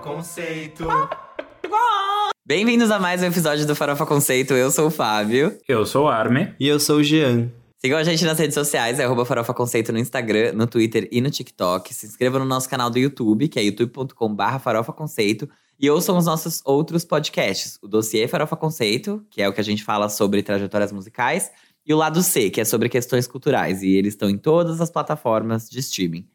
Conceito. 0.00 0.86
Bem-vindos 2.44 2.90
a 2.90 2.98
mais 2.98 3.22
um 3.22 3.26
episódio 3.26 3.66
do 3.66 3.76
Farofa 3.76 4.06
Conceito. 4.06 4.54
Eu 4.54 4.70
sou 4.70 4.86
o 4.86 4.90
Fábio. 4.90 5.58
Eu 5.68 5.84
sou 5.84 6.06
o 6.06 6.08
Arme. 6.08 6.54
E 6.58 6.66
eu 6.66 6.80
sou 6.80 6.96
o 6.96 7.04
Jean. 7.04 7.50
Sigam 7.78 7.98
a 7.98 8.02
gente 8.02 8.24
nas 8.24 8.38
redes 8.38 8.54
sociais, 8.54 8.98
é 8.98 9.04
arroba 9.04 9.24
Farofa 9.24 9.52
Conceito 9.54 9.92
no 9.92 9.98
Instagram, 9.98 10.52
no 10.52 10.66
Twitter 10.66 11.06
e 11.12 11.20
no 11.20 11.30
TikTok. 11.30 11.92
Se 11.92 12.06
inscrevam 12.06 12.40
no 12.40 12.46
nosso 12.46 12.68
canal 12.68 12.90
do 12.90 12.98
YouTube, 12.98 13.48
que 13.48 13.58
é 13.58 13.62
youtube.com.br 13.62 14.58
Farofa 14.62 14.92
Conceito. 14.92 15.48
E 15.78 15.88
ouçam 15.88 16.16
os 16.16 16.24
nossos 16.26 16.62
outros 16.64 17.04
podcasts. 17.04 17.78
O 17.82 17.88
Dossiê 17.88 18.26
Farofa 18.26 18.56
Conceito, 18.56 19.24
que 19.30 19.42
é 19.42 19.48
o 19.48 19.52
que 19.52 19.60
a 19.60 19.64
gente 19.64 19.84
fala 19.84 20.08
sobre 20.08 20.42
trajetórias 20.42 20.92
musicais. 20.92 21.50
E 21.86 21.92
o 21.92 21.96
Lado 21.96 22.22
C, 22.22 22.50
que 22.50 22.60
é 22.60 22.64
sobre 22.64 22.88
questões 22.88 23.26
culturais. 23.26 23.82
E 23.82 23.94
eles 23.94 24.14
estão 24.14 24.30
em 24.30 24.38
todas 24.38 24.80
as 24.80 24.90
plataformas 24.90 25.68
de 25.68 25.78
streaming. 25.78 26.26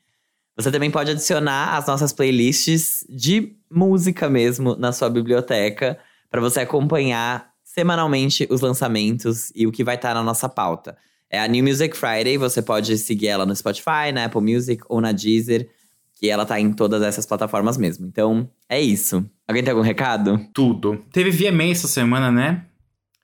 Você 0.55 0.71
também 0.71 0.89
pode 0.89 1.11
adicionar 1.11 1.75
as 1.75 1.85
nossas 1.85 2.13
playlists 2.13 3.05
de 3.09 3.55
música 3.69 4.29
mesmo 4.29 4.75
na 4.75 4.91
sua 4.91 5.09
biblioteca, 5.09 5.97
para 6.29 6.39
você 6.39 6.61
acompanhar 6.61 7.49
semanalmente 7.63 8.47
os 8.49 8.61
lançamentos 8.61 9.51
e 9.53 9.67
o 9.67 9.71
que 9.71 9.83
vai 9.83 9.95
estar 9.95 10.13
na 10.13 10.23
nossa 10.23 10.47
pauta. 10.47 10.97
É 11.29 11.39
a 11.39 11.47
New 11.47 11.63
Music 11.63 11.95
Friday, 11.97 12.37
você 12.37 12.61
pode 12.61 12.97
seguir 12.97 13.27
ela 13.27 13.45
no 13.45 13.53
Spotify, 13.53 14.13
na 14.13 14.25
Apple 14.25 14.41
Music 14.41 14.81
ou 14.87 15.01
na 15.01 15.11
Deezer, 15.11 15.69
que 16.13 16.29
ela 16.29 16.45
tá 16.45 16.57
em 16.57 16.71
todas 16.71 17.01
essas 17.01 17.25
plataformas 17.25 17.77
mesmo. 17.77 18.07
Então, 18.07 18.49
é 18.69 18.79
isso. 18.79 19.29
Alguém 19.45 19.61
tem 19.61 19.71
algum 19.71 19.83
recado? 19.83 20.39
Tudo. 20.53 21.03
Teve 21.11 21.31
VMA 21.31 21.65
essa 21.65 21.89
semana, 21.89 22.31
né? 22.31 22.65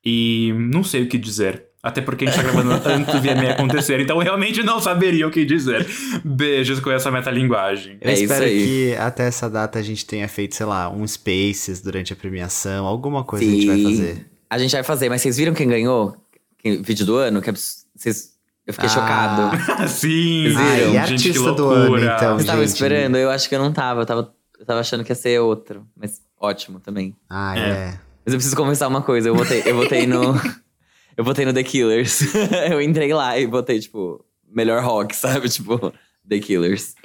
E 0.04 0.52
não 0.54 0.84
sei 0.84 1.04
o 1.04 1.08
que 1.08 1.18
dizer. 1.18 1.71
Até 1.84 2.00
porque 2.02 2.26
a 2.26 2.28
gente 2.32 2.36
tá 2.36 2.44
gravando 2.44 2.72
antes 2.88 3.12
do 3.14 3.20
VMA 3.22 3.52
acontecer, 3.54 4.00
então 4.00 4.18
eu 4.18 4.24
realmente 4.24 4.62
não 4.62 4.80
saberia 4.80 5.28
o 5.28 5.32
que 5.32 5.44
dizer. 5.44 5.88
Beijos 6.24 6.80
com 6.80 6.92
essa 6.92 7.10
metalinguagem. 7.10 7.98
Eu 8.00 8.10
É 8.10 8.14
isso 8.14 8.24
espero 8.24 8.46
aí. 8.46 8.66
que 8.66 8.96
até 8.98 9.26
essa 9.28 9.50
data 9.50 9.80
a 9.80 9.82
gente 9.82 10.06
tenha 10.06 10.28
feito, 10.28 10.56
sei 10.56 10.66
lá, 10.66 10.90
um 10.90 11.06
Spaces 11.08 11.82
durante 11.82 12.14
a 12.14 12.16
premiação, 12.16 12.86
alguma 12.86 13.24
coisa 13.24 13.44
a 13.46 13.48
gente 13.50 13.66
vai 13.68 13.78
Sim. 13.78 13.84
fazer. 13.84 14.26
A 14.50 14.58
gente 14.60 14.72
vai 14.74 14.84
fazer, 14.84 15.10
mas 15.10 15.22
vocês 15.22 15.38
viram 15.38 15.54
quem 15.54 15.68
ganhou? 15.68 16.16
Quem- 16.60 16.82
vídeo 16.84 17.06
do 17.06 17.16
ano? 17.16 17.42
Que 17.42 17.50
abs- 17.50 17.86
vocês... 17.96 18.32
Eu 18.68 18.74
fiquei 18.76 18.88
Ah. 18.88 18.94
chocado. 18.94 19.58
Sim, 19.90 20.44
Vocês 20.52 20.56
viram? 20.56 20.92
Gente, 20.92 20.92
que 20.92 20.98
artista 20.98 21.52
do 21.54 21.66
loucura. 21.66 22.02
ano, 22.04 22.16
então, 22.16 22.38
Você 22.38 22.46
tava 22.46 22.60
gente. 22.60 22.70
esperando? 22.70 23.18
Eu 23.18 23.32
acho 23.32 23.50
que 23.50 23.56
eu 23.56 23.60
não 23.60 23.74
tava. 23.74 24.02
Eu 24.02 24.06
tava, 24.06 24.32
eu 24.60 24.66
tava 24.68 24.80
achando 24.82 25.04
que 25.04 25.12
ia 25.12 25.16
ser 25.16 25.40
outro. 25.42 25.84
Mas 26.00 26.22
ótimo 26.40 26.80
também. 26.80 27.16
Ah, 27.28 27.58
É. 27.58 27.62
é. 27.62 27.86
Mas 28.24 28.34
eu 28.34 28.38
preciso 28.38 28.56
confessar 28.56 28.88
uma 28.88 29.02
coisa. 29.02 29.28
Eu 29.30 29.36
votei, 29.36 29.64
eu 29.66 29.76
votei 29.76 30.06
no. 30.06 30.36
eu 31.18 31.24
votei 31.24 31.46
no 31.46 31.54
The 31.54 31.64
Killers. 31.64 32.22
eu 32.70 32.82
entrei 32.82 33.14
lá 33.14 33.38
e 33.40 33.46
botei, 33.48 33.80
tipo, 33.80 34.24
melhor 34.54 34.84
rock, 34.84 35.14
sabe? 35.18 35.50
Tipo, 35.50 35.94
The 36.28 36.40
Killers. 36.40 36.96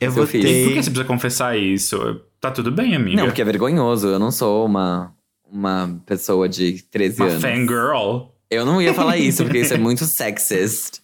Eu 0.00 0.10
Seu 0.12 0.26
filho. 0.26 0.42
Por 0.42 0.72
que 0.74 0.82
você 0.82 0.90
precisa 0.90 1.04
confessar 1.04 1.56
isso? 1.56 2.20
Tá 2.40 2.50
tudo 2.50 2.72
bem, 2.72 2.96
amiga. 2.96 3.16
Não, 3.18 3.26
porque 3.26 3.42
é 3.42 3.44
vergonhoso. 3.44 4.08
Eu 4.08 4.18
não 4.18 4.32
sou 4.32 4.66
uma, 4.66 5.14
uma 5.48 6.00
pessoa 6.06 6.48
de 6.48 6.82
13 6.90 7.22
Uma 7.22 7.30
anos. 7.30 7.42
fangirl. 7.42 8.26
Eu 8.50 8.66
não 8.66 8.82
ia 8.82 8.92
falar 8.92 9.16
isso, 9.16 9.44
porque 9.44 9.60
isso 9.60 9.74
é 9.74 9.78
muito 9.78 10.04
sexist. 10.04 11.00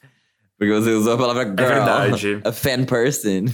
Porque 0.59 0.73
você 0.73 0.91
usou 0.91 1.13
a 1.13 1.17
palavra 1.17 1.45
girl. 1.45 1.57
verdade. 1.57 2.41
A 2.45 2.53
fan 2.53 2.85
person. 2.85 3.45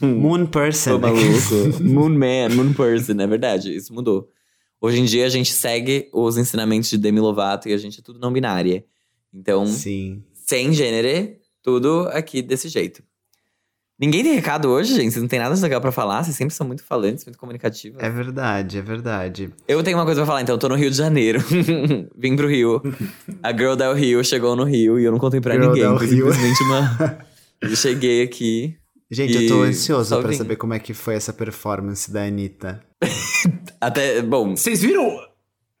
Moon 0.00 0.46
Tô 0.46 0.58
Person. 0.58 0.98
maluco. 0.98 1.80
moon 1.82 2.08
man, 2.10 2.48
moon 2.56 2.72
person. 2.72 3.20
É 3.20 3.26
verdade, 3.26 3.74
isso 3.74 3.94
mudou. 3.94 4.28
Hoje 4.80 5.00
em 5.00 5.04
dia 5.04 5.26
a 5.26 5.28
gente 5.28 5.52
segue 5.52 6.08
os 6.12 6.36
ensinamentos 6.36 6.88
de 6.88 6.98
Demi 6.98 7.20
Lovato 7.20 7.68
e 7.68 7.72
a 7.72 7.76
gente 7.76 8.00
é 8.00 8.02
tudo 8.02 8.18
não 8.18 8.32
binária. 8.32 8.84
Então, 9.34 9.66
Sim. 9.66 10.22
sem 10.32 10.72
gênero, 10.72 11.36
tudo 11.62 12.08
aqui 12.12 12.40
desse 12.42 12.68
jeito. 12.68 13.02
Ninguém 14.00 14.22
tem 14.22 14.32
recado 14.32 14.68
hoje, 14.68 14.94
gente? 14.94 15.10
Vocês 15.10 15.20
não 15.20 15.28
tem 15.28 15.40
nada 15.40 15.56
de 15.56 15.60
legal 15.60 15.80
pra 15.80 15.90
falar? 15.90 16.22
Vocês 16.22 16.36
sempre 16.36 16.54
são 16.54 16.64
muito 16.64 16.84
falantes, 16.84 17.24
muito 17.24 17.36
comunicativos. 17.36 18.00
É 18.00 18.08
verdade, 18.08 18.78
é 18.78 18.82
verdade. 18.82 19.50
Eu 19.66 19.82
tenho 19.82 19.98
uma 19.98 20.04
coisa 20.04 20.20
pra 20.20 20.26
falar, 20.26 20.40
então. 20.42 20.54
Eu 20.54 20.58
tô 20.58 20.68
no 20.68 20.76
Rio 20.76 20.88
de 20.88 20.96
Janeiro. 20.96 21.40
Vim 22.16 22.36
pro 22.36 22.46
Rio. 22.46 22.80
A 23.42 23.50
Girl 23.50 23.74
Del 23.74 23.92
Rio 23.94 24.22
chegou 24.22 24.54
no 24.54 24.62
Rio 24.62 25.00
e 25.00 25.04
eu 25.04 25.10
não 25.10 25.18
contei 25.18 25.40
pra 25.40 25.54
Girl 25.54 25.66
ninguém. 25.66 25.82
Del 25.82 25.96
Rio. 25.96 26.08
simplesmente 26.10 26.62
uma... 26.62 27.18
Eu 27.60 27.74
cheguei 27.74 28.22
aqui. 28.22 28.76
Gente, 29.10 29.32
E 29.38 29.44
eu 29.44 29.48
tô 29.48 29.62
ansioso 29.62 30.10
só 30.10 30.20
pra 30.20 30.30
vim. 30.30 30.36
saber 30.36 30.56
como 30.56 30.74
é 30.74 30.78
que 30.78 30.92
foi 30.92 31.14
essa 31.14 31.32
performance 31.32 32.10
da 32.12 32.24
Anitta. 32.24 32.82
Até, 33.80 34.20
bom, 34.22 34.54
Vocês 34.56 34.80
viram? 34.82 35.18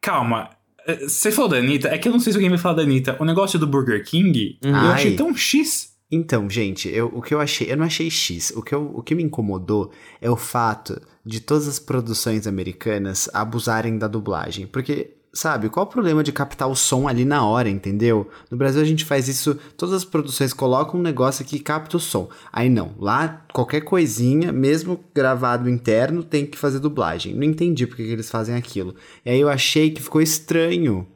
Calma. 0.00 0.50
Eh, 0.86 1.06
Você 1.08 1.30
falou 1.30 1.50
da 1.50 1.56
Anitta? 1.58 1.88
É 1.88 1.98
que 1.98 2.08
eu 2.08 2.12
não 2.12 2.20
sei 2.20 2.32
se 2.32 2.36
alguém 2.38 2.48
vai 2.50 2.58
falar 2.58 2.76
da 2.76 2.82
Anitta. 2.82 3.16
O 3.20 3.24
negócio 3.24 3.58
do 3.58 3.66
Burger 3.66 4.04
King, 4.04 4.58
eu 4.62 4.74
Ai. 4.74 4.94
achei 4.94 5.16
tão 5.16 5.34
X. 5.36 5.96
Então, 6.10 6.48
gente, 6.48 6.88
eu, 6.88 7.08
o 7.14 7.20
que 7.20 7.34
eu 7.34 7.40
achei, 7.40 7.70
eu 7.70 7.76
não 7.76 7.84
achei 7.84 8.08
X. 8.10 8.50
O 8.56 8.62
que, 8.62 8.74
eu, 8.74 8.90
o 8.94 9.02
que 9.02 9.14
me 9.14 9.22
incomodou 9.22 9.92
é 10.22 10.30
o 10.30 10.36
fato 10.36 10.98
de 11.22 11.38
todas 11.40 11.68
as 11.68 11.78
produções 11.78 12.46
americanas 12.46 13.28
abusarem 13.34 13.98
da 13.98 14.08
dublagem. 14.08 14.66
Porque, 14.66 15.17
sabe, 15.38 15.68
qual 15.68 15.86
o 15.86 15.88
problema 15.88 16.22
de 16.22 16.32
captar 16.32 16.68
o 16.68 16.74
som 16.74 17.06
ali 17.08 17.24
na 17.24 17.46
hora, 17.46 17.68
entendeu? 17.68 18.28
No 18.50 18.56
Brasil 18.56 18.82
a 18.82 18.84
gente 18.84 19.04
faz 19.04 19.28
isso, 19.28 19.58
todas 19.76 19.94
as 19.94 20.04
produções 20.04 20.52
colocam 20.52 20.98
um 20.98 21.02
negócio 21.02 21.44
que 21.44 21.58
capta 21.58 21.96
o 21.96 22.00
som. 22.00 22.28
Aí 22.52 22.68
não, 22.68 22.94
lá 22.98 23.44
qualquer 23.52 23.82
coisinha, 23.82 24.52
mesmo 24.52 24.98
gravado 25.14 25.70
interno, 25.70 26.22
tem 26.22 26.44
que 26.44 26.58
fazer 26.58 26.80
dublagem. 26.80 27.34
Não 27.34 27.44
entendi 27.44 27.86
porque 27.86 28.04
que 28.04 28.10
eles 28.10 28.30
fazem 28.30 28.56
aquilo. 28.56 28.94
E 29.24 29.30
aí 29.30 29.40
eu 29.40 29.48
achei 29.48 29.90
que 29.90 30.02
ficou 30.02 30.20
estranho. 30.20 31.06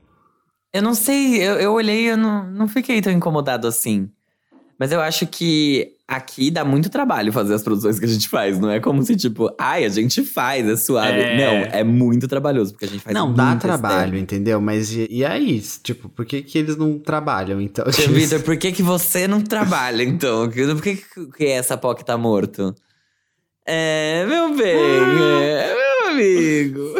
Eu 0.72 0.82
não 0.82 0.94
sei, 0.94 1.36
eu, 1.36 1.54
eu 1.56 1.72
olhei 1.72 2.10
eu 2.10 2.16
não, 2.16 2.50
não 2.50 2.68
fiquei 2.68 3.02
tão 3.02 3.12
incomodado 3.12 3.66
assim. 3.66 4.10
Mas 4.82 4.90
eu 4.90 5.00
acho 5.00 5.28
que 5.28 5.92
aqui 6.08 6.50
dá 6.50 6.64
muito 6.64 6.90
trabalho 6.90 7.32
fazer 7.32 7.54
as 7.54 7.62
produções 7.62 8.00
que 8.00 8.04
a 8.04 8.08
gente 8.08 8.28
faz. 8.28 8.58
Não 8.58 8.68
é 8.68 8.80
como 8.80 9.00
se, 9.04 9.14
tipo, 9.14 9.48
ai, 9.56 9.84
a 9.84 9.88
gente 9.88 10.24
faz, 10.24 10.68
é 10.68 10.74
suave. 10.74 11.20
É. 11.20 11.36
Não, 11.36 11.52
é 11.70 11.84
muito 11.84 12.26
trabalhoso, 12.26 12.72
porque 12.72 12.86
a 12.86 12.88
gente 12.88 13.00
faz 13.00 13.14
não, 13.14 13.32
dá 13.32 13.54
trabalho, 13.54 14.06
externo. 14.06 14.18
entendeu? 14.18 14.60
Mas 14.60 14.90
e, 14.90 15.06
e 15.08 15.24
aí? 15.24 15.60
Tipo, 15.84 16.08
por 16.08 16.26
que, 16.26 16.42
que 16.42 16.58
eles 16.58 16.76
não 16.76 16.98
trabalham, 16.98 17.60
então? 17.60 17.84
Vitor, 18.08 18.40
por 18.42 18.56
que, 18.56 18.72
que 18.72 18.82
você 18.82 19.28
não 19.28 19.40
trabalha, 19.40 20.02
então? 20.02 20.50
Por 20.50 20.82
que, 20.82 20.96
que 21.36 21.46
essa 21.46 21.76
POC 21.76 22.04
tá 22.04 22.18
morto? 22.18 22.74
É, 23.64 24.26
meu 24.26 24.56
bem, 24.56 24.66
é, 24.66 25.76
meu 25.76 26.10
amigo. 26.10 26.94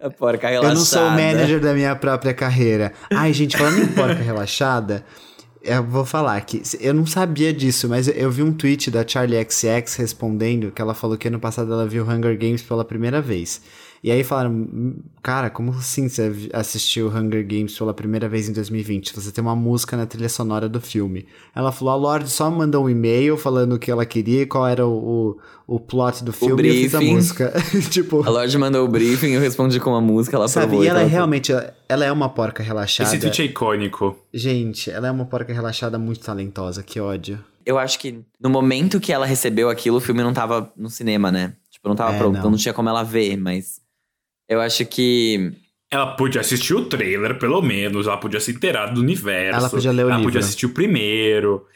A 0.00 0.08
porca 0.08 0.48
relaxada. 0.48 0.72
Eu 0.72 0.78
não 0.78 0.84
sou 0.84 1.02
o 1.02 1.10
manager 1.10 1.60
da 1.60 1.74
minha 1.74 1.96
própria 1.96 2.32
carreira. 2.32 2.92
Ai, 3.12 3.32
gente, 3.32 3.56
falando 3.56 3.80
em 3.80 3.88
porca 3.88 4.22
relaxada, 4.22 5.04
eu 5.64 5.82
vou 5.82 6.04
falar 6.04 6.40
que 6.42 6.62
eu 6.80 6.92
não 6.92 7.06
sabia 7.06 7.52
disso, 7.52 7.88
mas 7.88 8.08
eu, 8.08 8.30
vi 8.30 8.42
um 8.42 8.52
tweet 8.52 8.90
da 8.90 9.06
Charlie 9.06 9.46
XX 9.48 9.96
respondendo 9.96 10.70
que 10.70 10.82
ela 10.82 10.94
falou 10.94 11.16
que 11.16 11.28
ano 11.28 11.38
passado 11.38 11.72
ela 11.72 11.86
viu 11.86 12.04
Hunger 12.04 12.36
Games 12.36 12.62
pela 12.62 12.84
primeira 12.84 13.20
vez. 13.20 13.60
E 14.04 14.10
aí 14.10 14.24
falaram, 14.24 14.50
"Hum, 14.50 14.96
cara, 15.22 15.48
como 15.48 15.70
assim 15.70 16.08
você 16.08 16.48
assistiu 16.52 17.06
Hunger 17.08 17.46
Games 17.46 17.78
pela 17.78 17.94
primeira 17.94 18.28
vez 18.28 18.48
em 18.48 18.52
2020? 18.52 19.14
Você 19.14 19.30
tem 19.30 19.40
uma 19.40 19.54
música 19.54 19.96
na 19.96 20.06
trilha 20.06 20.28
sonora 20.28 20.68
do 20.68 20.80
filme. 20.80 21.24
Ela 21.54 21.70
falou, 21.70 21.94
a 21.94 21.96
Lorde 21.96 22.28
só 22.28 22.50
mandou 22.50 22.84
um 22.86 22.90
e-mail 22.90 23.36
falando 23.36 23.74
o 23.74 23.78
que 23.78 23.92
ela 23.92 24.04
queria, 24.04 24.44
qual 24.44 24.66
era 24.66 24.84
o, 24.84 25.36
o, 25.68 25.74
o 25.76 25.78
plot 25.78 26.24
do 26.24 26.32
filme, 26.32 26.62
e 26.64 26.66
eu 26.66 26.74
fiz 26.82 26.94
a 26.96 26.98
briefing. 26.98 27.14
música. 27.14 27.52
tipo, 27.90 28.26
A 28.26 28.30
Lorde 28.30 28.58
mandou 28.58 28.84
o 28.84 28.88
briefing, 28.88 29.28
eu 29.34 29.40
respondi 29.40 29.78
com 29.78 29.90
uma 29.90 30.00
música, 30.00 30.36
ela 30.36 30.48
Sabe, 30.48 30.66
provou. 30.66 30.84
e 30.84 30.88
ela 30.88 30.98
é 30.98 31.02
então- 31.02 31.12
realmente, 31.12 31.52
ela, 31.52 31.72
ela 31.88 32.04
é 32.04 32.10
uma 32.10 32.28
porca 32.28 32.60
relaxada. 32.60 33.08
Esse 33.08 33.20
tweet 33.20 33.40
é 33.42 33.44
icônico. 33.44 34.16
Gente, 34.34 34.90
ela 34.90 35.06
é 35.06 35.10
uma 35.12 35.26
porca 35.26 35.52
relaxada 35.52 35.96
muito 35.96 36.18
talentosa, 36.20 36.82
que 36.82 36.98
ódio. 36.98 37.38
Eu 37.64 37.78
acho 37.78 38.00
que 38.00 38.18
no 38.40 38.50
momento 38.50 38.98
que 38.98 39.12
ela 39.12 39.24
recebeu 39.26 39.70
aquilo, 39.70 39.98
o 39.98 40.00
filme 40.00 40.24
não 40.24 40.32
tava 40.32 40.72
no 40.76 40.90
cinema, 40.90 41.30
né? 41.30 41.52
Tipo, 41.70 41.88
não 41.88 41.94
tava 41.94 42.14
É, 42.14 42.18
pronto, 42.18 42.32
não. 42.32 42.38
então 42.40 42.50
não 42.50 42.58
tinha 42.58 42.74
como 42.74 42.88
ela 42.88 43.04
ver, 43.04 43.36
mas. 43.36 43.80
Eu 44.48 44.60
acho 44.60 44.84
que. 44.86 45.52
Ela 45.90 46.14
podia 46.16 46.40
assistir 46.40 46.74
o 46.74 46.86
trailer, 46.86 47.38
pelo 47.38 47.60
menos. 47.60 48.06
Ela 48.06 48.16
podia 48.16 48.40
se 48.40 48.50
inteirar 48.52 48.86
do 48.86 49.00
universo. 49.00 49.58
Ela 49.58 49.68
podia 49.70 49.92
ler 49.92 50.04
o 50.04 50.08
Ela 50.08 50.16
livro. 50.16 50.24
podia 50.24 50.40
assistir 50.40 50.66
o 50.66 50.70
primeiro. 50.70 51.66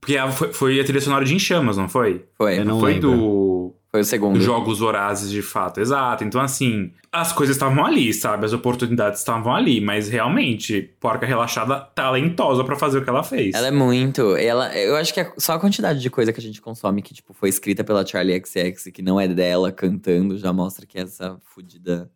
Porque 0.00 0.16
ela 0.16 0.30
foi, 0.30 0.52
foi 0.52 0.80
a 0.80 0.84
trilha 0.84 1.00
sonora 1.00 1.24
de 1.24 1.34
Em 1.34 1.38
Chamas, 1.38 1.78
não 1.78 1.88
foi? 1.88 2.26
Foi. 2.36 2.58
Eu 2.58 2.64
não 2.64 2.78
foi 2.78 2.94
lembro. 2.94 3.10
do 3.10 3.74
Foi 3.94 4.00
o 4.00 4.04
segundo. 4.04 4.40
Jogos 4.40 4.80
Vorazes 4.80 5.30
de 5.30 5.40
fato, 5.40 5.80
exato. 5.80 6.24
Então, 6.24 6.40
assim, 6.40 6.90
as 7.12 7.32
coisas 7.32 7.54
estavam 7.54 7.86
ali, 7.86 8.12
sabe? 8.12 8.44
As 8.44 8.52
oportunidades 8.52 9.20
estavam 9.20 9.54
ali, 9.54 9.80
mas 9.80 10.08
realmente, 10.08 10.90
Porca 10.98 11.24
Relaxada 11.24 11.78
talentosa 11.94 12.64
pra 12.64 12.74
fazer 12.74 12.98
o 12.98 13.04
que 13.04 13.08
ela 13.08 13.22
fez. 13.22 13.54
Ela 13.54 13.68
é 13.68 13.70
muito. 13.70 14.34
Ela, 14.34 14.76
eu 14.76 14.96
acho 14.96 15.14
que 15.14 15.20
é 15.20 15.32
só 15.38 15.52
a 15.52 15.60
quantidade 15.60 16.00
de 16.00 16.10
coisa 16.10 16.32
que 16.32 16.40
a 16.40 16.42
gente 16.42 16.60
consome 16.60 17.02
que, 17.02 17.14
tipo, 17.14 17.32
foi 17.32 17.48
escrita 17.48 17.84
pela 17.84 18.04
Charlie 18.04 18.42
XX, 18.44 18.90
que 18.92 19.00
não 19.00 19.20
é 19.20 19.28
dela 19.28 19.70
cantando, 19.70 20.36
já 20.38 20.52
mostra 20.52 20.84
que 20.84 20.98
essa 20.98 21.38
fudida 21.44 22.10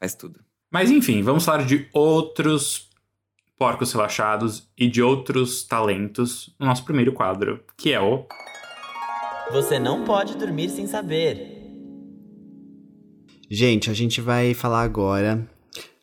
faz 0.00 0.12
tudo. 0.12 0.40
Mas 0.72 0.90
enfim, 0.90 1.22
vamos 1.22 1.44
falar 1.44 1.64
de 1.64 1.88
outros 1.92 2.90
porcos 3.56 3.92
relaxados 3.92 4.68
e 4.76 4.88
de 4.88 5.00
outros 5.00 5.62
talentos 5.62 6.52
no 6.58 6.66
nosso 6.66 6.84
primeiro 6.84 7.12
quadro, 7.12 7.62
que 7.76 7.92
é 7.92 8.00
o. 8.00 8.26
Você 9.52 9.78
não 9.78 10.04
pode 10.04 10.36
dormir 10.36 10.68
sem 10.68 10.88
saber. 10.88 11.52
Gente, 13.48 13.88
a 13.88 13.94
gente 13.94 14.20
vai 14.20 14.52
falar 14.54 14.82
agora 14.82 15.48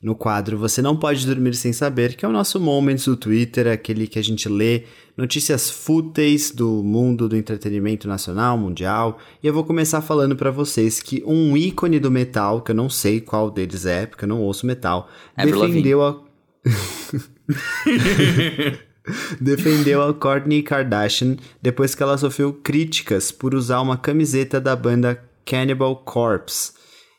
no 0.01 0.15
quadro 0.15 0.57
Você 0.57 0.81
Não 0.81 0.95
Pode 0.95 1.25
Dormir 1.25 1.53
Sem 1.53 1.73
Saber, 1.73 2.15
que 2.15 2.25
é 2.25 2.27
o 2.27 2.31
nosso 2.31 2.59
Moments 2.59 3.05
do 3.05 3.17
Twitter, 3.17 3.67
aquele 3.67 4.07
que 4.07 4.17
a 4.17 4.23
gente 4.23 4.47
lê 4.47 4.83
notícias 5.17 5.69
fúteis 5.69 6.51
do 6.51 6.81
mundo 6.83 7.27
do 7.27 7.35
entretenimento 7.35 8.07
nacional, 8.07 8.57
mundial. 8.57 9.19
E 9.41 9.47
eu 9.47 9.53
vou 9.53 9.65
começar 9.65 10.01
falando 10.01 10.37
para 10.37 10.49
vocês 10.49 11.01
que 11.01 11.21
um 11.25 11.57
ícone 11.57 11.99
do 11.99 12.09
metal, 12.09 12.61
que 12.61 12.71
eu 12.71 12.75
não 12.75 12.89
sei 12.89 13.19
qual 13.19 13.51
deles 13.51 13.85
é, 13.85 14.05
porque 14.05 14.23
eu 14.23 14.29
não 14.29 14.41
ouço 14.41 14.65
metal, 14.65 15.09
Avril 15.35 15.67
defendeu 15.67 16.01
a. 16.01 16.23
defendeu 19.39 20.01
a 20.01 20.13
Kourtney 20.13 20.63
Kardashian 20.63 21.35
depois 21.61 21.94
que 21.95 22.03
ela 22.03 22.17
sofreu 22.17 22.53
críticas 22.53 23.31
por 23.31 23.53
usar 23.53 23.81
uma 23.81 23.97
camiseta 23.97 24.59
da 24.61 24.75
banda 24.75 25.21
Cannibal 25.45 25.95
Corpse. 25.97 26.71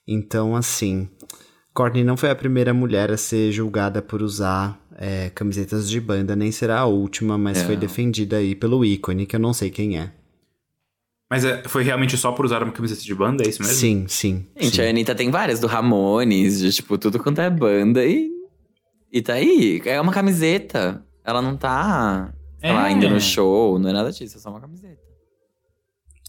Então, 0.06 0.54
assim, 0.56 1.08
Courtney 1.74 2.04
não 2.04 2.16
foi 2.16 2.30
a 2.30 2.34
primeira 2.34 2.72
mulher 2.72 3.10
a 3.10 3.16
ser 3.16 3.50
julgada 3.52 4.00
por 4.00 4.22
usar 4.22 4.80
é, 4.96 5.30
camisetas 5.34 5.88
de 5.88 6.00
banda, 6.00 6.36
nem 6.36 6.52
será 6.52 6.80
a 6.80 6.86
última, 6.86 7.36
mas 7.36 7.58
É. 7.58 7.64
foi 7.64 7.76
defendida 7.76 8.36
aí 8.36 8.54
pelo 8.54 8.84
ícone, 8.84 9.26
que 9.26 9.34
eu 9.36 9.40
não 9.40 9.52
sei 9.52 9.70
quem 9.70 9.98
é. 9.98 10.12
Mas 11.30 11.44
é, 11.44 11.62
foi 11.66 11.82
realmente 11.82 12.16
só 12.16 12.30
por 12.32 12.44
usar 12.44 12.62
uma 12.62 12.70
camiseta 12.70 13.00
de 13.02 13.14
banda, 13.14 13.42
é 13.44 13.48
isso 13.48 13.60
mesmo? 13.62 13.74
Sim, 13.76 14.04
sim. 14.06 14.46
Gente, 14.56 14.76
sim. 14.76 14.82
a 14.82 14.88
Anitta 14.88 15.14
tem 15.14 15.30
várias, 15.30 15.58
do 15.58 15.66
Ramones, 15.66 16.60
de 16.60 16.70
tipo, 16.70 16.96
tudo 16.96 17.18
quanto 17.18 17.40
é 17.40 17.50
banda. 17.50 18.04
E, 18.04 18.30
e 19.10 19.20
tá 19.22 19.32
aí. 19.32 19.82
É 19.84 20.00
uma 20.00 20.12
camiseta. 20.12 21.02
Ela 21.24 21.40
não 21.40 21.56
tá, 21.56 22.32
sei 22.60 22.72
lá, 22.72 22.88
É. 22.88 22.92
indo 22.92 23.08
no 23.08 23.20
show, 23.20 23.78
não 23.78 23.88
é 23.90 23.92
nada 23.92 24.12
disso, 24.12 24.36
é 24.36 24.40
só 24.40 24.50
uma 24.50 24.60
camiseta. 24.60 25.02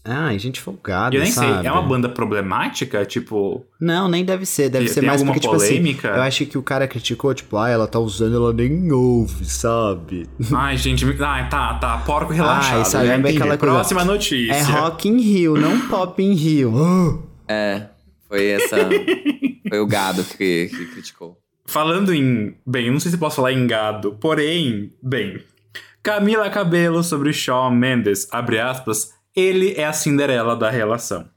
Ai, 0.08 0.38
gente 0.38 0.60
folgada, 0.60 1.16
Eu 1.16 1.20
nem 1.22 1.32
sabe? 1.32 1.52
sei, 1.62 1.66
é 1.66 1.72
uma 1.72 1.82
banda 1.82 2.08
problemática? 2.08 3.04
Tipo, 3.04 3.66
Não, 3.80 4.08
nem 4.08 4.24
deve 4.24 4.46
ser. 4.46 4.68
Deve 4.68 4.84
Tem- 4.84 4.94
ser 4.94 5.00
tem 5.00 5.08
mais 5.08 5.20
porque, 5.20 5.40
tipo 5.40 5.54
assim, 5.56 5.66
polêmica? 5.78 6.08
eu 6.08 6.22
acho 6.22 6.46
que 6.46 6.56
o 6.56 6.62
cara 6.62 6.86
criticou, 6.86 7.34
tipo, 7.34 7.56
ah, 7.56 7.68
ela 7.68 7.88
tá 7.88 7.98
usando, 7.98 8.36
ela 8.36 8.52
nem 8.52 8.92
ouve, 8.92 9.44
sabe? 9.44 10.28
ai, 10.54 10.76
gente, 10.76 11.04
me- 11.04 11.20
ai, 11.20 11.48
tá, 11.48 11.74
tá, 11.74 11.98
porco 11.98 12.32
relaxado. 12.32 12.78
Ai, 12.78 12.84
sabe, 12.84 13.06
já 13.08 13.12
é 13.14 13.16
aquela 13.16 13.58
coisa- 13.58 13.74
Próxima 13.74 14.04
notícia. 14.04 14.52
É 14.52 14.62
Rock 14.62 15.08
in 15.08 15.18
Rio, 15.20 15.56
não 15.56 15.88
Pop 15.88 16.22
in 16.22 16.34
Rio. 16.34 16.72
Ah! 16.78 17.18
É, 17.48 17.88
foi 18.28 18.46
essa. 18.46 18.76
foi 19.68 19.78
o 19.80 19.86
gado 19.86 20.22
que, 20.24 20.68
que 20.68 20.86
criticou. 20.86 21.36
Falando 21.68 22.14
em. 22.14 22.56
Bem, 22.66 22.86
eu 22.86 22.92
não 22.92 23.00
sei 23.00 23.10
se 23.10 23.18
posso 23.18 23.36
falar 23.36 23.52
em 23.52 23.66
gado, 23.66 24.16
porém, 24.20 24.92
bem. 25.02 25.40
Camila 26.02 26.48
Cabelo 26.48 27.02
sobre 27.02 27.32
Shawn 27.32 27.72
Mendes, 27.72 28.28
abre 28.30 28.60
aspas, 28.60 29.12
ele 29.34 29.74
é 29.76 29.84
a 29.84 29.92
Cinderela 29.92 30.54
da 30.54 30.70
relação. 30.70 31.28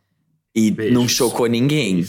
E 0.56 0.70
Beijos. 0.72 0.94
não 0.94 1.08
chocou 1.08 1.48
ninguém. 1.48 2.06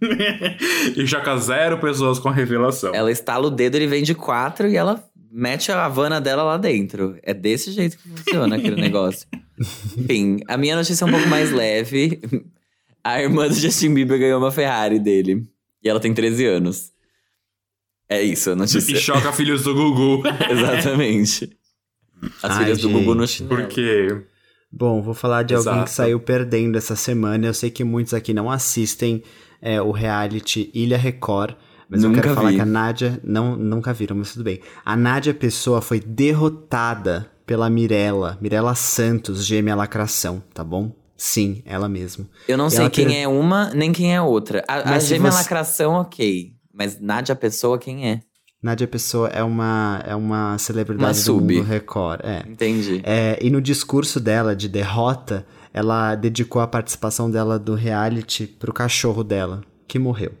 E 0.96 1.06
choca 1.06 1.36
zero 1.38 1.78
pessoas 1.78 2.18
com 2.18 2.28
a 2.28 2.32
revelação. 2.32 2.94
Ela 2.94 3.10
estala 3.10 3.46
o 3.46 3.50
dedo, 3.50 3.76
ele 3.76 3.86
vem 3.86 4.02
de 4.02 4.14
quatro 4.14 4.68
e 4.68 4.76
ela 4.76 5.02
mete 5.30 5.72
a 5.72 5.86
Havana 5.86 6.20
dela 6.20 6.42
lá 6.42 6.58
dentro. 6.58 7.18
É 7.22 7.32
desse 7.32 7.72
jeito 7.72 7.96
que 7.96 8.08
funciona 8.08 8.56
aquele 8.56 8.78
negócio. 8.78 9.26
Enfim, 9.96 10.38
a 10.46 10.56
minha 10.58 10.76
notícia 10.76 11.04
é 11.04 11.08
um 11.08 11.10
pouco 11.10 11.26
mais 11.28 11.50
leve. 11.50 12.20
A 13.02 13.22
irmã 13.22 13.48
do 13.48 13.54
Justin 13.54 13.94
Bieber 13.94 14.18
ganhou 14.18 14.38
uma 14.38 14.50
Ferrari 14.50 14.98
dele. 14.98 15.46
E 15.82 15.88
ela 15.88 16.00
tem 16.00 16.12
13 16.12 16.44
anos. 16.46 16.92
É 18.08 18.22
isso, 18.22 18.50
a 18.50 18.52
E 18.52 18.56
notícia. 18.56 18.96
choca 18.96 19.32
filhos 19.32 19.62
do 19.64 19.74
Gugu. 19.74 20.22
Exatamente. 20.50 21.50
As 22.42 22.52
Ai, 22.52 22.64
filhas 22.64 22.78
do 22.78 22.88
Gugu 22.90 23.14
no 23.14 23.26
gente. 23.26 23.36
chinelo. 23.38 23.56
Porque. 23.56 24.24
Bom, 24.72 25.02
vou 25.02 25.14
falar 25.14 25.42
de 25.42 25.54
alguém 25.54 25.72
que 25.72 25.78
Exato. 25.78 25.90
saiu 25.90 26.20
perdendo 26.20 26.76
essa 26.76 26.94
semana. 26.96 27.46
Eu 27.46 27.54
sei 27.54 27.70
que 27.70 27.82
muitos 27.84 28.14
aqui 28.14 28.32
não 28.34 28.50
assistem 28.50 29.22
é, 29.60 29.80
o 29.80 29.90
reality 29.90 30.70
Ilha 30.74 30.98
Record. 30.98 31.54
Mas 31.88 32.02
eu 32.02 32.08
Nunca 32.10 32.22
quero 32.22 32.34
falar 32.34 32.50
vi. 32.50 32.56
que 32.56 32.60
a 32.60 32.66
Nádia. 32.66 33.20
Não, 33.22 33.56
nunca 33.56 33.92
viram, 33.92 34.16
mas 34.16 34.32
tudo 34.32 34.44
bem. 34.44 34.60
A 34.84 34.96
Nádia 34.96 35.32
Pessoa 35.32 35.80
foi 35.80 36.00
derrotada 36.00 37.30
pela 37.46 37.70
Mirella. 37.70 38.36
Mirella 38.40 38.74
Santos, 38.74 39.44
gêmea 39.44 39.74
lacração, 39.76 40.42
tá 40.52 40.64
bom? 40.64 40.94
Sim, 41.16 41.62
ela 41.64 41.88
mesma. 41.88 42.28
Eu 42.48 42.58
não 42.58 42.68
sei 42.68 42.90
quem 42.90 43.06
per- 43.06 43.16
é 43.16 43.28
uma, 43.28 43.70
nem 43.72 43.92
quem 43.92 44.14
é 44.14 44.20
outra. 44.20 44.64
A, 44.68 44.80
a 44.80 44.84
Mas 44.90 45.06
gêmea 45.06 45.30
você- 45.30 45.38
lacração, 45.38 45.92
ok. 45.94 46.55
Mas 46.76 47.00
Nádia 47.00 47.34
Pessoa, 47.34 47.78
quem 47.78 48.08
é? 48.10 48.20
Nádia 48.62 48.86
Pessoa 48.86 49.28
é 49.28 49.42
uma, 49.42 50.02
é 50.06 50.14
uma 50.14 50.58
celebridade 50.58 51.04
Uma 51.04 51.12
do 51.12 51.16
sub. 51.18 51.54
mundo 51.54 51.64
Record. 51.66 52.20
É. 52.24 52.44
Entendi. 52.48 53.00
É, 53.04 53.38
e 53.40 53.48
no 53.50 53.60
discurso 53.60 54.18
dela 54.18 54.54
de 54.56 54.68
derrota, 54.68 55.46
ela 55.72 56.14
dedicou 56.14 56.60
a 56.60 56.66
participação 56.66 57.30
dela 57.30 57.58
do 57.58 57.74
reality 57.74 58.46
pro 58.46 58.72
cachorro 58.72 59.22
dela, 59.22 59.62
que 59.88 59.98
morreu. 59.98 60.32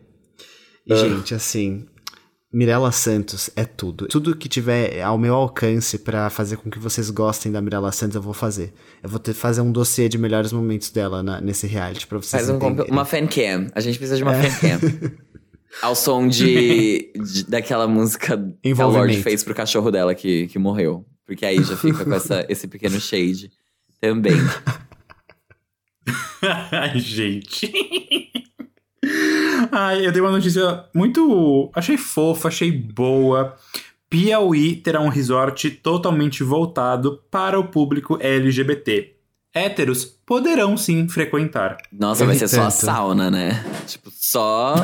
E, 0.86 0.92
Ah. 0.92 0.96
gente, 0.96 1.34
assim, 1.34 1.86
Mirella 2.52 2.90
Santos 2.90 3.50
é 3.54 3.64
tudo. 3.64 4.06
Tudo 4.08 4.34
que 4.34 4.48
tiver 4.48 5.02
ao 5.02 5.18
meu 5.18 5.34
alcance 5.34 5.98
pra 5.98 6.30
fazer 6.30 6.56
com 6.56 6.70
que 6.70 6.78
vocês 6.78 7.10
gostem 7.10 7.52
da 7.52 7.60
Mirella 7.60 7.92
Santos, 7.92 8.16
eu 8.16 8.22
vou 8.22 8.32
fazer. 8.32 8.72
Eu 9.02 9.10
vou 9.10 9.18
ter 9.18 9.34
fazer 9.34 9.60
um 9.60 9.70
dossiê 9.70 10.08
de 10.08 10.16
melhores 10.16 10.52
momentos 10.52 10.90
dela 10.90 11.22
na- 11.22 11.40
nesse 11.40 11.66
reality 11.66 12.06
pra 12.06 12.16
vocês 12.18 12.46
Faz 12.46 12.48
um 12.48 12.58
uma 12.90 13.04
fancam. 13.04 13.66
A 13.74 13.80
gente 13.80 13.98
precisa 13.98 14.16
de 14.16 14.22
uma 14.22 14.34
É. 14.34 14.48
fancam. 14.50 14.78
Ao 15.82 15.94
som 15.94 16.26
de, 16.28 17.12
de- 17.14 17.44
daquela 17.44 17.86
música 17.86 18.36
que 18.62 18.72
a 18.80 18.86
Lorde 18.86 19.22
fez 19.22 19.44
pro 19.44 19.54
cachorro 19.54 19.90
dela 19.90 20.14
que, 20.14 20.46
que 20.48 20.58
morreu. 20.58 21.04
Porque 21.26 21.44
aí 21.44 21.62
já 21.62 21.76
fica 21.76 22.04
com 22.04 22.14
essa, 22.14 22.46
esse 22.48 22.68
pequeno 22.68 23.00
shade 23.00 23.50
também. 24.00 24.36
Ai, 26.70 26.98
gente. 27.00 27.72
Ai, 29.72 30.06
eu 30.06 30.12
dei 30.12 30.22
uma 30.22 30.30
notícia 30.30 30.84
muito. 30.94 31.70
Achei 31.74 31.96
fofa, 31.96 32.48
achei 32.48 32.70
boa. 32.70 33.56
Piauí 34.08 34.76
terá 34.76 35.00
um 35.00 35.08
resort 35.08 35.68
totalmente 35.70 36.44
voltado 36.44 37.20
para 37.30 37.58
o 37.58 37.66
público 37.68 38.16
LGBT. 38.20 39.15
Héteros 39.56 40.04
poderão 40.04 40.76
sim 40.76 41.08
frequentar. 41.08 41.78
Nossa, 41.90 42.26
vai 42.26 42.36
ser 42.36 42.46
só 42.46 42.64
a 42.64 42.70
sauna, 42.70 43.30
né? 43.30 43.64
Tipo, 43.86 44.10
só 44.12 44.74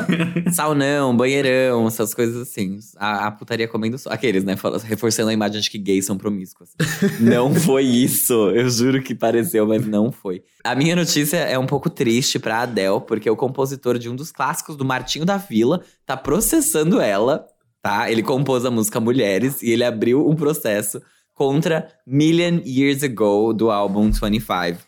saunão, 0.51 1.15
banheirão, 1.15 1.85
essas 1.85 2.15
coisas 2.15 2.41
assim. 2.41 2.79
A, 2.97 3.27
a 3.27 3.31
putaria 3.31 3.67
comendo 3.67 3.99
só. 3.99 4.09
Aqueles, 4.09 4.43
né? 4.43 4.55
Reforçando 4.85 5.29
a 5.29 5.33
imagem 5.33 5.61
de 5.61 5.69
que 5.69 5.77
gays 5.77 6.07
são 6.07 6.17
promíscuos. 6.17 6.71
não 7.21 7.53
foi 7.53 7.83
isso. 7.83 8.33
Eu 8.49 8.67
juro 8.67 9.03
que 9.03 9.13
pareceu, 9.13 9.67
mas 9.67 9.85
não 9.85 10.11
foi. 10.11 10.41
A 10.63 10.73
minha 10.73 10.95
notícia 10.95 11.37
é 11.37 11.59
um 11.59 11.67
pouco 11.67 11.87
triste 11.87 12.39
pra 12.39 12.61
Adele, 12.61 13.01
porque 13.07 13.29
o 13.29 13.35
compositor 13.35 13.99
de 13.99 14.09
um 14.09 14.15
dos 14.15 14.31
clássicos 14.31 14.75
do 14.75 14.83
Martinho 14.83 15.23
da 15.25 15.37
Vila 15.37 15.81
tá 16.03 16.17
processando 16.17 16.99
ela, 16.99 17.45
tá? 17.79 18.09
Ele 18.09 18.23
compôs 18.23 18.65
a 18.65 18.71
música 18.71 18.99
Mulheres 18.99 19.61
e 19.61 19.69
ele 19.69 19.83
abriu 19.83 20.27
um 20.27 20.35
processo 20.35 20.99
contra 21.33 21.87
Million 22.05 22.59
Years 22.65 23.03
Ago 23.03 23.53
do 23.53 23.71
álbum 23.71 24.11
25. 24.11 24.79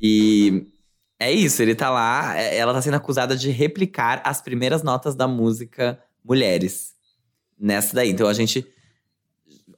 E 0.00 0.66
é 1.18 1.30
isso, 1.32 1.60
ele 1.62 1.74
tá 1.74 1.90
lá, 1.90 2.36
é- 2.38 2.56
ela 2.56 2.72
tá 2.72 2.80
sendo 2.80 2.94
acusada 2.94 3.36
de 3.36 3.50
replicar 3.50 4.22
as 4.24 4.40
primeiras 4.40 4.82
notas 4.82 5.14
da 5.14 5.28
música 5.28 5.98
Mulheres. 6.24 6.92
Nessa 7.58 7.94
daí. 7.94 8.10
Então 8.10 8.26
a 8.28 8.32
gente. 8.32 8.66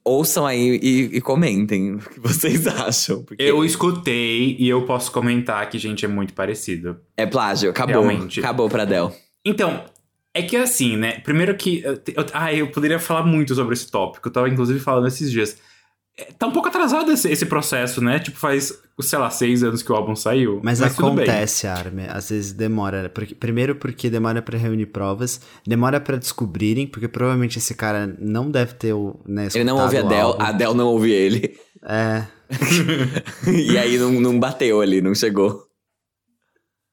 Ouçam 0.05 0.45
aí 0.45 0.79
e, 0.83 1.17
e 1.17 1.21
comentem 1.21 1.93
o 1.95 1.99
que 1.99 2.19
vocês 2.19 2.67
acham. 2.67 3.23
Porque 3.23 3.41
Eu 3.41 3.63
escutei 3.63 4.57
e 4.59 4.67
eu 4.67 4.85
posso 4.85 5.09
comentar 5.11 5.69
que, 5.69 5.77
gente, 5.79 6.03
é 6.03 6.07
muito 6.09 6.33
parecido. 6.33 6.99
é 7.15 7.25
plágio, 7.25 7.69
acabou. 7.69 8.03
Realmente. 8.03 8.39
Acabou 8.41 8.67
pra 8.69 8.83
Adele. 8.83 9.11
Então, 9.45 9.85
é 10.33 10.41
que 10.41 10.57
assim, 10.57 10.97
né? 10.97 11.19
Primeiro 11.21 11.55
que. 11.55 11.81
eu 11.83 11.93
eu- 11.93 12.25
ah, 12.33 12.53
eu 12.53 12.69
poderia 12.69 12.99
falar 12.99 13.23
muito 13.25 13.55
sobre 13.55 13.73
esse 13.75 13.89
tópico. 13.89 14.27
Eu 14.27 14.33
tava, 14.33 14.49
inclusive, 14.49 14.79
falando 14.79 15.07
esses 15.07 15.31
dias. 15.31 15.57
É, 16.17 16.25
Tá 16.37 16.47
um 16.47 16.51
pouco 16.51 16.67
atrasado 16.67 17.11
esse, 17.11 17.29
esse 17.29 17.45
processo, 17.45 18.01
né? 18.01 18.19
Tipo, 18.19 18.37
faz, 18.37 18.77
sei 19.01 19.19
lá, 19.19 19.29
seis 19.29 19.63
anos 19.63 19.81
que 19.81 19.91
o 19.91 19.95
álbum 19.95 20.15
saiu. 20.15 20.61
Mas, 20.63 20.79
bem. 20.79 20.89
acontece, 20.89 21.67
Armin. 21.67 22.05
Às 22.07 22.29
vezes 22.29 22.53
demora. 22.53 23.09
Porque, 23.09 23.33
primeiro 23.33 23.75
porque 23.75 24.09
demora 24.09 24.41
pra 24.41 24.57
reunir 24.57 24.87
provas, 24.87 25.41
demora 25.65 25.99
pra 25.99 26.17
descobrirem, 26.17 26.85
porque 26.85 27.07
provavelmente 27.07 27.57
esse 27.57 27.73
cara 27.73 28.15
não 28.19 28.51
deve 28.51 28.73
ter 28.73 28.93
o, 28.93 29.19
né, 29.25 29.47
Ele 29.53 29.63
não 29.63 29.77
ouve 29.77 29.97
a 29.97 30.01
Adele, 30.01 30.35
a 30.39 30.47
Adele 30.49 30.73
não 30.73 30.87
ouve 30.87 31.11
ele. 31.11 31.57
É. 31.83 32.25
e 33.51 33.77
aí 33.77 33.97
não, 33.97 34.11
não 34.11 34.39
bateu 34.39 34.81
ali, 34.81 35.01
não 35.01 35.15
chegou. 35.15 35.67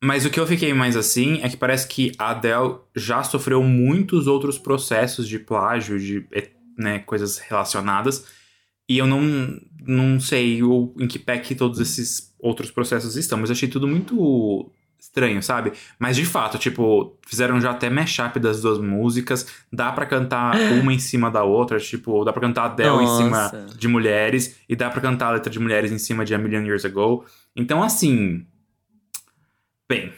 Mas 0.02 0.24
o 0.24 0.30
que 0.30 0.40
eu 0.40 0.46
fiquei 0.46 0.72
mais 0.72 0.96
assim 0.96 1.40
é 1.42 1.48
que 1.48 1.58
parece 1.58 1.86
que 1.86 2.12
a 2.18 2.30
Adele 2.30 2.78
já 2.96 3.22
sofreu 3.22 3.62
muitos 3.62 4.26
outros 4.26 4.58
processos 4.58 5.28
de 5.28 5.38
plágio, 5.38 5.98
de 5.98 6.26
né, 6.78 7.00
coisas 7.00 7.38
relacionadas. 7.38 8.24
E 8.90 8.98
eu 8.98 9.06
não, 9.06 9.22
não 9.86 10.18
sei 10.18 10.58
em 10.98 11.06
que 11.06 11.16
pé 11.16 11.38
que 11.38 11.54
todos 11.54 11.78
esses 11.78 12.34
outros 12.40 12.72
processos 12.72 13.14
estão, 13.14 13.38
mas 13.38 13.48
eu 13.48 13.54
achei 13.54 13.68
tudo 13.68 13.86
muito 13.86 14.68
estranho, 14.98 15.40
sabe? 15.40 15.72
Mas 15.96 16.16
de 16.16 16.24
fato, 16.24 16.58
tipo, 16.58 17.16
fizeram 17.24 17.60
já 17.60 17.70
até 17.70 17.88
mashup 17.88 18.40
das 18.40 18.60
duas 18.60 18.78
músicas, 18.78 19.46
dá 19.72 19.92
pra 19.92 20.06
cantar 20.06 20.56
uma 20.82 20.92
em 20.92 20.98
cima 20.98 21.30
da 21.30 21.44
outra, 21.44 21.78
tipo, 21.78 22.24
dá 22.24 22.32
pra 22.32 22.40
cantar 22.40 22.64
Adele 22.64 22.88
em 22.88 23.06
Nossa. 23.06 23.22
cima 23.22 23.66
de 23.76 23.86
mulheres 23.86 24.56
e 24.68 24.74
dá 24.74 24.90
pra 24.90 25.00
cantar 25.00 25.28
a 25.28 25.34
letra 25.34 25.52
de 25.52 25.60
mulheres 25.60 25.92
em 25.92 25.98
cima 25.98 26.24
de 26.24 26.34
A 26.34 26.38
Million 26.38 26.64
Years 26.64 26.84
Ago. 26.84 27.24
Então, 27.54 27.84
assim, 27.84 28.44
Bem, 29.88 30.12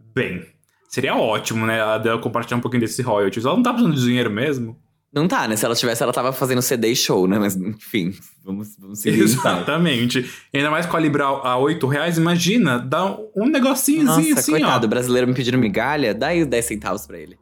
bem. 0.00 0.46
Seria 0.88 1.16
ótimo, 1.16 1.66
né? 1.66 1.80
A 1.80 1.94
Adele 1.94 2.20
compartilhar 2.20 2.56
um 2.56 2.60
pouquinho 2.60 2.82
desse 2.82 3.02
royalties. 3.02 3.44
Ela 3.44 3.56
não 3.56 3.64
tá 3.64 3.72
precisando 3.72 3.96
de 3.96 4.02
dinheiro 4.04 4.30
mesmo? 4.30 4.80
Não 5.16 5.26
tá, 5.26 5.48
né? 5.48 5.56
Se 5.56 5.64
ela 5.64 5.74
tivesse, 5.74 6.02
ela 6.02 6.12
tava 6.12 6.30
fazendo 6.30 6.60
CD 6.60 6.88
e 6.88 6.96
show, 6.96 7.26
né? 7.26 7.38
Mas, 7.38 7.56
enfim, 7.56 8.12
vamos, 8.44 8.76
vamos 8.78 8.98
seguir. 8.98 9.22
Exatamente. 9.22 10.30
Ainda 10.52 10.70
mais 10.70 10.84
com 10.84 10.94
a 10.94 11.00
Libra 11.00 11.24
a 11.24 11.56
8 11.56 11.86
reais, 11.86 12.18
imagina, 12.18 12.78
dá 12.78 13.16
um 13.34 13.46
negocinhozinho 13.46 14.28
Nossa, 14.28 14.40
assim, 14.40 14.52
coitado, 14.52 14.84
ó. 14.84 14.86
o 14.86 14.90
brasileiro 14.90 15.26
me 15.26 15.32
pedindo 15.32 15.56
migalha, 15.56 16.12
dá 16.12 16.28
aí 16.28 16.42
os 16.42 16.46
10 16.46 16.64
centavos 16.66 17.06
pra 17.06 17.18
ele. 17.18 17.38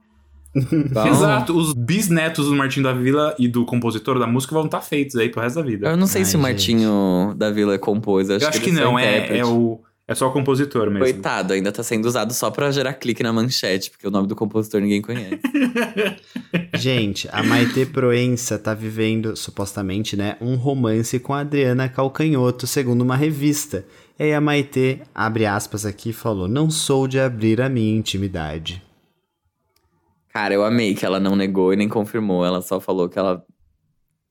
Bom, 0.55 1.07
Exato, 1.09 1.57
os 1.57 1.73
bisnetos 1.73 2.47
do 2.47 2.55
Martinho 2.55 2.85
da 2.85 2.93
Vila 2.93 3.35
e 3.41 3.49
do 3.49 3.65
compositor 3.65 4.21
da 4.21 4.27
música 4.29 4.55
vão 4.55 4.67
estar 4.67 4.81
feitos 4.81 5.17
aí 5.17 5.29
pro 5.29 5.41
resto 5.41 5.57
da 5.57 5.63
vida. 5.63 5.89
Eu 5.89 5.97
não 5.97 6.07
sei 6.07 6.23
Ai, 6.23 6.27
se 6.27 6.37
o 6.37 6.39
Martinho 6.39 7.35
da 7.37 7.51
Vila 7.51 7.77
compôs. 7.77 8.31
Eu 8.31 8.37
acho, 8.37 8.45
Eu 8.45 8.49
acho 8.51 8.61
que, 8.61 8.73
só 8.73 8.81
não, 8.83 8.97
é, 8.97 9.39
é, 9.39 9.45
o, 9.45 9.81
é 10.07 10.15
só 10.15 10.29
o 10.29 10.33
compositor 10.33 10.91
mesmo. 10.91 10.99
Coitado, 10.99 11.55
ainda 11.55 11.73
tá 11.73 11.83
sendo 11.83 12.05
usado 12.05 12.35
só 12.35 12.51
pra 12.51 12.71
gerar 12.71 12.93
clique 12.93 13.23
na 13.23 13.33
manchete, 13.33 13.91
porque 13.91 14.07
o 14.07 14.11
nome 14.11 14.29
do 14.29 14.37
compositor 14.37 14.83
ninguém 14.83 15.01
conhece. 15.01 15.41
Gente, 16.77 17.27
a 17.33 17.43
Maite 17.43 17.87
Proença 17.87 18.59
tá 18.59 18.75
vivendo, 18.75 19.35
supostamente, 19.35 20.15
né, 20.15 20.37
um 20.43 20.57
romance 20.57 21.19
com 21.19 21.33
a 21.33 21.41
Adriana 21.41 21.89
Calcanhoto, 21.89 22.67
segundo 22.67 23.01
uma 23.01 23.17
revista. 23.17 23.87
E 24.19 24.25
aí 24.25 24.35
a 24.35 24.41
Maite, 24.43 25.01
abre 25.15 25.47
aspas 25.47 25.87
aqui, 25.87 26.13
falou: 26.13 26.47
Não 26.47 26.71
sou 26.71 27.09
de 27.09 27.19
abrir 27.19 27.63
a 27.63 27.69
minha 27.71 27.97
intimidade. 27.97 28.83
Cara, 30.29 30.53
eu 30.53 30.65
amei 30.65 30.95
que 30.95 31.07
ela 31.07 31.19
não 31.19 31.35
negou 31.35 31.73
e 31.73 31.77
nem 31.77 31.89
confirmou. 31.89 32.45
Ela 32.45 32.61
só 32.61 32.79
falou 32.79 33.09
que 33.09 33.19
ela 33.19 33.43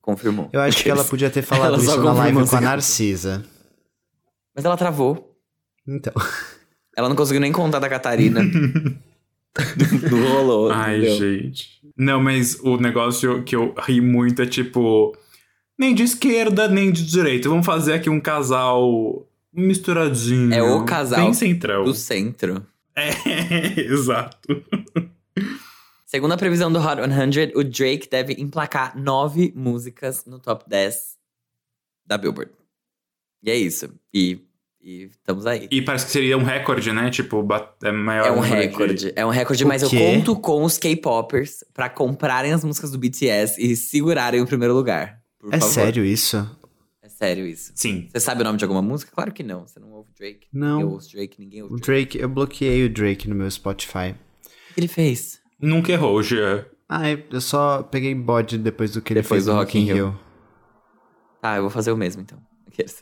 confirmou. 0.00 0.50
Eu 0.52 0.60
acho 0.60 0.84
que 0.84 0.90
ela 0.90 1.02
podia 1.02 1.30
ter 1.30 1.40
falado 1.42 1.82
isso 1.82 2.00
na 2.00 2.12
live 2.12 2.46
com 2.46 2.56
a. 2.56 2.60
Narcisa. 2.60 3.44
Mas 4.54 4.64
ela 4.64 4.76
travou. 4.76 5.33
Então. 5.86 6.12
Ela 6.96 7.08
não 7.08 7.16
conseguiu 7.16 7.40
nem 7.40 7.52
contar 7.52 7.78
da 7.78 7.88
Catarina. 7.88 8.40
não 10.10 10.32
rolou. 10.32 10.70
Ai, 10.70 10.98
entendeu? 10.98 11.16
gente. 11.18 11.80
Não, 11.96 12.22
mas 12.22 12.58
o 12.60 12.76
negócio 12.76 13.42
que 13.42 13.56
eu 13.56 13.74
ri 13.78 14.00
muito 14.00 14.42
é 14.42 14.46
tipo. 14.46 15.16
Nem 15.76 15.94
de 15.94 16.04
esquerda, 16.04 16.68
nem 16.68 16.92
de 16.92 17.04
direita. 17.04 17.48
Vamos 17.48 17.66
fazer 17.66 17.94
aqui 17.94 18.08
um 18.08 18.20
casal 18.20 19.26
misturadinho. 19.52 20.54
É 20.54 20.62
o 20.62 20.84
casal 20.84 21.24
Bem 21.24 21.34
centrão. 21.34 21.84
Do 21.84 21.94
centro. 21.94 22.64
É, 22.94 23.80
exato. 23.82 24.64
Segundo 26.06 26.32
a 26.32 26.36
previsão 26.36 26.72
do 26.72 26.78
Hot 26.78 27.00
100, 27.00 27.52
o 27.56 27.64
Drake 27.64 28.08
deve 28.08 28.34
emplacar 28.34 28.96
nove 28.96 29.52
músicas 29.56 30.24
no 30.26 30.38
top 30.38 30.64
10 30.68 31.16
da 32.06 32.16
Billboard. 32.16 32.52
E 33.42 33.50
é 33.50 33.56
isso. 33.56 33.92
E, 34.12 34.40
e 34.84 35.04
estamos 35.04 35.46
aí. 35.46 35.66
E 35.70 35.80
parece 35.82 36.04
que 36.06 36.12
seria 36.12 36.36
um 36.36 36.42
recorde, 36.44 36.92
né? 36.92 37.10
Tipo, 37.10 37.46
é 37.82 37.90
maior 37.90 38.26
É 38.26 38.30
um 38.32 38.36
número 38.36 38.54
de- 38.54 38.60
recorde. 38.66 39.12
É 39.16 39.24
um 39.26 39.30
recorde, 39.30 39.64
O 39.64 39.66
mas 39.68 39.82
eu 39.82 39.88
quê? 39.88 39.96
conto 39.98 40.36
com 40.36 40.62
os 40.62 40.76
K-popers 40.78 41.64
pra 41.72 41.88
comprarem 41.88 42.52
as 42.52 42.62
músicas 42.64 42.90
do 42.90 42.98
BTS 42.98 43.60
e 43.60 43.74
segurarem 43.74 44.40
o 44.42 44.46
primeiro 44.46 44.74
lugar. 44.74 45.18
Por 45.40 45.52
É 45.54 45.58
favor. 45.58 45.72
sério 45.72 46.04
isso? 46.04 46.36
É 47.02 47.08
sério 47.08 47.46
isso. 47.46 47.72
Sim. 47.74 48.08
Você 48.12 48.20
sabe 48.20 48.42
o 48.42 48.44
nome 48.44 48.58
de 48.58 48.64
alguma 48.64 48.82
música? 48.82 49.10
Claro 49.14 49.32
que 49.32 49.42
não. 49.42 49.66
Você 49.66 49.80
não 49.80 49.90
ouve 49.92 50.10
Drake. 50.18 50.46
Não. 50.52 50.80
Eu 50.80 50.90
ouço 50.90 51.10
Drake, 51.12 51.36
ninguém 51.38 51.62
ouve 51.62 51.74
O 51.74 51.76
Drake. 51.78 51.86
Drake, 52.12 52.18
eu 52.22 52.28
bloqueei 52.28 52.84
o 52.84 52.88
Drake 52.90 53.28
no 53.28 53.34
meu 53.34 53.50
Spotify. 53.50 54.14
O 54.70 54.74
que 54.74 54.80
ele 54.80 54.88
fez? 54.88 55.38
Nunca 55.60 55.92
errou, 55.92 56.22
Jean. 56.22 56.64
Ah, 56.88 57.02
eu 57.10 57.40
só 57.40 57.82
peguei 57.82 58.14
bode 58.14 58.58
depois 58.58 58.92
do 58.92 59.00
que 59.00 59.12
ele 59.12 59.22
Depois 59.22 59.38
fez 59.38 59.46
do 59.46 59.52
no 59.52 59.58
Rock 59.58 59.78
in 59.78 59.84
Rio. 59.84 60.18
Tá, 61.40 61.56
eu 61.56 61.62
vou 61.62 61.70
fazer 61.70 61.92
o 61.92 61.96
mesmo 61.96 62.22
então. 62.22 62.38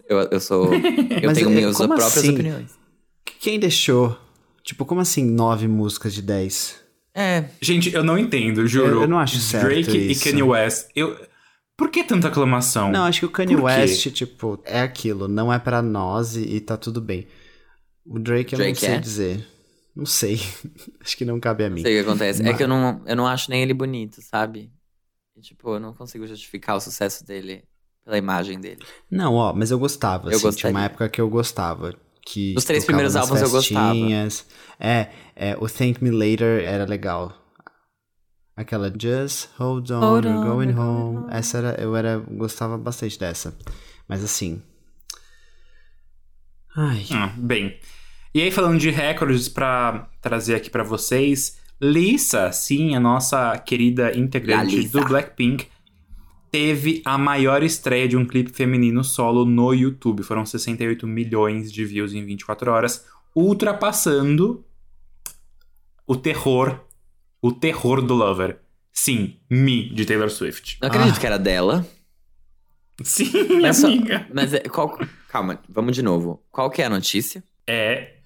Eu, 0.08 0.18
eu 0.30 0.40
sou. 0.40 0.72
Eu 0.74 0.80
Mas 1.26 1.38
tenho 1.38 1.50
é- 1.50 1.54
minhas 1.54 1.76
próprias 1.76 2.16
assim? 2.18 2.30
opiniões. 2.34 2.70
Quem 3.40 3.58
deixou? 3.58 4.18
Tipo, 4.62 4.84
como 4.84 5.00
assim 5.00 5.24
nove 5.24 5.66
músicas 5.66 6.14
de 6.14 6.22
dez? 6.22 6.80
É, 7.14 7.44
Gente, 7.60 7.92
eu 7.92 8.02
não 8.04 8.16
entendo, 8.16 8.66
juro. 8.66 8.86
Eu- 8.96 9.00
eu 9.02 9.08
não 9.08 9.18
acho 9.18 9.38
certo 9.38 9.64
Drake 9.66 10.10
isso. 10.10 10.20
e 10.28 10.30
Kanye 10.30 10.42
West. 10.42 10.88
Eu... 10.94 11.18
Por 11.76 11.90
que 11.90 12.04
tanta 12.04 12.28
aclamação? 12.28 12.90
Não, 12.92 13.04
acho 13.04 13.20
que 13.20 13.26
o 13.26 13.30
Kanye 13.30 13.56
Por 13.56 13.62
quê? 13.68 13.76
West, 13.80 14.10
tipo, 14.12 14.60
é 14.64 14.80
aquilo, 14.82 15.26
não 15.28 15.52
é 15.52 15.58
pra 15.58 15.82
nós 15.82 16.36
e, 16.36 16.42
e 16.56 16.60
tá 16.60 16.76
tudo 16.76 17.00
bem. 17.00 17.26
O 18.06 18.18
Drake 18.18 18.52
eu 18.54 18.58
não 18.58 18.64
Drake 18.66 18.80
sei 18.80 18.88
é? 18.90 18.98
dizer. 18.98 19.46
Não 19.94 20.06
sei. 20.06 20.40
acho 21.04 21.16
que 21.16 21.24
não 21.24 21.38
cabe 21.40 21.64
a 21.64 21.68
não 21.68 21.76
mim. 21.76 21.82
sei 21.82 21.98
o 22.00 22.02
que 22.04 22.08
acontece. 22.08 22.40
É 22.40 22.44
Mas- 22.46 22.56
que 22.56 22.62
eu 22.62 22.68
não, 22.68 23.02
eu 23.04 23.16
não 23.16 23.26
acho 23.26 23.50
nem 23.50 23.62
ele 23.62 23.74
bonito, 23.74 24.22
sabe? 24.22 24.70
E, 25.36 25.40
tipo, 25.40 25.70
eu 25.74 25.80
não 25.80 25.92
consigo 25.92 26.26
justificar 26.26 26.76
o 26.76 26.80
sucesso 26.80 27.26
dele 27.26 27.64
pela 28.04 28.18
imagem 28.18 28.60
dele. 28.60 28.82
Não, 29.10 29.34
ó, 29.34 29.52
mas 29.52 29.70
eu 29.70 29.78
gostava. 29.78 30.30
Eu 30.30 30.36
assim, 30.36 30.50
Tinha 30.52 30.70
uma 30.70 30.84
época 30.84 31.08
que 31.08 31.20
eu 31.20 31.28
gostava. 31.28 31.94
Que 32.24 32.54
Os 32.56 32.64
três 32.64 32.84
primeiros 32.84 33.16
álbuns 33.16 33.40
eu 33.40 33.50
gostava. 33.50 33.88
festinhas. 33.94 34.46
É, 34.78 35.08
é, 35.34 35.56
o 35.58 35.68
Thank 35.68 36.02
Me 36.02 36.10
Later 36.10 36.64
era 36.64 36.84
legal. 36.84 37.32
Aquela 38.56 38.92
Just 38.96 39.48
Hold 39.58 39.90
On, 39.90 40.00
Hold 40.00 40.24
We're 40.26 40.36
on, 40.38 40.42
Going 40.44 40.66
we're 40.68 40.78
Home. 40.80 41.16
home. 41.18 41.26
Essa 41.30 41.58
era, 41.58 41.80
eu 41.80 41.96
era, 41.96 42.18
gostava 42.18 42.76
bastante 42.78 43.18
dessa. 43.18 43.56
Mas 44.06 44.22
assim. 44.22 44.62
Ai. 46.76 47.04
Ah, 47.12 47.32
bem. 47.36 47.78
E 48.34 48.40
aí, 48.40 48.50
falando 48.50 48.78
de 48.78 48.90
recordes 48.90 49.48
pra 49.48 50.08
trazer 50.20 50.54
aqui 50.54 50.70
pra 50.70 50.82
vocês, 50.82 51.58
Lisa, 51.80 52.50
sim, 52.52 52.94
a 52.94 53.00
nossa 53.00 53.56
querida 53.58 54.16
integrante 54.16 54.88
do 54.88 55.04
Blackpink, 55.04 55.66
teve 56.52 57.00
a 57.04 57.16
maior 57.18 57.62
estreia 57.64 58.06
de 58.06 58.16
um 58.16 58.24
clipe 58.26 58.52
feminino 58.52 59.02
solo 59.02 59.44
no 59.46 59.72
YouTube. 59.74 60.22
Foram 60.22 60.44
68 60.46 61.06
milhões 61.06 61.72
de 61.72 61.84
views 61.84 62.12
em 62.12 62.24
24 62.24 62.70
horas, 62.70 63.04
ultrapassando 63.34 64.64
o 66.06 66.14
terror, 66.14 66.78
o 67.40 67.50
terror 67.50 68.02
do 68.02 68.14
Lover. 68.14 68.58
Sim, 68.92 69.38
Me, 69.50 69.88
de 69.94 70.04
Taylor 70.04 70.28
Swift. 70.30 70.76
Não 70.80 70.88
acredito 70.88 71.16
Ah. 71.16 71.20
que 71.20 71.26
era 71.26 71.38
dela. 71.38 71.86
Sim, 73.02 73.32
Mas 73.60 73.78
só- 73.78 73.86
amiga. 73.86 74.26
Mas 74.32 74.52
é, 74.52 74.60
qual. 74.60 74.98
Calma, 75.30 75.58
vamos 75.68 75.96
de 75.96 76.02
novo. 76.02 76.44
Qual 76.52 76.70
que 76.70 76.82
é 76.82 76.84
a 76.84 76.90
notícia? 76.90 77.42
é 77.66 78.16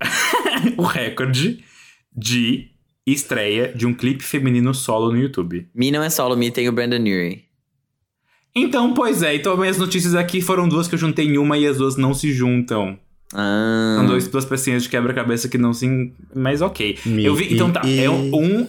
o 0.78 0.82
recorde 0.82 1.62
de 2.16 2.70
estreia 3.06 3.72
de 3.74 3.84
um 3.86 3.92
clipe 3.92 4.22
feminino 4.22 4.72
solo 4.72 5.10
no 5.12 5.18
YouTube. 5.18 5.68
Me 5.74 5.90
não 5.90 6.02
é 6.02 6.08
solo, 6.08 6.36
Me 6.36 6.50
tem 6.50 6.68
o 6.68 6.72
Brandon 6.72 7.00
Urie. 7.00 7.47
Então, 8.58 8.92
pois 8.94 9.22
é, 9.22 9.34
então 9.36 9.56
minhas 9.56 9.78
notícias 9.78 10.14
aqui 10.14 10.40
foram 10.40 10.68
duas 10.68 10.88
que 10.88 10.94
eu 10.94 10.98
juntei 10.98 11.26
em 11.26 11.38
uma 11.38 11.56
e 11.58 11.66
as 11.66 11.78
duas 11.78 11.96
não 11.96 12.12
se 12.14 12.32
juntam. 12.32 12.98
Ah. 13.34 13.96
São 13.98 14.06
dois, 14.06 14.26
duas 14.28 14.44
pecinhas 14.44 14.82
de 14.82 14.88
quebra-cabeça 14.88 15.48
que 15.48 15.58
não 15.58 15.72
se. 15.72 16.12
Mas 16.34 16.60
ok. 16.62 16.98
Me- 17.04 17.24
eu 17.24 17.34
vi. 17.34 17.54
Então 17.54 17.70
tá, 17.70 17.82
e- 17.84 18.00
é 18.00 18.10
um. 18.10 18.66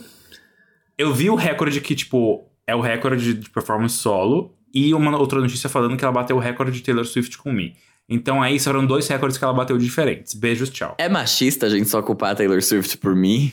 Eu 0.97 1.13
vi 1.13 1.29
o 1.29 1.35
recorde 1.35 1.79
que, 1.81 1.95
tipo, 1.95 2.45
é 2.67 2.75
o 2.75 2.81
recorde 2.81 3.33
de 3.33 3.49
performance 3.49 3.95
solo. 3.95 4.53
E 4.73 4.93
uma 4.93 5.17
outra 5.17 5.39
notícia 5.39 5.67
falando 5.69 5.97
que 5.97 6.03
ela 6.03 6.11
bateu 6.13 6.35
o 6.35 6.39
recorde 6.39 6.71
de 6.73 6.81
Taylor 6.83 7.03
Swift 7.05 7.37
com 7.39 7.51
Me. 7.51 7.73
Então 8.07 8.41
aí 8.41 8.59
foram 8.59 8.85
dois 8.85 9.07
recordes 9.07 9.37
que 9.37 9.43
ela 9.43 9.53
bateu 9.53 9.77
diferentes. 9.77 10.33
Beijos, 10.35 10.69
tchau. 10.69 10.95
É 10.99 11.07
machista 11.09 11.65
a 11.65 11.69
gente 11.69 11.89
só 11.89 12.01
culpar 12.01 12.31
a 12.31 12.35
Taylor 12.35 12.61
Swift 12.61 12.97
por 12.97 13.15
mim 13.15 13.51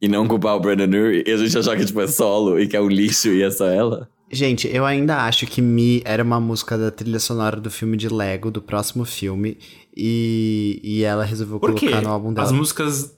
e 0.00 0.06
não 0.06 0.28
culpar 0.28 0.54
o 0.54 0.60
Brandon 0.60 0.84
Urie 0.96 1.24
e 1.26 1.30
a 1.32 1.36
gente 1.36 1.56
achar 1.58 1.76
que 1.76 1.84
tipo, 1.84 2.00
é 2.00 2.06
solo 2.06 2.60
e 2.60 2.66
que 2.68 2.76
é 2.76 2.80
um 2.80 2.88
lixo 2.88 3.28
e 3.28 3.42
é 3.42 3.50
só 3.50 3.66
ela? 3.66 4.08
Gente, 4.32 4.66
eu 4.74 4.86
ainda 4.86 5.24
acho 5.26 5.46
que 5.46 5.60
Me 5.60 6.00
era 6.06 6.22
uma 6.22 6.40
música 6.40 6.78
da 6.78 6.90
trilha 6.90 7.18
sonora 7.20 7.60
do 7.60 7.70
filme 7.70 7.96
de 7.98 8.08
Lego, 8.08 8.50
do 8.50 8.62
próximo 8.62 9.04
filme. 9.04 9.58
E, 9.94 10.80
e 10.82 11.02
ela 11.02 11.22
resolveu 11.24 11.60
Por 11.60 11.74
quê? 11.74 11.86
colocar 11.90 12.00
no 12.02 12.08
álbum 12.10 12.32
dela. 12.32 12.46
As 12.46 12.52
músicas 12.52 13.14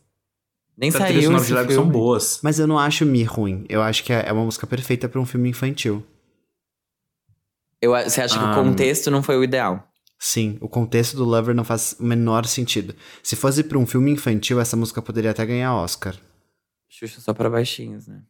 Nem 0.77 0.91
da 0.91 0.99
trilha 1.05 1.13
saiu 1.21 1.23
sonora 1.23 1.41
esse 1.43 1.47
de 1.49 1.55
Lego 1.55 1.69
filme. 1.71 1.85
são 1.85 1.93
boas. 1.93 2.41
Mas 2.43 2.59
eu 2.59 2.67
não 2.67 2.79
acho 2.79 3.07
Me 3.07 3.23
ruim. 3.23 3.65
Eu 3.69 3.81
acho 3.81 4.03
que 4.03 4.13
é 4.13 4.25
é 4.27 4.33
uma 4.33 4.45
música 4.45 4.67
perfeita 4.67 5.09
pra 5.09 5.21
um 5.21 5.25
filme 5.27 5.49
infantil. 5.49 6.05
Eu, 7.81 7.93
você 7.93 8.21
acha 8.21 8.39
que 8.39 8.45
Ah. 8.45 8.51
o 8.51 8.55
contexto 8.55 9.11
não 9.11 9.23
foi 9.23 9.37
o 9.37 9.45
ideal? 9.45 9.87
Sim, 10.19 10.57
o 10.61 10.69
contexto 10.69 11.17
do 11.17 11.25
Lover 11.25 11.55
não 11.55 11.65
faz 11.65 11.95
o 12.01 12.05
menor 12.05 12.47
sentido. 12.47 12.95
Se 13.23 13.37
fosse 13.37 13.63
pra 13.63 13.79
um 13.79 13.87
filme 13.87 14.11
infantil, 14.11 14.59
essa 14.59 14.77
música 14.77 15.03
poderia 15.03 15.31
até 15.33 15.45
ganhar 15.45 15.75
Oscar. 15.77 16.17
Xuxa 16.89 17.21
só 17.21 17.35
pra 17.35 17.51
baixinhos, 17.51 18.07
né? 18.09 18.23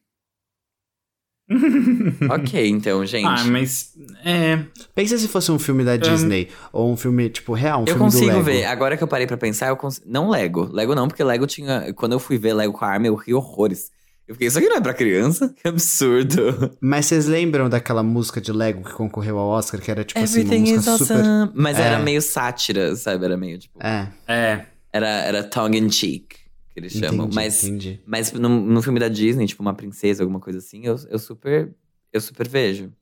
Ok, 2.31 2.69
então, 2.69 3.05
gente. 3.05 3.27
Ah, 3.27 3.45
mas. 3.45 3.93
É. 4.25 4.59
Pensa 4.95 5.19
se 5.19 5.29
fosse 5.29 5.51
um 5.53 5.59
filme 5.59 5.85
da 5.85 5.97
Disney, 5.97 6.49
ou 6.73 6.91
um 6.93 6.97
filme, 6.97 7.29
tipo, 7.29 7.53
real, 7.53 7.81
um 7.81 7.83
eu 7.83 7.87
filme 7.95 7.99
do 8.01 8.05
consigo 8.13 8.27
Lego. 8.33 8.43
ver. 8.43 8.65
Agora 8.65 8.97
que 8.97 9.03
eu 9.03 9.09
parei 9.09 9.27
pra 9.27 9.37
pensar, 9.37 9.69
eu 9.69 9.77
consigo. 9.77 10.07
Não 10.09 10.29
Lego. 10.31 10.69
Lego 10.73 10.95
não, 10.95 11.07
porque 11.09 11.23
Lego 11.23 11.47
tinha. 11.47 11.93
Quando 11.95 12.13
eu 12.13 12.19
fui 12.19 12.39
ver 12.39 12.55
Lego 12.55 12.73
com 12.73 12.85
a 12.85 12.89
arma, 12.89 13.07
eu 13.07 13.15
ri 13.15 13.35
horrores. 13.35 13.91
Eu 14.27 14.35
fiquei, 14.35 14.49
isso 14.49 14.57
aqui 14.59 14.69
não 14.69 14.77
é 14.77 14.81
pra 14.81 14.95
criança? 14.95 15.53
Que 15.63 15.69
absurdo. 15.69 16.73
Mas 16.81 17.05
vocês 17.05 17.27
lembram 17.27 17.69
daquela 17.69 18.03
música 18.03 18.41
de 18.41 18.51
Lego 18.53 18.83
que 18.83 18.95
concorreu 18.95 19.37
ao 19.39 19.49
Oscar, 19.49 19.79
que 19.83 19.91
era, 19.91 20.03
tipo 20.03 20.19
Everything 20.19 20.63
assim, 20.63 20.73
uma 20.73 20.77
música 20.77 20.97
super... 20.99 21.17
awesome. 21.17 21.53
Mas 21.55 21.79
É. 21.79 21.83
era 21.83 21.99
meio 21.99 22.23
sátira, 22.23 22.97
sabe? 22.97 23.23
Era 23.27 23.37
meio 23.37 23.59
tipo. 23.59 23.79
É, 23.83 24.09
É. 24.27 24.65
Era, 24.91 25.09
era 25.09 25.43
tongue 25.43 25.77
in 25.77 25.91
cheek, 25.91 26.37
que 26.75 26.81
eles 26.81 26.93
chamam. 26.93 27.27
entendi, 27.27 27.35
mas 27.35 27.65
entendi. 27.65 28.01
mas 28.05 28.33
no, 28.33 28.49
no 28.49 28.83
filme 28.83 28.99
da 29.01 29.09
Disney, 29.09 29.47
tipo 29.47 29.63
uma 29.63 29.73
princesa, 29.75 30.23
alguma 30.23 30.41
coisa 30.41 30.59
assim, 30.59 30.85
eu, 30.85 30.97
eu 31.09 31.19
super. 31.19 31.75
Eu 32.13 32.21
super 32.21 32.47
vejo. 32.49 32.93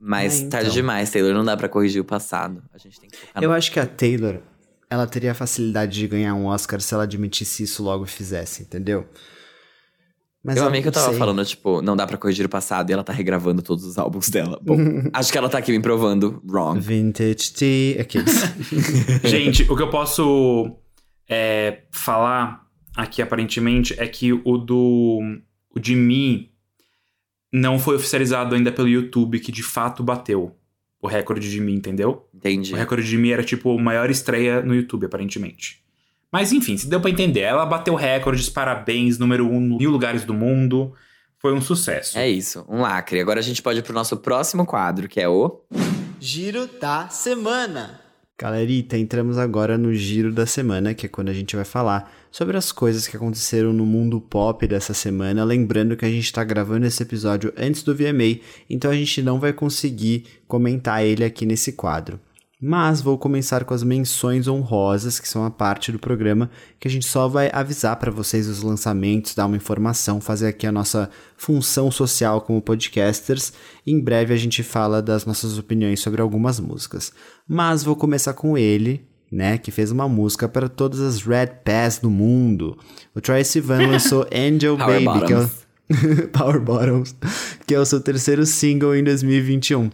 Mas 0.00 0.34
Ah, 0.34 0.38
então. 0.38 0.50
tarde 0.50 0.70
demais, 0.72 1.10
Taylor. 1.10 1.34
Não 1.34 1.44
dá 1.44 1.56
pra 1.56 1.68
corrigir 1.68 2.00
o 2.00 2.04
passado. 2.04 2.62
A 2.72 2.78
gente 2.78 3.00
tem 3.00 3.10
que 3.10 3.16
focar 3.16 3.42
Eu 3.42 3.48
no. 3.50 3.54
acho 3.56 3.72
que 3.72 3.80
a 3.80 3.86
Taylor, 3.86 4.38
ela 4.88 5.06
teria 5.06 5.32
a 5.32 5.34
facilidade 5.34 5.98
de 5.98 6.06
ganhar 6.06 6.34
um 6.34 6.46
Oscar 6.46 6.80
se 6.80 6.94
ela 6.94 7.02
admitisse 7.02 7.64
isso 7.64 7.82
logo 7.82 8.04
e 8.04 8.08
fizesse, 8.08 8.62
entendeu? 8.62 9.06
Mas 10.42 10.56
eu 10.56 10.64
amei 10.66 10.80
que 10.80 10.88
eu 10.88 10.92
tava 10.92 11.08
sei. 11.10 11.18
falando, 11.18 11.44
tipo, 11.44 11.82
não 11.82 11.96
dá 11.96 12.06
pra 12.06 12.16
corrigir 12.16 12.46
o 12.46 12.48
passado 12.48 12.88
e 12.88 12.92
ela 12.92 13.02
tá 13.02 13.12
regravando 13.12 13.60
todos 13.60 13.84
os 13.84 13.98
álbuns 13.98 14.28
dela. 14.30 14.58
Bom, 14.62 14.76
acho 15.12 15.32
que 15.32 15.36
ela 15.36 15.48
tá 15.48 15.58
aqui 15.58 15.72
me 15.72 15.80
provando 15.82 16.40
wrong. 16.48 16.78
Vintage 16.80 17.52
tea. 17.52 18.00
Aqueles. 18.00 18.40
Gente, 19.24 19.64
o 19.70 19.76
que 19.76 19.82
eu 19.82 19.90
posso 19.90 20.76
é, 21.28 21.82
falar 21.90 22.66
aqui 22.96 23.20
aparentemente 23.22 23.94
é 23.98 24.06
que 24.06 24.32
o 24.32 24.58
do. 24.58 25.20
O 25.74 25.78
de 25.78 25.94
mim 25.94 26.50
não 27.52 27.78
foi 27.78 27.96
oficializado 27.96 28.54
ainda 28.54 28.72
pelo 28.72 28.88
YouTube, 28.88 29.40
que 29.40 29.52
de 29.52 29.62
fato 29.62 30.02
bateu 30.02 30.54
o 31.00 31.06
recorde 31.06 31.48
de 31.50 31.60
mim, 31.60 31.74
entendeu? 31.74 32.28
Entendi. 32.34 32.72
O 32.72 32.76
recorde 32.76 33.06
de 33.06 33.16
mim 33.16 33.30
era 33.30 33.44
tipo 33.44 33.78
a 33.78 33.80
maior 33.80 34.10
estreia 34.10 34.62
no 34.62 34.74
YouTube, 34.74 35.06
aparentemente. 35.06 35.82
Mas 36.30 36.52
enfim, 36.52 36.76
se 36.76 36.88
deu 36.88 37.00
pra 37.00 37.10
entender. 37.10 37.40
Ela 37.40 37.64
bateu 37.64 37.94
recordes, 37.94 38.48
parabéns, 38.48 39.18
número 39.18 39.46
um 39.48 39.60
em 39.60 39.78
mil 39.78 39.90
lugares 39.90 40.24
do 40.24 40.34
mundo. 40.34 40.92
Foi 41.38 41.54
um 41.54 41.60
sucesso. 41.60 42.18
É 42.18 42.28
isso, 42.28 42.66
um 42.68 42.80
lacre. 42.80 43.20
Agora 43.20 43.38
a 43.38 43.42
gente 43.42 43.62
pode 43.62 43.78
ir 43.78 43.82
pro 43.82 43.94
nosso 43.94 44.16
próximo 44.16 44.66
quadro, 44.66 45.08
que 45.08 45.20
é 45.20 45.28
o. 45.28 45.62
Giro 46.20 46.66
da 46.66 47.08
Semana. 47.08 48.07
Galerita, 48.40 48.96
entramos 48.96 49.36
agora 49.36 49.76
no 49.76 49.92
giro 49.92 50.32
da 50.32 50.46
semana, 50.46 50.94
que 50.94 51.06
é 51.06 51.08
quando 51.08 51.28
a 51.28 51.32
gente 51.32 51.56
vai 51.56 51.64
falar 51.64 52.08
sobre 52.30 52.56
as 52.56 52.70
coisas 52.70 53.08
que 53.08 53.16
aconteceram 53.16 53.72
no 53.72 53.84
mundo 53.84 54.20
pop 54.20 54.64
dessa 54.64 54.94
semana. 54.94 55.42
Lembrando 55.42 55.96
que 55.96 56.04
a 56.04 56.08
gente 56.08 56.26
está 56.26 56.44
gravando 56.44 56.86
esse 56.86 57.02
episódio 57.02 57.52
antes 57.58 57.82
do 57.82 57.92
VMA, 57.92 58.38
então 58.70 58.92
a 58.92 58.94
gente 58.94 59.20
não 59.22 59.40
vai 59.40 59.52
conseguir 59.52 60.24
comentar 60.46 61.04
ele 61.04 61.24
aqui 61.24 61.44
nesse 61.44 61.72
quadro. 61.72 62.20
Mas 62.60 63.00
vou 63.00 63.16
começar 63.16 63.64
com 63.64 63.72
as 63.72 63.84
menções 63.84 64.48
honrosas, 64.48 65.20
que 65.20 65.28
são 65.28 65.44
a 65.44 65.50
parte 65.50 65.92
do 65.92 65.98
programa 65.98 66.50
que 66.80 66.88
a 66.88 66.90
gente 66.90 67.06
só 67.06 67.28
vai 67.28 67.48
avisar 67.52 67.94
para 67.96 68.10
vocês 68.10 68.48
os 68.48 68.64
lançamentos, 68.64 69.32
dar 69.32 69.46
uma 69.46 69.56
informação, 69.56 70.20
fazer 70.20 70.48
aqui 70.48 70.66
a 70.66 70.72
nossa 70.72 71.08
função 71.36 71.88
social 71.88 72.40
como 72.40 72.60
podcasters. 72.60 73.52
Em 73.86 74.00
breve 74.00 74.34
a 74.34 74.36
gente 74.36 74.64
fala 74.64 75.00
das 75.00 75.24
nossas 75.24 75.56
opiniões 75.56 76.00
sobre 76.00 76.20
algumas 76.20 76.58
músicas. 76.58 77.12
Mas 77.46 77.84
vou 77.84 77.94
começar 77.94 78.34
com 78.34 78.58
ele, 78.58 79.06
né, 79.30 79.56
que 79.56 79.70
fez 79.70 79.92
uma 79.92 80.08
música 80.08 80.48
para 80.48 80.68
todas 80.68 80.98
as 80.98 81.22
Red 81.22 81.62
Pass 81.64 81.98
do 81.98 82.10
mundo. 82.10 82.76
O 83.14 83.20
Troye 83.20 83.44
Sivan 83.44 83.86
lançou 83.86 84.26
Angel 84.34 84.76
Baby, 84.76 85.26
que 85.28 85.32
é 85.32 85.38
o... 85.38 85.48
Power 86.36 86.60
Bottoms, 86.60 87.14
que 87.66 87.74
é 87.74 87.78
o 87.78 87.86
seu 87.86 88.00
terceiro 88.00 88.44
single 88.44 88.96
em 88.96 89.04
2021. 89.04 89.90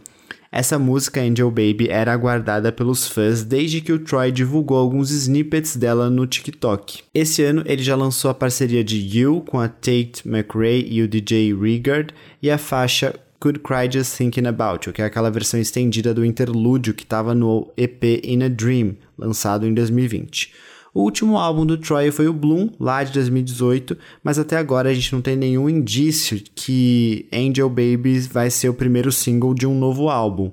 Essa 0.56 0.78
música 0.78 1.20
Angel 1.20 1.50
Baby 1.50 1.88
era 1.90 2.12
aguardada 2.12 2.70
pelos 2.70 3.08
fãs 3.08 3.42
desde 3.42 3.80
que 3.80 3.92
o 3.92 3.98
Troy 3.98 4.30
divulgou 4.30 4.76
alguns 4.76 5.10
snippets 5.10 5.74
dela 5.74 6.08
no 6.08 6.28
TikTok. 6.28 7.02
Esse 7.12 7.42
ano 7.42 7.64
ele 7.66 7.82
já 7.82 7.96
lançou 7.96 8.30
a 8.30 8.34
parceria 8.34 8.84
de 8.84 9.18
You 9.18 9.40
com 9.40 9.58
a 9.58 9.66
Tate 9.66 10.22
McRae 10.24 10.86
e 10.88 11.02
o 11.02 11.08
DJ 11.08 11.52
Rigard 11.52 12.14
e 12.40 12.52
a 12.52 12.56
faixa 12.56 13.18
Could 13.40 13.58
Cry 13.58 13.90
Just 13.90 14.16
Thinking 14.16 14.46
About 14.46 14.86
You, 14.86 14.94
que 14.94 15.02
é 15.02 15.06
aquela 15.06 15.28
versão 15.28 15.58
estendida 15.58 16.14
do 16.14 16.24
interlúdio 16.24 16.94
que 16.94 17.02
estava 17.02 17.34
no 17.34 17.72
EP 17.76 18.04
In 18.22 18.44
a 18.44 18.48
Dream, 18.48 18.96
lançado 19.18 19.66
em 19.66 19.74
2020. 19.74 20.52
O 20.94 21.02
último 21.02 21.36
álbum 21.36 21.66
do 21.66 21.76
Troy 21.76 22.12
foi 22.12 22.28
o 22.28 22.32
Bloom, 22.32 22.70
lá 22.78 23.02
de 23.02 23.12
2018, 23.12 23.98
mas 24.22 24.38
até 24.38 24.56
agora 24.56 24.90
a 24.90 24.94
gente 24.94 25.12
não 25.12 25.20
tem 25.20 25.34
nenhum 25.34 25.68
indício 25.68 26.40
que 26.54 27.26
Angel 27.32 27.68
Baby 27.68 28.20
vai 28.20 28.48
ser 28.48 28.68
o 28.68 28.74
primeiro 28.74 29.10
single 29.10 29.54
de 29.54 29.66
um 29.66 29.76
novo 29.76 30.08
álbum. 30.08 30.52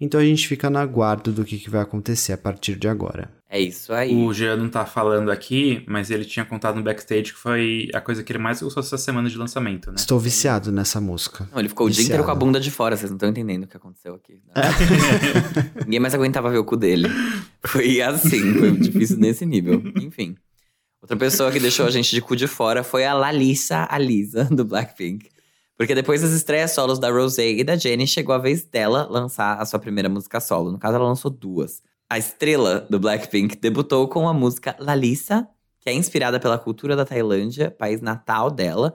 Então 0.00 0.18
a 0.18 0.24
gente 0.24 0.48
fica 0.48 0.70
no 0.70 0.78
aguardo 0.78 1.30
do 1.30 1.44
que, 1.44 1.58
que 1.58 1.68
vai 1.68 1.82
acontecer 1.82 2.32
a 2.32 2.38
partir 2.38 2.76
de 2.76 2.88
agora. 2.88 3.30
É 3.52 3.60
isso 3.60 3.92
aí. 3.92 4.14
O 4.16 4.32
Jean 4.32 4.56
não 4.56 4.70
tá 4.70 4.86
falando 4.86 5.30
aqui, 5.30 5.84
mas 5.86 6.10
ele 6.10 6.24
tinha 6.24 6.42
contado 6.42 6.76
no 6.76 6.82
backstage 6.82 7.34
que 7.34 7.38
foi 7.38 7.86
a 7.92 8.00
coisa 8.00 8.24
que 8.24 8.32
ele 8.32 8.38
mais 8.38 8.62
gostou 8.62 8.82
essa 8.82 8.96
semana 8.96 9.28
de 9.28 9.36
lançamento, 9.36 9.90
né? 9.90 9.96
Estou 9.98 10.18
viciado 10.18 10.72
nessa 10.72 11.02
música. 11.02 11.46
Não, 11.52 11.58
ele 11.58 11.68
ficou 11.68 11.86
viciado. 11.86 12.00
o 12.00 12.02
dia 12.02 12.14
inteiro 12.14 12.24
com 12.24 12.30
a 12.30 12.34
bunda 12.34 12.58
de 12.58 12.70
fora, 12.70 12.96
vocês 12.96 13.10
não 13.10 13.16
estão 13.16 13.28
entendendo 13.28 13.64
o 13.64 13.66
que 13.66 13.76
aconteceu 13.76 14.14
aqui. 14.14 14.40
Né? 14.46 14.54
Ninguém 15.84 16.00
mais 16.00 16.14
aguentava 16.14 16.48
ver 16.48 16.56
o 16.56 16.64
cu 16.64 16.78
dele. 16.78 17.10
Foi 17.62 18.00
assim, 18.00 18.54
foi 18.54 18.70
difícil 18.72 19.18
nesse 19.18 19.44
nível. 19.44 19.82
Enfim. 20.00 20.34
Outra 21.02 21.18
pessoa 21.18 21.52
que 21.52 21.60
deixou 21.60 21.84
a 21.84 21.90
gente 21.90 22.10
de 22.10 22.22
cu 22.22 22.34
de 22.34 22.46
fora 22.46 22.82
foi 22.82 23.04
a 23.04 23.12
Lalissa 23.12 23.86
Alisa, 23.90 24.44
do 24.50 24.64
Blackpink. 24.64 25.28
Porque 25.76 25.94
depois 25.94 26.22
das 26.22 26.32
estreias 26.32 26.70
solos 26.70 26.98
da 26.98 27.10
Rosé 27.10 27.50
e 27.50 27.62
da 27.62 27.76
Jennie, 27.76 28.06
chegou 28.06 28.34
a 28.34 28.38
vez 28.38 28.64
dela 28.64 29.06
lançar 29.10 29.60
a 29.60 29.66
sua 29.66 29.78
primeira 29.78 30.08
música 30.08 30.40
solo. 30.40 30.72
No 30.72 30.78
caso, 30.78 30.96
ela 30.96 31.06
lançou 31.06 31.30
duas. 31.30 31.82
A 32.12 32.18
estrela 32.18 32.86
do 32.90 33.00
Blackpink 33.00 33.56
debutou 33.56 34.06
com 34.06 34.28
a 34.28 34.34
música 34.34 34.76
Lalissa, 34.78 35.48
que 35.80 35.88
é 35.88 35.94
inspirada 35.94 36.38
pela 36.38 36.58
cultura 36.58 36.94
da 36.94 37.06
Tailândia, 37.06 37.70
país 37.70 38.02
natal 38.02 38.50
dela, 38.50 38.92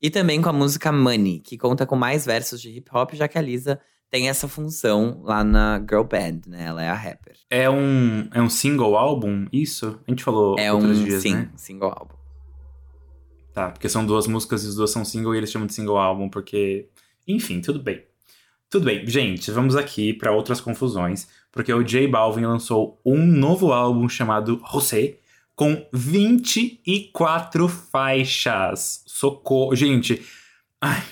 e 0.00 0.08
também 0.08 0.40
com 0.40 0.48
a 0.48 0.52
música 0.52 0.92
Money, 0.92 1.40
que 1.40 1.58
conta 1.58 1.84
com 1.84 1.96
mais 1.96 2.24
versos 2.24 2.62
de 2.62 2.70
hip 2.70 2.88
hop, 2.94 3.14
já 3.14 3.26
que 3.26 3.36
a 3.36 3.42
Lisa 3.42 3.80
tem 4.08 4.28
essa 4.28 4.46
função 4.46 5.22
lá 5.24 5.42
na 5.42 5.80
girl 5.80 6.04
band, 6.04 6.42
né? 6.46 6.66
Ela 6.66 6.84
é 6.84 6.88
a 6.88 6.94
rapper. 6.94 7.34
É 7.50 7.68
um, 7.68 8.28
é 8.32 8.40
um 8.40 8.48
single 8.48 8.96
álbum, 8.96 9.44
isso? 9.52 9.98
A 10.06 10.10
gente 10.12 10.22
falou 10.22 10.56
é 10.56 10.72
outros 10.72 11.00
um, 11.00 11.04
dias, 11.04 11.20
sim, 11.20 11.34
né? 11.34 11.50
single 11.56 11.88
álbum. 11.90 12.14
Tá, 13.52 13.70
porque 13.72 13.88
são 13.88 14.06
duas 14.06 14.28
músicas 14.28 14.62
e 14.62 14.68
as 14.68 14.76
duas 14.76 14.92
são 14.92 15.04
single 15.04 15.34
e 15.34 15.38
eles 15.38 15.50
chamam 15.50 15.66
de 15.66 15.74
single 15.74 15.98
álbum, 15.98 16.28
porque. 16.28 16.88
Enfim, 17.26 17.60
tudo 17.60 17.82
bem. 17.82 18.04
Tudo 18.70 18.86
bem, 18.86 19.06
gente, 19.06 19.50
vamos 19.50 19.76
aqui 19.76 20.14
para 20.14 20.32
outras 20.32 20.58
confusões, 20.58 21.28
porque 21.52 21.72
o 21.72 21.82
J 21.84 22.08
Balvin 22.08 22.46
lançou 22.46 23.00
um 23.04 23.24
novo 23.24 23.72
álbum 23.72 24.08
chamado 24.08 24.60
José, 24.72 25.18
com 25.54 25.86
24 25.92 27.68
faixas. 27.68 29.04
Socorro. 29.06 29.76
Gente, 29.76 30.22
ai. 30.80 31.02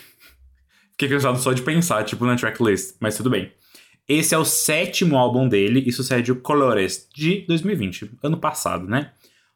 Fiquei 0.93 1.09
cansado 1.09 1.39
só 1.39 1.53
de 1.53 1.63
pensar, 1.63 2.05
tipo, 2.05 2.25
na 2.27 2.37
tracklist, 2.37 2.97
mas 2.99 3.17
tudo 3.17 3.31
bem. 3.31 3.53
Esse 4.09 4.35
é 4.35 4.39
o 4.39 4.45
sétimo 4.45 5.17
álbum 5.17 5.49
dele 5.49 5.85
e 5.87 5.93
sucede 5.93 6.33
o 6.33 6.37
Colores, 6.37 7.09
de 7.15 7.45
2020, 7.47 8.11
ano 8.23 8.39
passado, 8.39 8.87
né? 8.87 9.13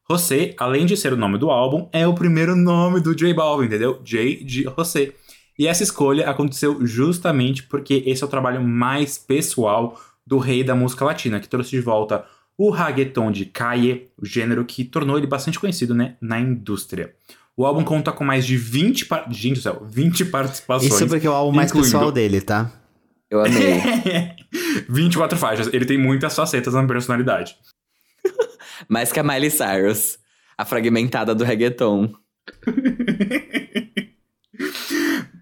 José, 0.09 0.55
além 0.59 0.87
de 0.87 0.97
ser 0.97 1.13
o 1.13 1.17
nome 1.17 1.39
do 1.39 1.51
álbum, 1.51 1.89
é 1.93 2.07
o 2.07 2.15
primeiro 2.15 2.55
nome 2.55 3.01
do 3.01 3.17
J 3.17 3.33
Balvin, 3.35 3.67
entendeu? 3.67 4.01
J 4.05 4.45
de 4.45 4.63
José. 4.63 5.13
E 5.59 5.67
essa 5.67 5.83
escolha 5.83 6.29
aconteceu 6.29 6.87
justamente 6.87 7.63
porque 7.63 8.03
esse 8.07 8.23
é 8.23 8.27
o 8.27 8.31
trabalho 8.31 8.63
mais 8.63 9.19
pessoal 9.19 9.99
do 10.27 10.39
rei 10.39 10.65
da 10.65 10.75
música 10.75 11.05
latina, 11.05 11.41
que 11.41 11.49
trouxe 11.49 11.71
de 11.71 11.81
volta 11.81 12.25
o 12.57 12.71
reggaeton 12.71 13.31
de 13.31 13.47
calle, 13.47 14.11
o 14.17 14.25
gênero 14.25 14.65
que 14.65 14.85
tornou 14.85 15.19
ele 15.19 15.27
bastante 15.27 15.59
conhecido 15.59 15.95
né, 15.95 16.17
na 16.21 16.39
indústria. 16.39 17.15
O 17.57 17.65
álbum 17.65 17.85
conta 17.85 18.13
com 18.13 18.25
mais 18.25 18.47
de 18.47 18.57
20, 18.57 19.07
par... 19.07 19.27
Gente 19.31 19.57
do 19.57 19.63
céu, 19.63 19.87
20 19.89 20.27
participações. 20.27 20.93
Isso 20.93 21.07
porque 21.07 21.27
é 21.27 21.31
o 21.31 21.33
álbum 21.33 21.55
mais 21.55 21.71
incluindo... 21.71 21.93
pessoal 21.93 22.13
dele, 22.13 22.41
tá? 22.41 22.73
Eu 23.31 23.41
amei. 23.41 23.81
24 24.89 25.39
faixas. 25.39 25.69
Ele 25.73 25.85
tem 25.85 25.99
muitas 25.99 26.35
facetas 26.35 26.75
na 26.75 26.87
personalidade. 26.87 27.57
mais 28.89 29.13
que 29.13 29.21
a 29.21 29.23
Miley 29.23 29.51
Cyrus, 29.51 30.19
a 30.57 30.65
fragmentada 30.65 31.35
do 31.35 31.45
reggaeton. 31.45 32.13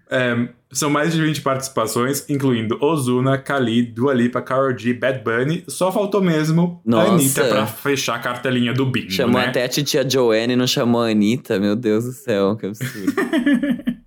É, 0.09 0.49
são 0.73 0.89
mais 0.89 1.13
de 1.13 1.21
20 1.21 1.41
participações, 1.41 2.29
incluindo 2.29 2.77
Ozuna, 2.81 3.37
Khalid, 3.37 3.91
Dua 3.91 4.13
Lipa, 4.13 4.41
Karol 4.41 4.77
G, 4.77 4.93
Bad 4.93 5.23
Bunny. 5.23 5.63
Só 5.67 5.91
faltou 5.91 6.21
mesmo 6.21 6.81
Nossa. 6.85 7.11
a 7.11 7.13
Anitta 7.13 7.43
pra 7.45 7.67
fechar 7.67 8.15
a 8.15 8.19
cartelinha 8.19 8.73
do 8.73 8.85
bingo, 8.85 9.11
Chamou 9.11 9.41
né? 9.41 9.47
até 9.47 9.63
a 9.63 9.67
titia 9.67 10.07
Joanne 10.09 10.53
e 10.53 10.55
não 10.55 10.67
chamou 10.67 11.01
a 11.01 11.09
Anitta. 11.09 11.59
Meu 11.59 11.75
Deus 11.75 12.05
do 12.05 12.11
céu, 12.11 12.55
que 12.55 12.65
absurdo. 12.65 13.13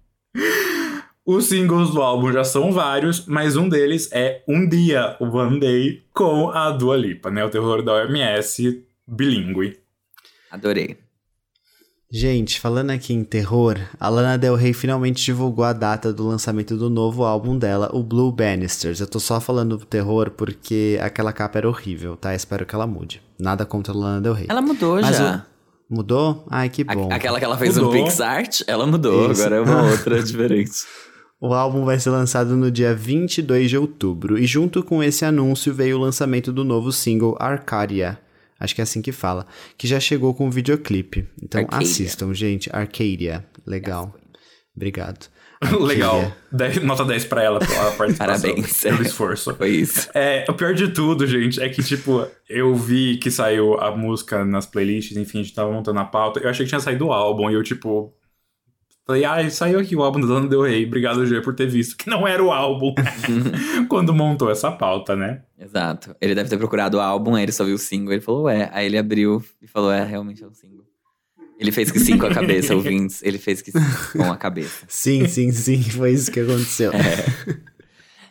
Os 1.25 1.47
singles 1.47 1.91
do 1.91 2.01
álbum 2.01 2.33
já 2.33 2.45
são 2.45 2.71
vários, 2.71 3.27
mas 3.27 3.57
um 3.57 3.69
deles 3.69 4.09
é 4.13 4.45
Um 4.47 4.69
Dia, 4.69 5.17
One 5.19 5.59
Day, 5.59 6.05
com 6.15 6.51
a 6.51 6.71
Dua 6.71 6.97
Lipa, 6.97 7.33
né? 7.33 7.45
O 7.45 7.51
terror 7.51 7.83
da 7.83 7.95
OMS 7.95 8.85
bilíngue. 9.05 9.77
Adorei. 10.49 10.97
Gente, 12.11 12.61
falando 12.61 12.91
aqui 12.91 13.13
em 13.13 13.25
terror, 13.25 13.79
a 13.99 14.09
Lana 14.09 14.39
Del 14.39 14.55
Rey 14.55 14.73
finalmente 14.73 15.25
divulgou 15.25 15.65
a 15.65 15.73
data 15.73 16.13
do 16.13 16.27
lançamento 16.27 16.77
do 16.77 16.89
novo 16.89 17.25
álbum 17.25 17.59
dela, 17.59 17.91
o 17.93 18.01
Blue 18.01 18.31
Bannisters. 18.31 19.01
Eu 19.01 19.09
tô 19.09 19.19
só 19.19 19.41
falando 19.41 19.77
terror 19.79 20.31
porque 20.31 20.99
aquela 21.03 21.33
capa 21.33 21.59
era 21.59 21.69
horrível, 21.69 22.17
tá? 22.17 22.33
Espero 22.33 22.65
que 22.65 22.75
ela 22.75 22.87
mude. 22.87 23.21
Nada 23.39 23.67
contra 23.67 23.93
a 23.93 23.97
Lana 23.97 24.21
Del 24.21 24.35
Rey. 24.35 24.47
Ela 24.49 24.63
mudou 24.63 25.01
Mas 25.01 25.17
já. 25.17 25.45
O... 25.91 25.97
Mudou? 25.97 26.45
Ai, 26.49 26.69
que 26.69 26.85
bom. 26.85 27.09
aquela 27.13 27.39
que 27.39 27.45
ela 27.45 27.59
fez 27.59 27.77
mudou. 27.77 27.93
no 27.93 28.05
PixArt, 28.05 28.63
ela 28.67 28.87
mudou. 28.87 29.31
Isso. 29.31 29.41
Agora 29.41 29.57
é 29.57 29.61
uma 29.61 29.83
outra 29.91 30.23
diferente. 30.23 30.85
O 31.41 31.53
álbum 31.53 31.85
vai 31.85 31.99
ser 31.99 32.11
lançado 32.11 32.57
no 32.57 32.71
dia 32.71 32.95
22 32.95 33.69
de 33.69 33.77
outubro, 33.77 34.39
e 34.39 34.47
junto 34.47 34.83
com 34.83 35.03
esse 35.03 35.25
anúncio 35.25 35.75
veio 35.75 35.97
o 35.97 36.01
lançamento 36.01 36.53
do 36.53 36.65
novo 36.65 36.91
single 36.91 37.37
Arcadia, 37.39 38.19
Acho 38.59 38.75
que 38.75 38.81
é 38.81 38.85
assim 38.85 39.03
que 39.03 39.13
fala. 39.13 39.47
Que 39.77 39.87
já 39.87 40.01
chegou 40.01 40.35
com 40.35 40.49
o 40.49 40.51
videoclipe. 40.51 41.29
Então 41.43 41.61
Arcadia. 41.61 41.87
assistam, 41.87 42.33
gente. 42.35 42.71
Arcadia. 42.73 43.45
Legal. 43.67 44.15
Obrigado. 44.75 45.27
Legal. 45.81 46.33
Dez- 46.53 46.83
nota 46.83 47.05
10 47.05 47.25
pra 47.25 47.43
ela 47.43 47.59
pela 47.59 47.93
participação. 47.93 48.17
Parabéns. 48.51 48.83
Pelo 48.83 49.03
esforço. 49.03 49.55
Foi 49.55 49.71
isso. 49.71 50.09
É, 50.15 50.45
o 50.49 50.55
pior 50.55 50.75
de 50.75 50.89
tudo, 50.89 51.27
gente, 51.27 51.61
é 51.63 51.69
que, 51.69 51.83
tipo, 51.83 52.27
eu 52.49 52.75
vi 52.75 53.17
que 53.17 53.31
saiu 53.31 53.75
a 53.81 53.95
música 53.97 54.45
nas 54.45 54.67
playlists, 54.67 55.17
enfim, 55.17 55.41
a 55.41 55.43
gente 55.43 55.55
tava 55.55 55.73
montando 55.73 55.99
a 55.99 56.05
pauta. 56.05 56.41
Eu 56.41 56.51
achei 56.51 56.65
que 56.67 56.69
tinha 56.69 56.81
saído 56.81 57.07
o 57.07 57.13
álbum 57.13 57.51
e 57.51 57.55
eu, 57.55 57.63
tipo. 57.63 58.13
Falei, 59.07 59.25
ah, 59.25 59.49
saiu 59.49 59.79
aqui 59.79 59.95
o 59.95 60.03
álbum 60.03 60.19
do 60.19 60.27
Lana 60.27 60.49
Del 60.49 60.63
Rey. 60.63 60.85
Obrigado, 60.85 61.25
G, 61.25 61.41
por 61.41 61.55
ter 61.55 61.69
visto 61.69 61.97
que 61.97 62.11
não 62.11 62.27
era 62.27 62.43
o 62.43 62.51
álbum 62.51 62.93
quando 63.89 64.13
montou 64.13 64.51
essa 64.51 64.73
pauta, 64.73 65.15
né? 65.15 65.43
Exato. 65.57 66.17
Ele 66.21 66.35
deve 66.35 66.51
ter 66.51 66.59
procurado 66.59 66.97
o 66.97 67.01
álbum, 67.01 67.37
aí 67.37 67.45
ele 67.45 67.53
só 67.53 67.65
viu 67.65 67.77
o 67.77 67.79
single, 67.79 68.13
ele 68.13 68.21
falou, 68.21 68.43
ué. 68.45 68.69
Aí 68.73 68.87
ele 68.87 68.99
abriu 68.99 69.45
e 69.63 69.69
falou, 69.69 69.93
é, 69.93 70.03
realmente 70.05 70.43
é 70.43 70.47
um 70.49 70.53
single. 70.53 70.85
Ele 71.57 71.71
fez 71.71 71.93
que 71.93 72.01
sim 72.01 72.19
com 72.19 72.27
a 72.27 72.35
cabeça, 72.35 72.75
ouvintes. 72.77 73.23
Ele 73.23 73.39
fez 73.39 73.63
que 73.63 73.71
sim 73.71 73.79
com 74.19 74.33
a 74.33 74.37
cabeça. 74.37 74.85
Sim, 74.89 75.29
sim, 75.29 75.53
sim, 75.53 75.81
foi 75.85 76.11
isso 76.11 76.31
que 76.33 76.41
aconteceu. 76.41 76.91
É. 76.93 77.77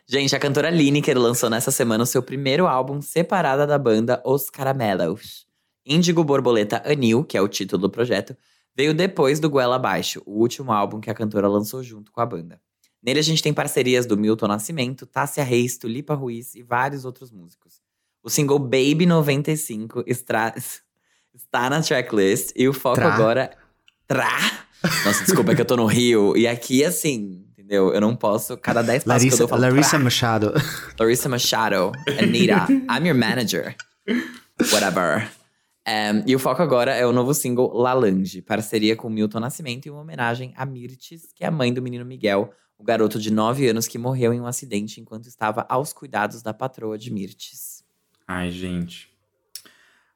Gente, 0.06 0.36
a 0.36 0.40
cantora 0.40 0.70
Lineker 0.70 1.18
lançou 1.18 1.50
nessa 1.50 1.72
semana 1.72 2.04
o 2.04 2.08
seu 2.08 2.22
primeiro 2.22 2.68
álbum 2.68 3.02
separada 3.02 3.66
da 3.66 3.80
banda 3.80 4.22
Os 4.26 4.50
Caramelos. 4.50 5.46
Índigo 5.86 6.22
Borboleta 6.24 6.84
Anil, 6.86 7.24
que 7.24 7.38
é 7.38 7.42
o 7.42 7.48
título 7.48 7.84
do 7.84 7.90
projeto, 7.90 8.36
veio 8.76 8.94
depois 8.94 9.40
do 9.40 9.50
Goela 9.50 9.76
Abaixo, 9.78 10.22
o 10.26 10.40
último 10.40 10.72
álbum 10.72 11.00
que 11.00 11.10
a 11.10 11.14
cantora 11.14 11.48
lançou 11.48 11.82
junto 11.84 12.12
com 12.12 12.22
a 12.22 12.26
banda. 12.26 12.60
Nele 13.02 13.20
a 13.20 13.24
gente 13.24 13.42
tem 13.44 13.54
parcerias 13.54 14.06
do 14.06 14.18
Milton 14.18 14.48
Nascimento, 14.48 15.06
Tássia 15.06 15.44
Reis, 15.44 15.78
Tulipa 15.78 16.16
Ruiz 16.16 16.56
e 16.56 16.64
vários 16.64 17.06
outros 17.06 17.32
músicos. 17.32 17.82
O 18.24 18.30
single 18.30 18.58
Baby 18.58 19.06
95 19.06 20.04
estra- 20.08 20.54
está 21.36 21.70
na 21.70 21.82
tracklist 21.82 22.52
e 22.56 22.68
o 22.68 22.74
foco 22.74 22.96
Tra. 22.96 23.14
agora. 23.14 23.52
Tra! 24.08 24.30
Nossa, 25.06 25.24
desculpa 25.24 25.52
é 25.52 25.56
que 25.56 25.62
eu 25.62 25.66
tô 25.66 25.76
no 25.78 25.86
Rio. 25.86 26.36
E 26.36 26.48
aqui, 26.48 26.84
assim, 26.84 27.44
entendeu? 27.52 27.94
Eu 27.94 28.02
não 28.02 28.16
posso. 28.16 28.58
Cada 28.58 28.82
10 28.82 29.04
passos 29.04 29.22
que 29.24 29.28
eu 29.28 29.30
Larissa, 29.32 29.48
dou, 29.48 29.58
eu 29.58 29.62
Larissa. 29.62 30.00
Machado. 30.00 30.54
Larissa 31.00 31.30
Machado, 31.30 31.92
Anita, 32.20 32.66
I'm 32.90 33.08
your 33.08 33.16
manager. 33.18 33.76
Whatever. 34.72 35.28
Um, 35.88 36.24
e 36.26 36.36
o 36.36 36.40
foco 36.40 36.64
agora 36.64 36.96
é 36.96 37.06
o 37.06 37.12
novo 37.12 37.32
single 37.34 37.72
Lalange, 37.72 38.42
parceria 38.42 38.96
com 38.96 39.08
Milton 39.08 39.40
Nascimento 39.40 39.86
e 39.86 39.92
uma 39.92 40.02
homenagem 40.02 40.52
a 40.58 40.66
Mirtes, 40.66 41.32
que 41.36 41.44
é 41.44 41.48
a 41.48 41.52
mãe 41.52 41.72
do 41.72 41.82
menino 41.82 42.04
Miguel, 42.04 42.52
o 42.78 42.84
garoto 42.84 43.20
de 43.20 43.32
9 43.32 43.70
anos 43.70 43.88
que 43.88 44.00
morreu 44.00 44.34
em 44.34 44.42
um 44.42 44.48
acidente 44.48 45.00
enquanto 45.00 45.28
estava 45.28 45.64
aos 45.70 45.94
cuidados 45.94 46.42
da 46.42 46.54
patroa 46.54 46.98
de 46.98 47.12
Mirtes. 47.12 47.84
Ai, 48.28 48.50
gente. 48.50 49.16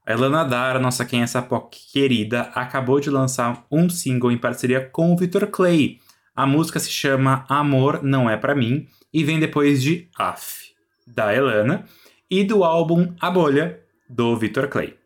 A 0.04 0.14
Elana 0.14 0.44
Dara, 0.44 0.80
nossa 0.80 1.06
quem 1.06 1.22
é 1.22 1.24
essa 1.24 1.40
POC 1.40 1.92
querida, 1.92 2.42
acabou 2.56 3.00
de 3.00 3.12
lançar 3.12 3.64
um 3.72 3.88
single 3.88 4.32
em 4.32 4.40
parceria 4.40 4.84
com 4.90 5.14
o 5.14 5.18
Victor 5.18 5.46
Clay. 5.48 6.00
A 6.36 6.48
música 6.48 6.80
se 6.80 6.90
chama 6.90 7.46
Amor 7.48 8.02
Não 8.02 8.28
É 8.28 8.36
Pra 8.36 8.56
Mim 8.56 8.88
e 9.14 9.24
vem 9.24 9.40
depois 9.40 9.84
de 9.84 10.10
Af, 10.18 10.74
da 11.06 11.32
Elana, 11.34 11.86
e 12.28 12.44
do 12.44 12.64
álbum 12.64 13.14
A 13.20 13.30
Bolha, 13.30 13.80
do 14.10 14.36
Victor 14.36 14.68
Clay. 14.68 14.99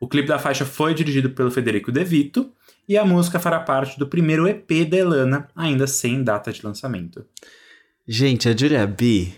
O 0.00 0.08
clipe 0.08 0.26
da 0.28 0.38
faixa 0.38 0.64
foi 0.64 0.94
dirigido 0.94 1.30
pelo 1.30 1.50
Federico 1.50 1.92
De 1.92 2.02
Vito 2.02 2.50
e 2.88 2.96
a 2.96 3.04
música 3.04 3.38
fará 3.38 3.60
parte 3.60 3.98
do 3.98 4.06
primeiro 4.06 4.48
EP 4.48 4.88
da 4.88 4.96
Elana, 4.96 5.48
ainda 5.54 5.86
sem 5.86 6.24
data 6.24 6.50
de 6.50 6.64
lançamento. 6.64 7.24
Gente, 8.08 8.48
a 8.48 8.56
Julia 8.56 8.86
B. 8.86 9.30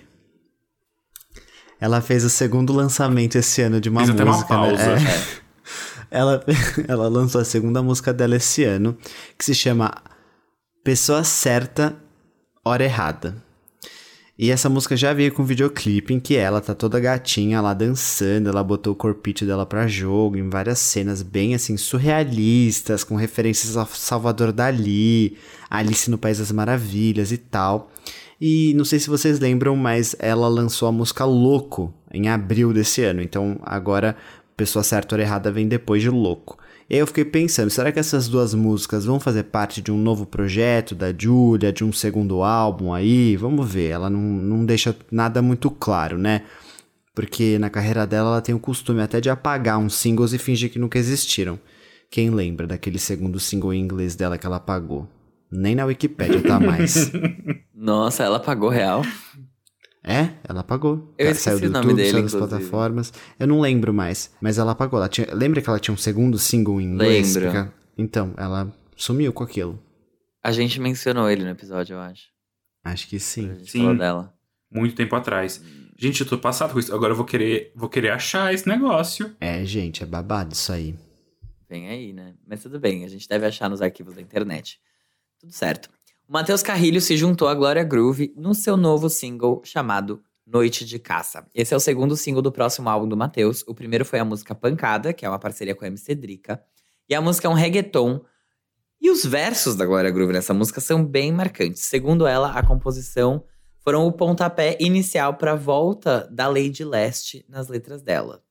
Ela 1.81 2.01
fez 2.01 2.25
o 2.25 2.31
segundo 2.31 2.73
lançamento 2.73 3.37
esse 3.37 3.61
ano 3.61 3.81
de 3.81 3.89
uma 3.89 4.03
Fiz 4.03 4.11
até 4.11 4.23
uma 4.23 4.33
música. 4.35 4.57
né? 4.57 4.69
pausa. 4.69 4.91
É. 4.93 5.43
Ela, 6.15 6.45
ela 6.87 7.09
lançou 7.09 7.41
a 7.41 7.45
segunda 7.45 7.83
música 7.83 8.13
dela 8.13 8.37
esse 8.37 8.65
ano, 8.65 8.99
que 9.39 9.43
se 9.47 9.55
chama 9.55 9.91
Pessoa 10.85 11.25
Certa, 11.25 11.97
Hora 12.63 12.85
Errada. 12.85 13.43
E 14.39 14.51
essa 14.51 14.69
música 14.69 14.97
já 14.97 15.13
veio 15.13 15.33
com 15.33 15.45
videoclipe 15.45 16.15
em 16.15 16.19
que 16.19 16.35
ela 16.37 16.61
tá 16.61 16.75
toda 16.75 16.99
gatinha 16.99 17.61
lá 17.61 17.75
dançando, 17.75 18.49
ela 18.49 18.65
botou 18.65 18.95
o 18.95 18.97
corpite 18.97 19.45
dela 19.45 19.67
pra 19.67 19.87
jogo, 19.87 20.39
em 20.39 20.49
várias 20.49 20.79
cenas 20.79 21.23
bem 21.23 21.55
assim 21.55 21.77
surrealistas, 21.77 23.05
com 23.05 23.15
referências 23.15 23.77
a 23.77 23.85
Salvador 23.85 24.51
Dali, 24.51 25.37
Alice 25.69 26.11
no 26.11 26.17
País 26.17 26.39
das 26.39 26.51
Maravilhas 26.51 27.31
e 27.31 27.37
tal. 27.37 27.91
E 28.41 28.73
não 28.75 28.85
sei 28.85 28.99
se 28.99 29.09
vocês 29.09 29.39
lembram, 29.39 29.77
mas 29.77 30.17
ela 30.19 30.49
lançou 30.49 30.89
a 30.89 30.93
música 30.93 31.25
Louco 31.25 31.95
em 32.13 32.29
abril 32.29 32.73
desse 32.73 33.05
ano. 33.05 33.23
Então 33.23 33.61
agora 33.63 34.17
Pessoa 34.57 34.83
Certa 34.83 35.15
ou 35.15 35.21
Errada 35.21 35.53
vem 35.53 35.69
depois 35.69 36.03
de 36.03 36.09
Louco. 36.09 36.59
E 36.89 36.95
aí 36.95 37.01
eu 37.01 37.07
fiquei 37.07 37.25
pensando, 37.25 37.71
será 37.71 37.91
que 37.91 37.99
essas 37.99 38.29
duas 38.29 38.55
músicas 38.55 39.05
vão 39.05 39.19
fazer 39.19 39.45
parte 39.45 39.81
de 39.81 39.91
um 39.91 39.97
novo 39.97 40.27
projeto 40.27 40.95
da 40.95 41.13
Julia, 41.17 41.73
de 41.73 41.85
um 41.85 41.93
segundo 41.93 42.43
álbum 42.43 42.93
aí? 42.93 43.37
Vamos 43.37 43.73
ver, 43.73 43.91
ela 43.91 44.11
não, 44.11 44.21
não 44.21 44.65
deixa 44.65 44.95
nada 45.11 45.41
muito 45.41 45.71
claro, 45.71 46.19
né? 46.19 46.43
Porque 47.15 47.59
na 47.59 47.71
carreira 47.71 48.07
dela 48.07 48.31
ela 48.31 48.41
tem 48.41 48.55
o 48.55 48.59
costume 48.59 49.01
até 49.03 49.21
de 49.21 49.31
apagar 49.31 49.79
uns 49.79 49.95
singles 49.95 50.33
e 50.33 50.39
fingir 50.39 50.71
que 50.71 50.79
nunca 50.79 50.99
existiram. 50.99 51.59
Quem 52.11 52.31
lembra 52.31 52.67
daquele 52.67 52.99
segundo 52.99 53.41
single 53.41 53.73
em 53.73 53.81
inglês 53.81 54.15
dela 54.15 54.37
que 54.37 54.47
ela 54.47 54.57
apagou? 54.57 55.09
Nem 55.51 55.75
na 55.75 55.85
Wikipédia 55.85 56.43
tá 56.43 56.59
mais. 56.59 57.11
Nossa, 57.75 58.23
ela 58.23 58.41
pagou 58.41 58.71
real. 58.71 59.03
É, 60.05 60.31
ela 60.49 60.61
apagou. 60.61 61.15
Eu 61.17 61.27
Ela 61.27 61.31
esqueci 61.31 61.45
saiu 61.45 61.61
do 61.61 61.67
o 61.67 61.71
nome 61.71 61.85
YouTube, 61.91 61.97
dele, 61.97 62.11
saiu 62.11 62.23
das 62.25 62.35
inclusive. 62.35 62.59
plataformas. 62.59 63.13
Eu 63.39 63.47
não 63.47 63.61
lembro 63.61 63.95
mais, 63.95 64.33
mas 64.41 64.59
ela 64.59 64.73
apagou. 64.73 64.99
Ela 64.99 65.09
tinha... 65.09 65.33
Lembra 65.33 65.63
que 65.63 65.69
ela 65.69 65.79
tinha 65.79 65.95
um 65.95 65.99
segundo 65.99 66.39
single 66.39 66.81
em 66.81 66.85
inglês? 66.85 67.37
Lembro. 67.37 67.53
Porque- 67.53 67.73
Então, 67.97 68.35
ela 68.37 68.75
sumiu 68.97 69.33
com 69.33 69.45
aquilo. 69.45 69.81
A 70.43 70.51
gente 70.51 70.81
mencionou 70.81 71.31
ele 71.31 71.45
no 71.45 71.51
episódio, 71.51 71.95
eu 71.95 72.01
acho. 72.01 72.25
Acho 72.85 73.07
que 73.09 73.17
A 73.17 73.21
sim. 73.21 73.55
gente 73.59 73.71
Sim. 73.71 73.79
falou 73.83 73.97
dela. 73.97 74.35
Muito 74.71 74.97
tempo 74.97 75.15
atrás. 75.15 75.63
Gente, 75.97 76.23
eu 76.23 76.27
tô 76.27 76.37
passado 76.37 76.73
com 76.73 76.81
isso. 76.81 76.93
Agora 76.93 77.13
eu 77.13 77.17
vou 77.17 77.25
querer, 77.25 77.71
vou 77.77 77.89
querer 77.89 78.11
achar 78.11 78.53
esse 78.53 78.67
negócio. 78.67 79.37
É, 79.41 79.65
gente, 79.65 80.03
é 80.03 80.07
babado 80.07 80.53
isso 80.53 80.73
aí. 80.73 80.97
Vem 81.71 81.89
aí, 81.89 82.13
né? 82.13 82.35
Mas 82.45 82.61
tudo 82.63 82.81
bem, 82.81 83.05
a 83.05 83.09
gente 83.09 83.29
deve 83.29 83.47
achar 83.47 83.71
nos 83.71 83.81
arquivos 83.81 84.17
da 84.17 84.21
internet. 84.21 84.81
Tudo 85.39 85.53
certo. 85.53 85.89
Matheus 86.33 86.63
Carrilho 86.63 86.99
se 86.99 87.15
juntou 87.15 87.47
à 87.47 87.55
Glória 87.55 87.85
Groove 87.85 88.33
no 88.35 88.55
seu 88.55 88.75
novo 88.75 89.11
single 89.11 89.61
chamado 89.67 90.25
Noite 90.47 90.83
de 90.83 90.99
Caça. 90.99 91.47
Esse 91.55 91.75
é 91.75 91.77
o 91.77 91.81
segundo 91.81 92.17
single 92.17 92.41
do 92.41 92.51
próximo 92.51 92.89
álbum 92.89 93.07
do 93.07 93.15
Matheus. 93.15 93.63
O 93.69 93.75
primeiro 93.75 94.03
foi 94.03 94.19
a 94.19 94.25
música 94.25 94.55
Pancada, 94.55 95.13
que 95.13 95.27
é 95.27 95.29
uma 95.29 95.39
parceria 95.39 95.75
com 95.75 95.85
a 95.85 95.89
MC 95.89 96.15
Drica. 96.15 96.65
E 97.07 97.15
a 97.15 97.21
música 97.21 97.49
é 97.49 97.51
um 97.51 97.55
reggaeton. 97.55 98.25
E 98.99 99.11
os 99.11 99.27
versos 99.27 99.77
da 99.77 99.85
Glória 99.85 100.11
Groove 100.11 100.33
nessa 100.33 100.55
música 100.55 100.81
são 100.81 101.05
bem 101.05 101.31
marcantes. 101.31 101.83
Segundo 101.83 102.27
ela, 102.27 102.53
a 102.53 102.67
composição 102.67 103.45
foram 103.85 104.07
o 104.07 104.13
pontapé 104.13 104.79
inicial 104.81 105.35
para 105.35 105.53
a 105.53 105.57
volta 105.57 106.27
da 106.33 106.49
Lady 106.49 106.83
Leste 106.83 107.45
nas 107.47 107.69
letras 107.69 108.01
dela. 108.01 108.43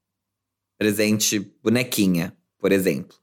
Presente 0.78 1.40
bonequinha, 1.64 2.32
por 2.60 2.72
exemplo. 2.72 3.18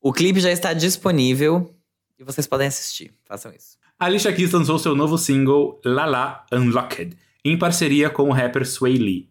O 0.00 0.12
clipe 0.12 0.38
já 0.38 0.52
está 0.52 0.72
disponível 0.72 1.73
e 2.18 2.24
vocês 2.24 2.46
podem 2.46 2.66
assistir. 2.68 3.12
Façam 3.24 3.52
isso. 3.52 3.76
A 3.98 4.06
Alicia 4.06 4.32
Keys 4.32 4.52
lançou 4.52 4.78
seu 4.78 4.94
novo 4.94 5.16
single 5.16 5.80
Lala 5.84 6.44
Unlocked, 6.52 7.16
em 7.44 7.56
parceria 7.58 8.10
com 8.10 8.28
o 8.28 8.32
rapper 8.32 8.66
Sway 8.66 8.96
Lee. 8.96 9.30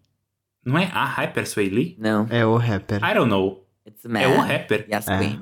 Não 0.65 0.77
é 0.77 0.85
a 0.93 1.03
rapper 1.05 1.45
Sway 1.47 1.69
Lee? 1.69 1.95
Não. 1.99 2.25
É 2.29 2.45
o 2.45 2.55
rapper. 2.55 2.97
I 3.03 3.13
don't 3.13 3.29
know. 3.29 3.67
It's 3.85 4.05
man. 4.05 4.19
É 4.21 4.27
o 4.27 4.39
rapper. 4.39 4.85
Yes, 4.89 5.07
É. 5.07 5.17
queen. 5.17 5.41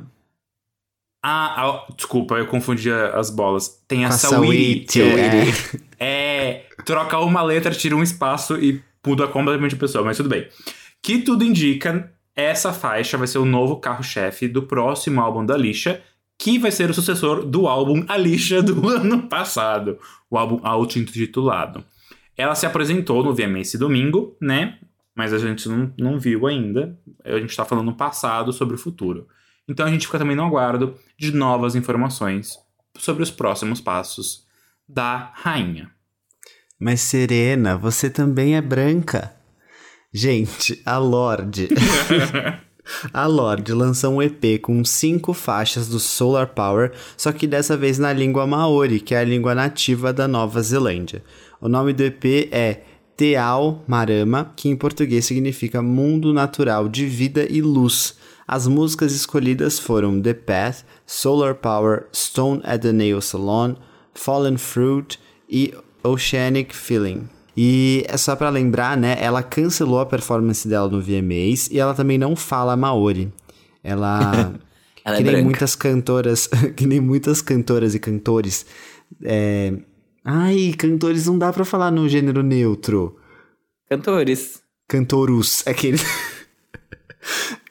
Ah, 1.23 1.53
ah, 1.67 1.85
desculpa, 1.95 2.35
eu 2.35 2.47
confundi 2.47 2.91
as 2.91 3.29
bolas. 3.29 3.83
Tem 3.87 4.05
a 4.05 4.07
a 4.07 4.11
Saweetie. 4.11 5.01
Saweetie, 5.01 5.83
É, 5.99 6.65
troca 6.83 7.19
uma 7.19 7.43
letra, 7.43 7.69
tira 7.71 7.95
um 7.95 8.01
espaço 8.01 8.57
e 8.57 8.81
muda 9.05 9.27
completamente 9.27 9.75
a 9.75 9.77
pessoa, 9.77 10.03
mas 10.03 10.17
tudo 10.17 10.29
bem. 10.29 10.47
Que 10.99 11.19
tudo 11.19 11.43
indica, 11.43 12.11
essa 12.35 12.73
faixa 12.73 13.19
vai 13.19 13.27
ser 13.27 13.37
o 13.37 13.45
novo 13.45 13.77
carro-chefe 13.79 14.47
do 14.47 14.63
próximo 14.63 15.21
álbum 15.21 15.45
da 15.45 15.53
Alicia, 15.53 16.01
que 16.41 16.57
vai 16.57 16.71
ser 16.71 16.89
o 16.89 16.93
sucessor 16.93 17.45
do 17.45 17.67
álbum 17.67 18.03
Alicia 18.07 18.63
do 18.63 18.89
ano 18.89 19.27
passado, 19.27 19.99
o 20.27 20.35
álbum 20.35 20.59
auto-intitulado. 20.63 21.85
Ela 22.35 22.55
se 22.55 22.65
apresentou 22.65 23.23
no 23.23 23.31
VMA 23.33 23.59
esse 23.59 23.77
domingo, 23.77 24.35
né? 24.41 24.79
Mas 25.15 25.33
a 25.33 25.37
gente 25.37 25.69
não, 25.69 25.93
não 25.99 26.19
viu 26.19 26.47
ainda. 26.47 26.97
A 27.23 27.37
gente 27.37 27.55
tá 27.55 27.63
falando 27.63 27.85
no 27.85 27.95
passado 27.95 28.51
sobre 28.51 28.73
o 28.73 28.77
futuro. 28.79 29.27
Então 29.67 29.85
a 29.85 29.91
gente 29.91 30.07
fica 30.07 30.17
também 30.17 30.35
no 30.35 30.43
aguardo 30.43 30.95
de 31.15 31.31
novas 31.31 31.75
informações 31.75 32.57
sobre 32.97 33.21
os 33.21 33.29
próximos 33.29 33.79
passos 33.79 34.47
da 34.89 35.31
rainha. 35.35 35.91
Mas 36.79 37.01
Serena, 37.01 37.77
você 37.77 38.09
também 38.09 38.55
é 38.55 38.61
branca. 38.61 39.31
Gente, 40.11 40.81
a 40.83 40.97
Lorde. 40.97 41.69
a 43.13 43.25
Lorde 43.25 43.73
lançou 43.73 44.13
um 44.13 44.21
EP 44.21 44.61
com 44.61 44.83
cinco 44.83 45.33
faixas 45.33 45.87
do 45.87 45.99
Solar 45.99 46.47
Power, 46.47 46.91
só 47.17 47.31
que 47.31 47.47
dessa 47.47 47.75
vez 47.75 47.97
na 47.97 48.13
língua 48.13 48.47
Maori, 48.47 48.99
que 48.99 49.15
é 49.15 49.19
a 49.19 49.23
língua 49.23 49.55
nativa 49.55 50.13
da 50.13 50.27
Nova 50.27 50.61
Zelândia. 50.61 51.23
O 51.59 51.67
nome 51.67 51.93
do 51.93 52.03
EP 52.03 52.49
é 52.51 52.81
Te 53.15 53.35
Ao 53.35 53.83
Marama, 53.87 54.51
que 54.55 54.69
em 54.69 54.75
português 54.75 55.25
significa 55.25 55.81
Mundo 55.81 56.33
Natural 56.33 56.87
de 56.89 57.05
Vida 57.05 57.45
e 57.49 57.61
Luz. 57.61 58.15
As 58.47 58.67
músicas 58.67 59.13
escolhidas 59.13 59.79
foram 59.79 60.21
The 60.21 60.33
Path, 60.33 60.83
Solar 61.05 61.55
Power, 61.55 62.07
Stone 62.13 62.61
at 62.63 62.81
the 62.81 62.91
Nail 62.91 63.21
Salon, 63.21 63.75
Fallen 64.13 64.57
Fruit 64.57 65.19
e 65.49 65.73
Oceanic 66.03 66.75
Feeling. 66.75 67.40
E 67.55 68.05
é 68.07 68.15
só 68.17 68.35
pra 68.35 68.49
lembrar, 68.49 68.95
né? 68.95 69.17
Ela 69.19 69.43
cancelou 69.43 69.99
a 69.99 70.05
performance 70.05 70.67
dela 70.67 70.87
no 70.89 71.01
VMAs 71.01 71.69
e 71.69 71.79
ela 71.79 71.93
também 71.93 72.17
não 72.17 72.35
fala 72.35 72.75
Maori. 72.77 73.31
Ela. 73.83 74.53
Ela 75.03 75.15
que 75.17 75.21
é 75.21 75.25
nem 75.25 75.31
branca. 75.33 75.45
muitas 75.45 75.75
cantoras. 75.75 76.47
que 76.77 76.85
nem 76.85 76.99
muitas 76.99 77.41
cantoras 77.41 77.95
e 77.95 77.99
cantores. 77.99 78.65
É... 79.23 79.73
Ai, 80.23 80.75
cantores 80.77 81.25
não 81.25 81.39
dá 81.39 81.51
pra 81.51 81.65
falar 81.65 81.89
no 81.89 82.07
gênero 82.07 82.43
neutro. 82.43 83.17
Cantores. 83.89 84.61
Cantorus. 84.87 85.65
Aquele. 85.67 85.97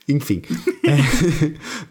Enfim. 0.09 0.43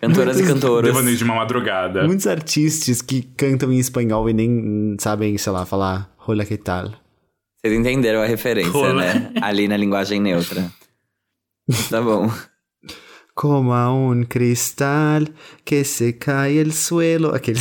Cantoras 0.02 0.38
e 0.38 0.42
Muitos- 0.44 0.54
cantoras. 0.62 0.92
Devaneio 0.92 1.16
de 1.18 1.24
uma 1.24 1.36
madrugada. 1.36 2.04
Muitos 2.06 2.28
artistas 2.28 3.02
que 3.02 3.22
cantam 3.22 3.72
em 3.72 3.80
espanhol 3.80 4.30
e 4.30 4.34
nem 4.34 4.98
sabem, 5.00 5.38
sei 5.38 5.54
lá, 5.54 5.66
falar 5.66 6.14
rola 6.18 6.44
que 6.46 6.58
tal. 6.58 6.92
Vocês 7.62 7.78
entenderam 7.78 8.22
a 8.22 8.26
referência, 8.26 8.72
Rola. 8.72 8.94
né? 9.14 9.34
Ali 9.42 9.68
na 9.68 9.76
linguagem 9.76 10.22
neutra. 10.22 10.72
Tá 11.90 12.02
bom. 12.02 12.32
Como 13.36 13.74
a 13.74 13.92
un 13.94 14.24
cristal 14.24 15.26
que 15.66 15.84
se 15.84 16.14
cai 16.14 16.58
el 16.58 16.72
suelo. 16.72 17.36
Aquele. 17.36 17.60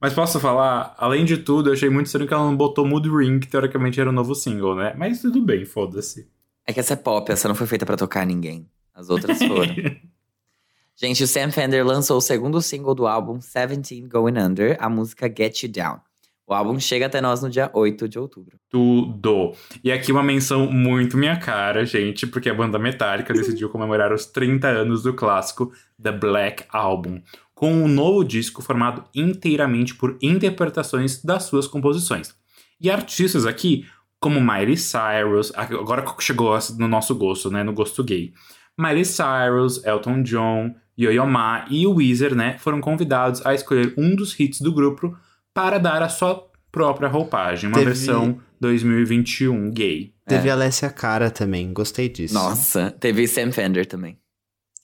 Mas 0.00 0.14
posso 0.14 0.40
falar, 0.40 0.94
além 0.98 1.24
de 1.24 1.36
tudo, 1.36 1.70
eu 1.70 1.74
achei 1.74 1.88
muito 1.88 2.06
estranho 2.06 2.26
que 2.26 2.34
ela 2.34 2.44
não 2.44 2.56
botou 2.56 2.84
Mood 2.84 3.08
Ring, 3.08 3.38
que 3.38 3.46
teoricamente 3.46 4.00
era 4.00 4.10
o 4.10 4.12
novo 4.12 4.34
single, 4.34 4.74
né? 4.74 4.94
Mas 4.98 5.20
tudo 5.20 5.40
bem, 5.40 5.64
foda-se. 5.64 6.28
É 6.66 6.72
que 6.72 6.80
essa 6.80 6.94
é 6.94 6.96
pop, 6.96 7.30
essa 7.30 7.46
não 7.46 7.54
foi 7.54 7.66
feita 7.66 7.86
pra 7.86 7.96
tocar 7.96 8.26
ninguém. 8.26 8.68
As 8.94 9.10
outras 9.10 9.38
foram. 9.38 9.74
Gente, 10.96 11.22
o 11.22 11.26
Sam 11.26 11.50
Fender 11.50 11.86
lançou 11.86 12.18
o 12.18 12.20
segundo 12.20 12.60
single 12.60 12.94
do 12.94 13.06
álbum 13.06 13.40
Seventeen 13.40 14.08
Going 14.08 14.38
Under, 14.38 14.76
a 14.80 14.88
música 14.88 15.26
Get 15.26 15.62
You 15.62 15.70
Down. 15.70 16.00
O 16.46 16.54
álbum 16.54 16.78
chega 16.78 17.06
até 17.06 17.20
nós 17.20 17.40
no 17.40 17.48
dia 17.48 17.70
8 17.72 18.08
de 18.08 18.18
outubro. 18.18 18.58
Tudo. 18.68 19.52
E 19.82 19.92
aqui 19.92 20.10
uma 20.10 20.22
menção 20.22 20.66
muito 20.70 21.16
minha 21.16 21.38
cara, 21.38 21.84
gente, 21.86 22.26
porque 22.26 22.50
a 22.50 22.54
banda 22.54 22.78
Metallica 22.78 23.32
decidiu 23.32 23.68
comemorar 23.68 24.12
os 24.12 24.26
30 24.26 24.66
anos 24.66 25.02
do 25.02 25.14
clássico 25.14 25.72
The 26.02 26.12
Black 26.12 26.64
Album, 26.68 27.22
com 27.54 27.72
um 27.72 27.86
novo 27.86 28.24
disco 28.24 28.60
formado 28.60 29.04
inteiramente 29.14 29.94
por 29.94 30.18
interpretações 30.20 31.22
das 31.22 31.44
suas 31.44 31.68
composições. 31.68 32.34
E 32.80 32.90
artistas 32.90 33.46
aqui, 33.46 33.86
como 34.18 34.40
Miley 34.40 34.76
Cyrus, 34.76 35.52
agora 35.54 36.04
chegou 36.18 36.58
no 36.76 36.88
nosso 36.88 37.14
gosto, 37.14 37.50
né, 37.50 37.62
no 37.62 37.72
gosto 37.72 38.02
gay. 38.02 38.32
Miley 38.76 39.04
Cyrus, 39.04 39.84
Elton 39.84 40.22
John, 40.22 40.74
Yo-Yo 40.98 41.24
Ma 41.24 41.64
e 41.70 41.86
o 41.86 41.94
Weezer, 41.94 42.34
né, 42.34 42.58
foram 42.58 42.80
convidados 42.80 43.46
a 43.46 43.54
escolher 43.54 43.94
um 43.96 44.16
dos 44.16 44.38
hits 44.38 44.60
do 44.60 44.72
grupo 44.72 45.16
para 45.54 45.78
dar 45.78 46.02
a 46.02 46.08
sua 46.08 46.50
própria 46.70 47.08
roupagem, 47.08 47.68
uma 47.68 47.78
Teve- 47.78 47.86
versão 47.92 48.40
2021 48.60 49.70
gay. 49.70 50.12
Teve 50.26 50.48
Alessia 50.48 50.88
Cara 50.88 51.30
também, 51.30 51.72
gostei 51.72 52.08
disso. 52.08 52.32
Nossa, 52.34 52.90
teve 52.92 53.26
Sam 53.28 53.52
Fender 53.52 53.84
também. 53.86 54.18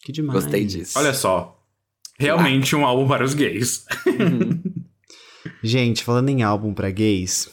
Que 0.03 0.13
demais. 0.13 0.43
Gostei 0.43 0.65
disso. 0.65 0.99
Olha 0.99 1.15
só, 1.15 1.63
realmente 2.19 2.75
um 2.77 2.85
álbum 2.85 3.07
para 3.09 3.25
os 3.25 3.35
gays. 3.35 3.85
Uhum. 4.07 4.63
Gente, 5.63 6.05
falando 6.05 6.29
em 6.29 6.43
álbum 6.43 6.75
pra 6.75 6.91
gays, 6.91 7.49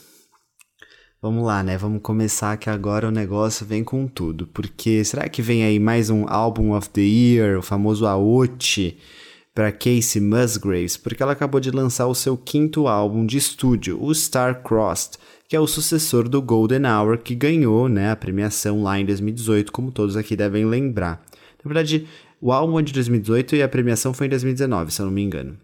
vamos 1.22 1.46
lá, 1.46 1.64
né? 1.64 1.78
Vamos 1.78 2.02
começar 2.02 2.58
que 2.58 2.70
agora 2.70 3.08
o 3.08 3.12
negócio 3.12 3.66
vem 3.66 3.84
com 3.84 4.08
tudo. 4.08 4.48
Porque 4.48 5.04
será 5.04 5.30
que 5.30 5.42
vem 5.42 5.64
aí 5.64 5.80
mais 5.80 6.10
um 6.10 6.28
álbum 6.28 6.76
of 6.76 6.90
the 6.90 7.02
year, 7.02 7.58
o 7.58 7.62
famoso 7.62 8.06
AOT, 8.06 8.98
pra 9.56 9.72
Casey 9.72 10.22
Musgraves? 10.22 10.98
Porque 10.98 11.24
ela 11.24 11.32
acabou 11.32 11.62
de 11.62 11.72
lançar 11.72 12.06
o 12.06 12.14
seu 12.14 12.36
quinto 12.38 12.88
álbum 12.88 13.26
de 13.26 13.38
estúdio, 13.38 13.98
o 14.04 14.14
Star 14.14 14.62
Crossed, 14.62 15.18
que 15.48 15.56
é 15.56 15.60
o 15.60 15.66
sucessor 15.66 16.28
do 16.28 16.42
Golden 16.42 16.86
Hour, 16.86 17.18
que 17.20 17.34
ganhou 17.34 17.88
né, 17.88 18.12
a 18.12 18.16
premiação 18.16 18.84
lá 18.84 19.00
em 19.00 19.06
2018, 19.06 19.72
como 19.72 19.92
todos 19.92 20.18
aqui 20.18 20.36
devem 20.36 20.66
lembrar. 20.66 21.26
Na 21.64 21.70
verdade, 21.70 22.06
o 22.42 22.52
álbum 22.52 22.78
é 22.78 22.84
de 22.84 22.94
2018 22.94 23.56
e 23.56 23.64
a 23.64 23.70
premiação 23.70 24.14
foi 24.14 24.28
em 24.28 24.30
2019, 24.30 24.94
se 24.94 25.02
eu 25.02 25.06
não 25.06 25.14
me 25.14 25.24
engano. 25.24 25.58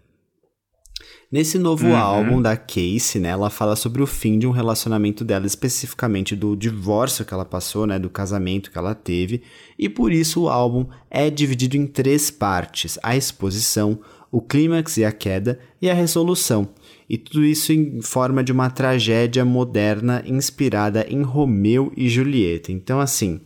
Nesse 1.32 1.58
novo 1.58 1.86
Uhum. 1.86 1.96
álbum 1.96 2.42
da 2.42 2.54
Casey, 2.58 3.18
né, 3.18 3.30
ela 3.30 3.48
fala 3.48 3.74
sobre 3.74 4.02
o 4.02 4.06
fim 4.06 4.38
de 4.38 4.46
um 4.46 4.50
relacionamento 4.50 5.24
dela, 5.24 5.46
especificamente 5.46 6.36
do 6.36 6.54
divórcio 6.54 7.24
que 7.24 7.32
ela 7.32 7.46
passou, 7.46 7.86
né, 7.86 7.98
do 7.98 8.10
casamento 8.10 8.70
que 8.70 8.76
ela 8.76 8.94
teve, 8.94 9.40
e 9.78 9.88
por 9.88 10.12
isso 10.12 10.42
o 10.42 10.48
álbum 10.50 10.84
é 11.10 11.30
dividido 11.30 11.74
em 11.78 11.86
três 11.86 12.30
partes: 12.30 12.98
a 13.02 13.16
exposição, 13.16 13.98
o 14.30 14.42
clímax 14.42 14.98
e 14.98 15.06
a 15.06 15.10
queda, 15.10 15.58
e 15.80 15.88
a 15.88 15.94
resolução. 15.94 16.68
E 17.08 17.16
tudo 17.16 17.42
isso 17.42 17.72
em 17.72 18.02
forma 18.02 18.44
de 18.44 18.52
uma 18.52 18.68
tragédia 18.68 19.42
moderna 19.42 20.22
inspirada 20.26 21.06
em 21.08 21.22
Romeu 21.22 21.90
e 21.96 22.10
Julieta. 22.10 22.70
Então, 22.70 23.00
assim, 23.00 23.40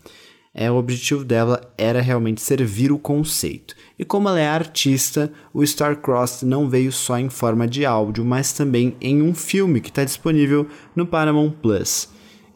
é, 0.59 0.71
o 0.71 0.77
objetivo 0.77 1.23
dela 1.23 1.61
era 1.77 2.01
realmente 2.01 2.41
servir 2.41 2.91
o 2.91 2.99
conceito. 2.99 3.77
E 3.99 4.07
como 4.07 4.27
ela 4.27 4.41
é 4.41 4.49
artista, 4.49 5.31
o 5.53 5.63
Star-Crossed 5.63 6.47
não 6.47 6.67
veio 6.67 6.91
só 6.91 7.19
em 7.19 7.29
forma 7.29 7.69
de 7.69 7.85
áudio, 7.85 8.25
mas 8.25 8.55
também 8.55 8.97
em 8.99 9.21
um 9.21 9.35
filme 9.35 9.83
que 9.83 9.91
está 9.91 10.03
disponível 10.03 10.67
no 10.95 11.07
Paramount 11.07 11.51
Plus. 11.61 12.09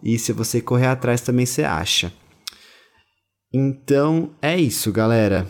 E 0.03 0.19
se 0.19 0.33
você 0.33 0.63
correr 0.63 0.87
atrás 0.87 1.21
também 1.21 1.45
você 1.45 1.63
acha. 1.63 2.11
Então 3.53 4.31
é 4.41 4.59
isso, 4.59 4.91
galera. 4.91 5.47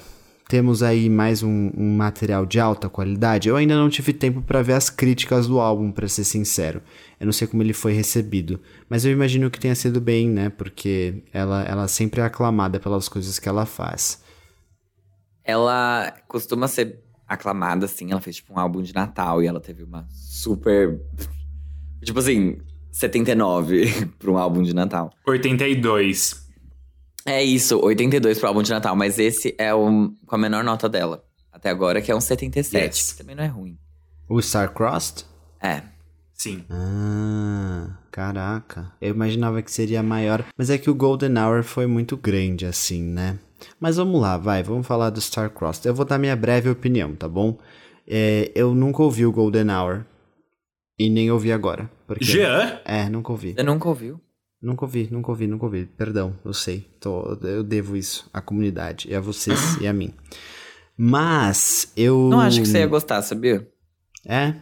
Temos 0.51 0.83
aí 0.83 1.09
mais 1.09 1.45
um, 1.45 1.71
um 1.77 1.97
material 1.97 2.45
de 2.45 2.59
alta 2.59 2.89
qualidade. 2.89 3.49
Eu 3.49 3.55
ainda 3.55 3.77
não 3.77 3.89
tive 3.89 4.13
tempo 4.13 4.43
para 4.43 4.61
ver 4.61 4.73
as 4.73 4.91
críticas 4.91 5.47
do 5.47 5.61
álbum, 5.61 5.93
para 5.93 6.09
ser 6.09 6.25
sincero. 6.25 6.83
Eu 7.21 7.27
não 7.27 7.33
sei 7.33 7.47
como 7.47 7.63
ele 7.63 7.73
foi 7.73 7.93
recebido, 7.93 8.59
mas 8.89 9.05
eu 9.05 9.13
imagino 9.13 9.49
que 9.49 9.61
tenha 9.61 9.77
sido 9.77 10.01
bem, 10.01 10.29
né? 10.29 10.49
Porque 10.51 11.23
ela, 11.33 11.63
ela 11.63 11.87
sempre 11.87 12.21
é 12.21 12.25
aclamada 12.25 12.81
pelas 12.81 13.09
coisas 13.09 13.39
que 13.39 13.49
ela 13.49 13.65
faz. 13.65 14.25
Ela 15.45 16.13
costuma 16.27 16.67
ser 16.67 16.99
aclamada, 17.29 17.87
assim. 17.87 18.11
Ela 18.11 18.21
fez, 18.21 18.35
tipo, 18.35 18.53
um 18.53 18.59
álbum 18.59 18.83
de 18.83 18.93
Natal 18.93 19.41
e 19.41 19.47
ela 19.47 19.61
teve 19.61 19.85
uma 19.85 20.05
super. 20.11 21.01
Tipo 22.03 22.19
assim, 22.19 22.59
79 22.91 24.09
pra 24.19 24.33
um 24.33 24.37
álbum 24.37 24.65
de 24.65 24.75
Natal. 24.75 25.13
82. 25.25 26.50
É 27.26 27.42
isso, 27.42 27.78
82 27.83 28.38
pro 28.38 28.48
álbum 28.48 28.62
de 28.62 28.70
Natal, 28.70 28.96
mas 28.96 29.18
esse 29.18 29.54
é 29.59 29.74
o 29.74 30.11
com 30.26 30.35
a 30.35 30.38
menor 30.38 30.64
nota 30.64 30.88
dela. 30.88 31.22
Até 31.52 31.68
agora, 31.68 32.00
que 32.00 32.11
é 32.11 32.16
um 32.16 32.20
77, 32.20 32.76
Yes. 32.87 33.12
que 33.12 33.18
também 33.18 33.37
não 33.37 33.44
é 33.44 33.48
ruim. 33.48 33.76
O 34.28 34.40
Star-Crossed? 34.40 35.24
É. 35.62 35.83
Sim. 36.33 36.64
Ah, 36.70 37.98
caraca. 38.11 38.92
Eu 39.00 39.11
imaginava 39.11 39.61
que 39.61 39.70
seria 39.70 40.02
maior, 40.02 40.44
mas 40.56 40.70
é 40.70 40.78
que 40.78 40.88
o 40.88 40.94
Golden 40.94 41.37
Hour 41.38 41.62
foi 41.62 41.87
muito 41.87 42.16
grande 42.16 42.64
assim, 42.64 43.02
né? 43.02 43.38
Mas 43.78 43.96
vamos 43.96 44.18
lá, 44.20 44.38
vai, 44.38 44.62
vamos 44.62 44.87
falar 44.87 45.11
do 45.11 45.20
Star-Crossed. 45.20 45.87
Eu 45.87 45.94
vou 45.94 46.06
dar 46.06 46.18
minha 46.18 46.35
breve 46.35 46.70
opinião, 46.70 47.14
tá 47.14 47.28
bom? 47.28 47.59
É, 48.09 48.50
eu 48.54 48.74
nunca 48.74 49.02
ouvi 49.02 49.26
o 49.26 49.33
Golden 49.33 49.70
Hour. 49.70 50.04
E 50.98 51.09
nem 51.11 51.30
ouvi 51.30 51.52
agora. 51.52 51.90
Porque... 52.06 52.24
Jean? 52.24 52.78
É, 52.85 53.09
nunca 53.09 53.33
ouvi. 53.33 53.54
Você 53.54 53.62
nunca 53.62 53.88
ouviu? 53.88 54.20
Nunca 54.62 54.85
ouvi, 54.85 55.09
nunca 55.11 55.31
ouvi, 55.31 55.46
nunca 55.46 55.64
ouvi. 55.64 55.87
Perdão, 55.96 56.37
eu 56.44 56.53
sei. 56.53 56.87
Tô, 57.01 57.38
eu 57.42 57.62
devo 57.62 57.96
isso 57.96 58.29
à 58.33 58.42
comunidade, 58.42 59.09
e 59.09 59.14
a 59.14 59.20
vocês 59.20 59.77
e 59.81 59.87
a 59.87 59.92
mim. 59.92 60.12
Mas 60.96 61.90
eu. 61.96 62.29
Não 62.29 62.40
acho 62.40 62.61
que 62.61 62.68
você 62.68 62.79
ia 62.79 62.87
gostar, 62.87 63.23
sabia? 63.23 63.66
É. 64.27 64.55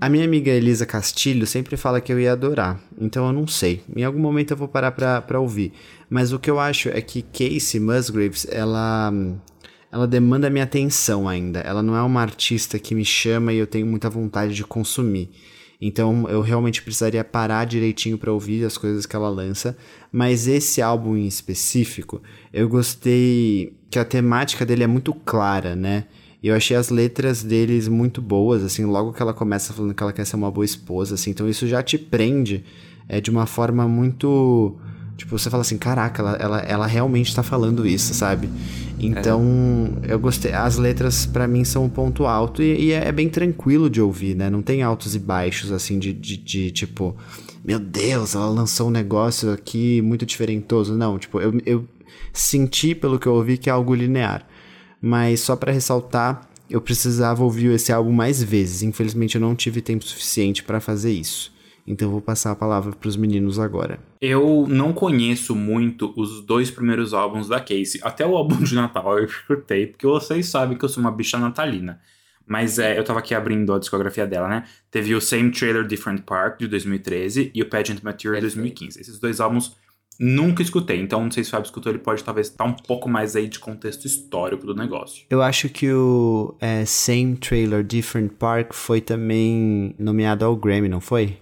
A 0.00 0.08
minha 0.08 0.24
amiga 0.24 0.50
Elisa 0.50 0.86
Castilho 0.86 1.46
sempre 1.46 1.76
fala 1.76 2.00
que 2.00 2.12
eu 2.12 2.20
ia 2.20 2.32
adorar. 2.32 2.80
Então 3.00 3.26
eu 3.26 3.32
não 3.32 3.48
sei. 3.48 3.82
Em 3.96 4.04
algum 4.04 4.20
momento 4.20 4.52
eu 4.52 4.56
vou 4.56 4.68
parar 4.68 4.92
pra, 4.92 5.20
pra 5.20 5.40
ouvir. 5.40 5.72
Mas 6.08 6.32
o 6.32 6.38
que 6.38 6.48
eu 6.48 6.60
acho 6.60 6.88
é 6.90 7.00
que 7.00 7.22
Casey 7.22 7.80
Musgraves, 7.80 8.46
ela. 8.48 9.12
Ela 9.92 10.06
demanda 10.06 10.48
minha 10.48 10.62
atenção 10.62 11.28
ainda. 11.28 11.58
Ela 11.60 11.82
não 11.82 11.96
é 11.96 12.02
uma 12.02 12.22
artista 12.22 12.78
que 12.78 12.94
me 12.94 13.04
chama 13.04 13.52
e 13.52 13.56
eu 13.56 13.66
tenho 13.66 13.84
muita 13.84 14.08
vontade 14.08 14.54
de 14.54 14.62
consumir. 14.62 15.30
Então 15.80 16.28
eu 16.28 16.42
realmente 16.42 16.82
precisaria 16.82 17.24
parar 17.24 17.64
direitinho 17.64 18.18
pra 18.18 18.32
ouvir 18.32 18.64
as 18.64 18.76
coisas 18.76 19.06
que 19.06 19.16
ela 19.16 19.30
lança. 19.30 19.76
Mas 20.12 20.46
esse 20.46 20.82
álbum 20.82 21.16
em 21.16 21.26
específico, 21.26 22.22
eu 22.52 22.68
gostei 22.68 23.72
que 23.90 23.98
a 23.98 24.04
temática 24.04 24.66
dele 24.66 24.84
é 24.84 24.86
muito 24.86 25.14
clara, 25.14 25.74
né? 25.74 26.04
Eu 26.42 26.54
achei 26.54 26.76
as 26.76 26.88
letras 26.88 27.42
deles 27.42 27.86
muito 27.86 28.22
boas, 28.22 28.62
assim, 28.62 28.84
logo 28.84 29.12
que 29.12 29.20
ela 29.20 29.34
começa 29.34 29.74
falando 29.74 29.94
que 29.94 30.02
ela 30.02 30.12
quer 30.12 30.24
ser 30.24 30.36
uma 30.36 30.50
boa 30.50 30.64
esposa, 30.64 31.14
assim, 31.14 31.30
então 31.30 31.46
isso 31.46 31.66
já 31.66 31.82
te 31.82 31.98
prende 31.98 32.64
é, 33.06 33.20
de 33.20 33.30
uma 33.30 33.44
forma 33.44 33.86
muito. 33.86 34.78
Tipo, 35.20 35.38
você 35.38 35.50
fala 35.50 35.60
assim, 35.60 35.76
caraca, 35.76 36.22
ela, 36.22 36.36
ela, 36.36 36.58
ela 36.60 36.86
realmente 36.86 37.34
tá 37.36 37.42
falando 37.42 37.86
isso, 37.86 38.14
sabe? 38.14 38.48
Então, 38.98 39.98
eu 40.02 40.18
gostei. 40.18 40.50
As 40.50 40.78
letras, 40.78 41.26
para 41.26 41.46
mim, 41.46 41.62
são 41.62 41.84
um 41.84 41.90
ponto 41.90 42.24
alto 42.24 42.62
e, 42.62 42.86
e 42.86 42.92
é, 42.92 43.08
é 43.08 43.12
bem 43.12 43.28
tranquilo 43.28 43.90
de 43.90 44.00
ouvir, 44.00 44.34
né? 44.34 44.48
Não 44.48 44.62
tem 44.62 44.82
altos 44.82 45.14
e 45.14 45.18
baixos, 45.18 45.72
assim, 45.72 45.98
de, 45.98 46.14
de, 46.14 46.38
de, 46.38 46.70
tipo, 46.70 47.14
meu 47.62 47.78
Deus, 47.78 48.34
ela 48.34 48.48
lançou 48.48 48.88
um 48.88 48.90
negócio 48.90 49.52
aqui 49.52 50.00
muito 50.00 50.24
diferentoso. 50.24 50.96
Não, 50.96 51.18
tipo, 51.18 51.38
eu, 51.38 51.60
eu 51.66 51.84
senti, 52.32 52.94
pelo 52.94 53.18
que 53.18 53.26
eu 53.26 53.34
ouvi, 53.34 53.58
que 53.58 53.68
é 53.68 53.72
algo 53.74 53.94
linear. 53.94 54.46
Mas 55.02 55.40
só 55.40 55.54
para 55.54 55.70
ressaltar 55.70 56.48
eu 56.70 56.80
precisava 56.80 57.44
ouvir 57.44 57.74
esse 57.74 57.92
álbum 57.92 58.12
mais 58.12 58.42
vezes. 58.42 58.82
Infelizmente 58.82 59.34
eu 59.34 59.40
não 59.40 59.54
tive 59.54 59.82
tempo 59.82 60.02
suficiente 60.02 60.62
para 60.62 60.80
fazer 60.80 61.12
isso. 61.12 61.52
Então 61.90 62.06
eu 62.06 62.12
vou 62.12 62.20
passar 62.20 62.52
a 62.52 62.54
palavra 62.54 62.92
para 62.92 63.08
os 63.08 63.16
meninos 63.16 63.58
agora. 63.58 63.98
Eu 64.20 64.64
não 64.68 64.92
conheço 64.92 65.56
muito 65.56 66.14
os 66.16 66.40
dois 66.40 66.70
primeiros 66.70 67.12
álbuns 67.12 67.48
da 67.48 67.58
Casey. 67.58 68.00
Até 68.02 68.24
o 68.24 68.36
álbum 68.36 68.62
de 68.62 68.74
Natal 68.76 69.18
eu 69.18 69.24
escutei, 69.24 69.88
porque 69.88 70.06
vocês 70.06 70.46
sabem 70.46 70.78
que 70.78 70.84
eu 70.84 70.88
sou 70.88 71.02
uma 71.02 71.10
bicha 71.10 71.36
natalina. 71.36 72.00
Mas 72.46 72.78
é, 72.78 72.96
eu 72.96 73.02
tava 73.02 73.18
aqui 73.18 73.34
abrindo 73.34 73.74
a 73.74 73.78
discografia 73.78 74.26
dela, 74.26 74.48
né? 74.48 74.64
Teve 74.90 75.14
o 75.14 75.20
Same 75.20 75.50
Trailer 75.50 75.84
Different 75.84 76.22
Park, 76.22 76.60
de 76.60 76.68
2013, 76.68 77.50
e 77.54 77.62
o 77.62 77.68
Pageant 77.68 78.02
Material, 78.02 78.36
de 78.36 78.42
2015. 78.42 79.00
Esses 79.00 79.18
dois 79.18 79.40
álbuns 79.40 79.76
nunca 80.18 80.62
escutei, 80.62 81.00
então 81.00 81.22
não 81.22 81.30
sei 81.30 81.42
se 81.42 81.48
o 81.48 81.52
Fábio 81.52 81.66
escutou, 81.66 81.90
ele 81.90 81.98
pode 81.98 82.22
talvez 82.22 82.48
estar 82.48 82.64
um 82.64 82.74
pouco 82.74 83.08
mais 83.08 83.34
aí 83.34 83.48
de 83.48 83.58
contexto 83.58 84.04
histórico 84.04 84.66
do 84.66 84.74
negócio. 84.74 85.24
Eu 85.30 85.42
acho 85.42 85.68
que 85.68 85.90
o 85.92 86.54
é, 86.60 86.84
Same 86.84 87.36
Trailer 87.36 87.82
Different 87.82 88.32
Park 88.32 88.74
foi 88.74 89.00
também 89.00 89.94
nomeado 89.98 90.44
ao 90.44 90.54
Grammy, 90.54 90.88
não 90.88 91.00
foi? 91.00 91.38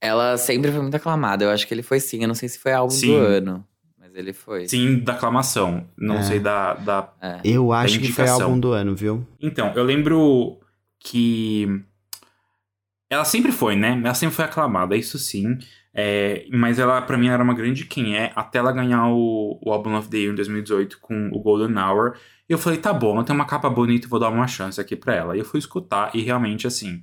Ela 0.00 0.36
sempre 0.38 0.70
foi 0.72 0.80
muito 0.80 0.94
aclamada. 0.94 1.44
Eu 1.44 1.50
acho 1.50 1.66
que 1.66 1.74
ele 1.74 1.82
foi 1.82 2.00
sim. 2.00 2.22
Eu 2.22 2.28
não 2.28 2.34
sei 2.34 2.48
se 2.48 2.58
foi 2.58 2.72
álbum 2.72 2.90
Sim. 2.94 3.08
do 3.08 3.16
ano. 3.16 3.66
Mas 3.98 4.14
ele 4.14 4.32
foi. 4.32 4.66
Sim, 4.68 4.98
da 5.00 5.12
aclamação. 5.12 5.86
Não 5.96 6.16
É. 6.16 6.22
sei 6.22 6.40
da, 6.40 6.74
da. 6.74 7.12
É. 7.20 7.40
Eu 7.44 7.72
acho 7.72 7.98
que 8.00 8.10
foi 8.12 8.28
álbum 8.28 8.58
do 8.58 8.72
ano, 8.72 8.94
viu? 8.96 9.26
Então, 9.40 9.72
eu 9.74 9.84
lembro 9.84 10.58
que. 10.98 11.82
Ela 13.10 13.24
sempre 13.24 13.50
foi, 13.52 13.74
né? 13.76 14.00
Ela 14.04 14.14
sempre 14.14 14.36
foi 14.36 14.44
aclamada, 14.44 14.96
isso 14.96 15.18
sim. 15.18 15.58
É, 15.92 16.46
mas 16.52 16.78
ela, 16.78 17.02
pra 17.02 17.18
mim, 17.18 17.28
era 17.28 17.42
uma 17.42 17.52
grande 17.52 17.84
quem 17.84 18.16
é, 18.16 18.32
até 18.36 18.60
ela 18.60 18.70
ganhar 18.70 19.08
o, 19.08 19.58
o 19.60 19.72
Album 19.72 19.96
of 19.96 20.08
the 20.08 20.16
Year 20.18 20.32
em 20.32 20.36
2018 20.36 21.00
com 21.00 21.28
o 21.32 21.40
Golden 21.40 21.76
Hour. 21.76 22.14
E 22.48 22.52
eu 22.52 22.58
falei, 22.58 22.78
tá 22.78 22.92
bom, 22.92 23.14
ela 23.14 23.24
tem 23.24 23.34
uma 23.34 23.44
capa 23.44 23.68
bonita, 23.68 24.06
vou 24.08 24.20
dar 24.20 24.28
uma 24.28 24.46
chance 24.46 24.80
aqui 24.80 24.94
pra 24.94 25.14
ela. 25.16 25.36
E 25.36 25.40
eu 25.40 25.44
fui 25.44 25.58
escutar, 25.58 26.14
e 26.14 26.22
realmente, 26.22 26.66
assim, 26.68 27.02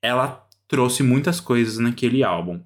ela 0.00 0.43
trouxe 0.68 1.02
muitas 1.02 1.40
coisas 1.40 1.78
naquele 1.78 2.22
álbum. 2.22 2.60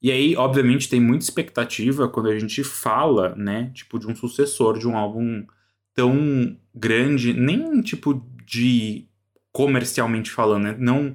E 0.00 0.10
aí, 0.10 0.34
obviamente, 0.34 0.88
tem 0.88 1.00
muita 1.00 1.24
expectativa 1.24 2.08
quando 2.08 2.28
a 2.28 2.38
gente 2.38 2.64
fala, 2.64 3.34
né, 3.36 3.70
tipo, 3.72 3.98
de 3.98 4.08
um 4.08 4.16
sucessor 4.16 4.78
de 4.78 4.88
um 4.88 4.96
álbum 4.96 5.46
tão 5.94 6.56
grande, 6.74 7.32
nem 7.32 7.80
tipo 7.82 8.24
de 8.44 9.06
comercialmente 9.52 10.30
falando, 10.30 10.64
né? 10.64 10.76
Não 10.78 11.14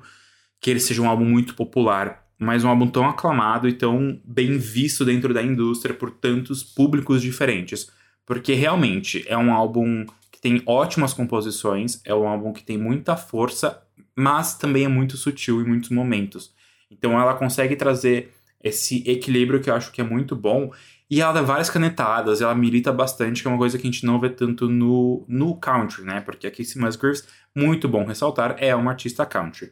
que 0.60 0.70
ele 0.70 0.80
seja 0.80 1.02
um 1.02 1.10
álbum 1.10 1.26
muito 1.26 1.56
popular, 1.56 2.26
mas 2.40 2.63
um 2.63 2.70
álbum 2.70 2.88
tão 2.88 3.08
aclamado 3.08 3.68
e 3.68 3.74
tão 3.74 4.20
bem 4.24 4.58
visto 4.58 5.04
dentro 5.04 5.34
da 5.34 5.42
indústria 5.42 5.94
por 5.94 6.12
tantos 6.12 6.63
públicos 6.63 7.22
diferentes. 7.22 7.92
Porque 8.26 8.54
realmente 8.54 9.24
é 9.28 9.38
um 9.38 9.54
álbum 9.54 10.06
que 10.32 10.40
tem 10.40 10.62
ótimas 10.66 11.13
composições, 11.13 12.02
é 12.06 12.13
um 12.13 12.28
álbum 12.28 12.54
que 12.54 12.63
tem 12.63 12.78
muita 12.78 13.16
força, 13.16 13.82
mas 14.17 14.58
também 14.58 14.86
é 14.86 14.88
muito 14.88 15.15
sutil 15.15 15.62
em 15.62 15.65
muitos 15.65 15.91
momentos. 15.91 16.51
Então 16.89 17.19
ela 17.19 17.36
consegue 17.36 17.75
trazer 17.75 18.34
esse 18.63 19.08
equilíbrio 19.08 19.62
que 19.62 19.69
eu 19.69 19.75
acho 19.75 19.91
que 19.91 20.01
é 20.01 20.03
muito 20.03 20.36
bom. 20.36 20.71
E 21.10 21.21
ela 21.21 21.32
dá 21.32 21.41
várias 21.41 21.69
canetadas, 21.69 22.41
ela 22.41 22.56
milita 22.56 22.91
bastante, 22.91 23.41
que 23.41 23.47
é 23.47 23.51
uma 23.51 23.58
coisa 23.58 23.77
que 23.77 23.88
a 23.88 23.91
gente 23.91 24.06
não 24.06 24.19
vê 24.19 24.30
tanto 24.30 24.67
no, 24.67 25.23
no 25.27 25.56
country, 25.56 26.03
né? 26.03 26.19
Porque 26.19 26.47
a 26.47 26.51
Casey 26.51 26.82
Musgraves, 26.82 27.25
muito 27.56 27.88
bom 27.88 28.03
ressaltar, 28.03 28.56
é 28.60 28.75
uma 28.75 28.91
artista 28.91 29.25
country. 29.25 29.71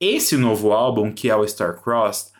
Esse 0.00 0.36
novo 0.36 0.72
álbum, 0.72 1.12
que 1.12 1.28
é 1.28 1.36
o 1.36 1.46
Star 1.46 1.82
Crossed, 1.82 2.32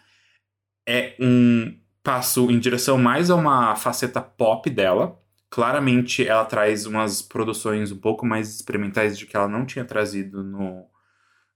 é 0.89 1.15
um 1.21 1.77
passo 2.03 2.51
em 2.51 2.59
direção 2.59 2.97
mais 2.97 3.31
a 3.31 3.35
uma 3.35 3.75
faceta 3.77 4.21
pop 4.21 4.71
dela. 4.71 5.19
Claramente 5.51 6.27
ela 6.27 6.45
traz 6.45 6.87
umas 6.87 7.21
produções 7.21 7.93
um 7.93 7.99
pouco 7.99 8.25
mais 8.25 8.49
experimentais 8.55 9.19
de 9.19 9.27
que 9.27 9.37
ela 9.37 9.49
não 9.49 9.67
tinha 9.67 9.85
trazido 9.85 10.43
no, 10.43 10.87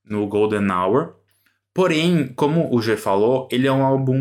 no 0.07 0.27
Golden 0.27 0.71
Hour. 0.71 1.15
Porém, 1.75 2.29
como 2.29 2.75
o 2.75 2.81
G 2.81 2.97
falou, 2.97 3.49
ele 3.51 3.67
é 3.67 3.73
um 3.73 3.85
álbum 3.85 4.19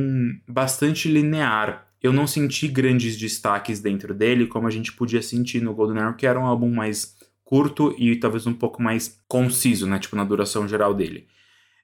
bastante 0.47 1.07
linear. 1.07 1.87
Eu 2.01 2.11
não 2.11 2.27
senti 2.27 2.67
grandes 2.67 3.15
destaques 3.15 3.79
dentro 3.79 4.13
dele, 4.13 4.47
como 4.47 4.67
a 4.67 4.71
gente 4.71 4.91
podia 4.91 5.21
sentir 5.21 5.61
no 5.61 5.73
Golden 5.73 6.03
Hour, 6.03 6.15
que 6.15 6.27
era 6.27 6.39
um 6.39 6.45
álbum 6.45 6.69
mais 6.69 7.15
curto 7.43 7.95
e 7.97 8.15
talvez 8.17 8.45
um 8.45 8.53
pouco 8.53 8.81
mais 8.81 9.23
conciso, 9.27 9.87
né? 9.87 9.99
Tipo, 9.99 10.15
na 10.15 10.23
duração 10.23 10.67
geral 10.67 10.93
dele. 10.93 11.27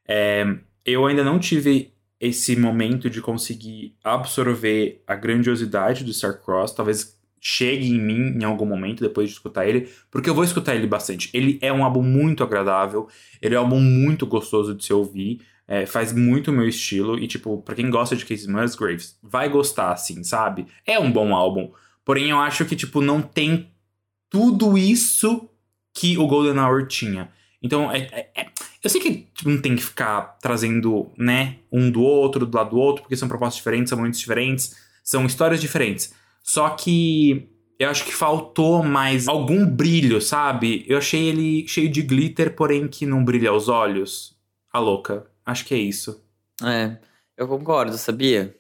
É, 0.08 0.46
eu 0.86 1.06
ainda 1.06 1.24
não 1.24 1.40
tive 1.40 1.94
esse 2.20 2.56
momento 2.56 3.10
de 3.10 3.22
conseguir 3.22 3.96
absorver 4.04 5.02
a 5.08 5.16
grandiosidade 5.16 6.04
do 6.04 6.12
Starcross. 6.12 6.74
Talvez 6.74 7.18
chegue 7.44 7.90
em 7.90 8.00
mim 8.00 8.38
em 8.40 8.44
algum 8.44 8.66
momento 8.68 9.02
depois 9.02 9.28
de 9.28 9.34
escutar 9.34 9.68
ele, 9.68 9.90
porque 10.12 10.30
eu 10.30 10.36
vou 10.36 10.44
escutar 10.44 10.76
ele 10.76 10.86
bastante. 10.86 11.30
Ele 11.34 11.58
é 11.62 11.74
um 11.74 11.84
álbum 11.84 12.04
muito 12.04 12.44
agradável, 12.44 13.08
ele 13.42 13.56
é 13.56 13.60
um 13.60 13.64
álbum 13.64 13.80
muito 13.80 14.28
gostoso 14.28 14.76
de 14.76 14.86
se 14.86 14.94
ouvir. 14.94 15.42
É, 15.68 15.86
faz 15.86 16.12
muito 16.12 16.52
o 16.52 16.54
meu 16.54 16.68
estilo. 16.68 17.18
E, 17.18 17.28
tipo, 17.28 17.62
pra 17.62 17.74
quem 17.74 17.90
gosta 17.90 18.14
de 18.16 18.26
Casey 18.26 18.48
Musgraves, 18.52 19.18
vai 19.24 19.48
gostar, 19.48 19.94
assim, 19.94 20.22
sabe? 20.22 20.68
É 20.86 21.00
um 21.00 21.10
bom 21.10 21.34
álbum. 21.34 21.72
Porém, 22.04 22.30
eu 22.30 22.38
acho 22.40 22.66
que, 22.66 22.76
tipo, 22.76 23.00
não 23.00 23.22
tem 23.22 23.72
tudo 24.30 24.78
isso 24.78 25.50
que 25.94 26.18
o 26.18 26.28
Golden 26.28 26.60
Hour 26.62 26.88
tinha. 26.88 27.30
Então, 27.62 27.92
é, 27.92 28.00
é- 28.12 28.30
é- 28.42 28.48
eu 28.84 28.90
sei 28.90 29.00
que 29.00 29.28
tipo, 29.34 29.50
não 29.50 29.62
tem 29.62 29.76
que 29.76 29.84
ficar 29.84 30.38
trazendo, 30.42 31.10
né, 31.18 31.58
um 31.72 31.90
do 31.90 32.02
outro, 32.02 32.46
do 32.46 32.58
lado 32.58 32.72
do 32.72 32.78
outro, 32.78 33.04
porque 33.04 33.16
são 33.16 33.28
propostas 33.28 33.58
diferentes, 33.58 33.90
são 33.90 33.98
momentos 33.98 34.20
diferentes, 34.20 34.76
são 35.04 35.26
histórias 35.26 35.62
diferentes. 35.62 36.14
Só 36.44 36.70
que 36.72 37.48
eu 37.80 37.90
acho 37.90 38.06
que 38.06 38.14
faltou 38.14 38.84
mais 38.84 39.28
algum 39.28 39.66
brilho, 39.66 40.22
sabe? 40.22 40.86
Eu 40.88 40.98
achei 40.98 41.28
ele 41.30 41.68
cheio 41.68 41.90
de 41.90 42.02
glitter, 42.02 42.56
porém 42.56 42.88
que 42.88 43.06
não 43.06 43.24
brilha 43.24 43.50
aos 43.50 43.68
olhos. 43.68 44.38
A 44.72 44.80
louca. 44.80 45.26
Acho 45.46 45.66
que 45.66 45.74
é 45.74 45.78
isso. 45.78 46.24
É, 46.64 46.98
eu 47.36 47.48
concordo, 47.48 47.98
sabia? 47.98 48.56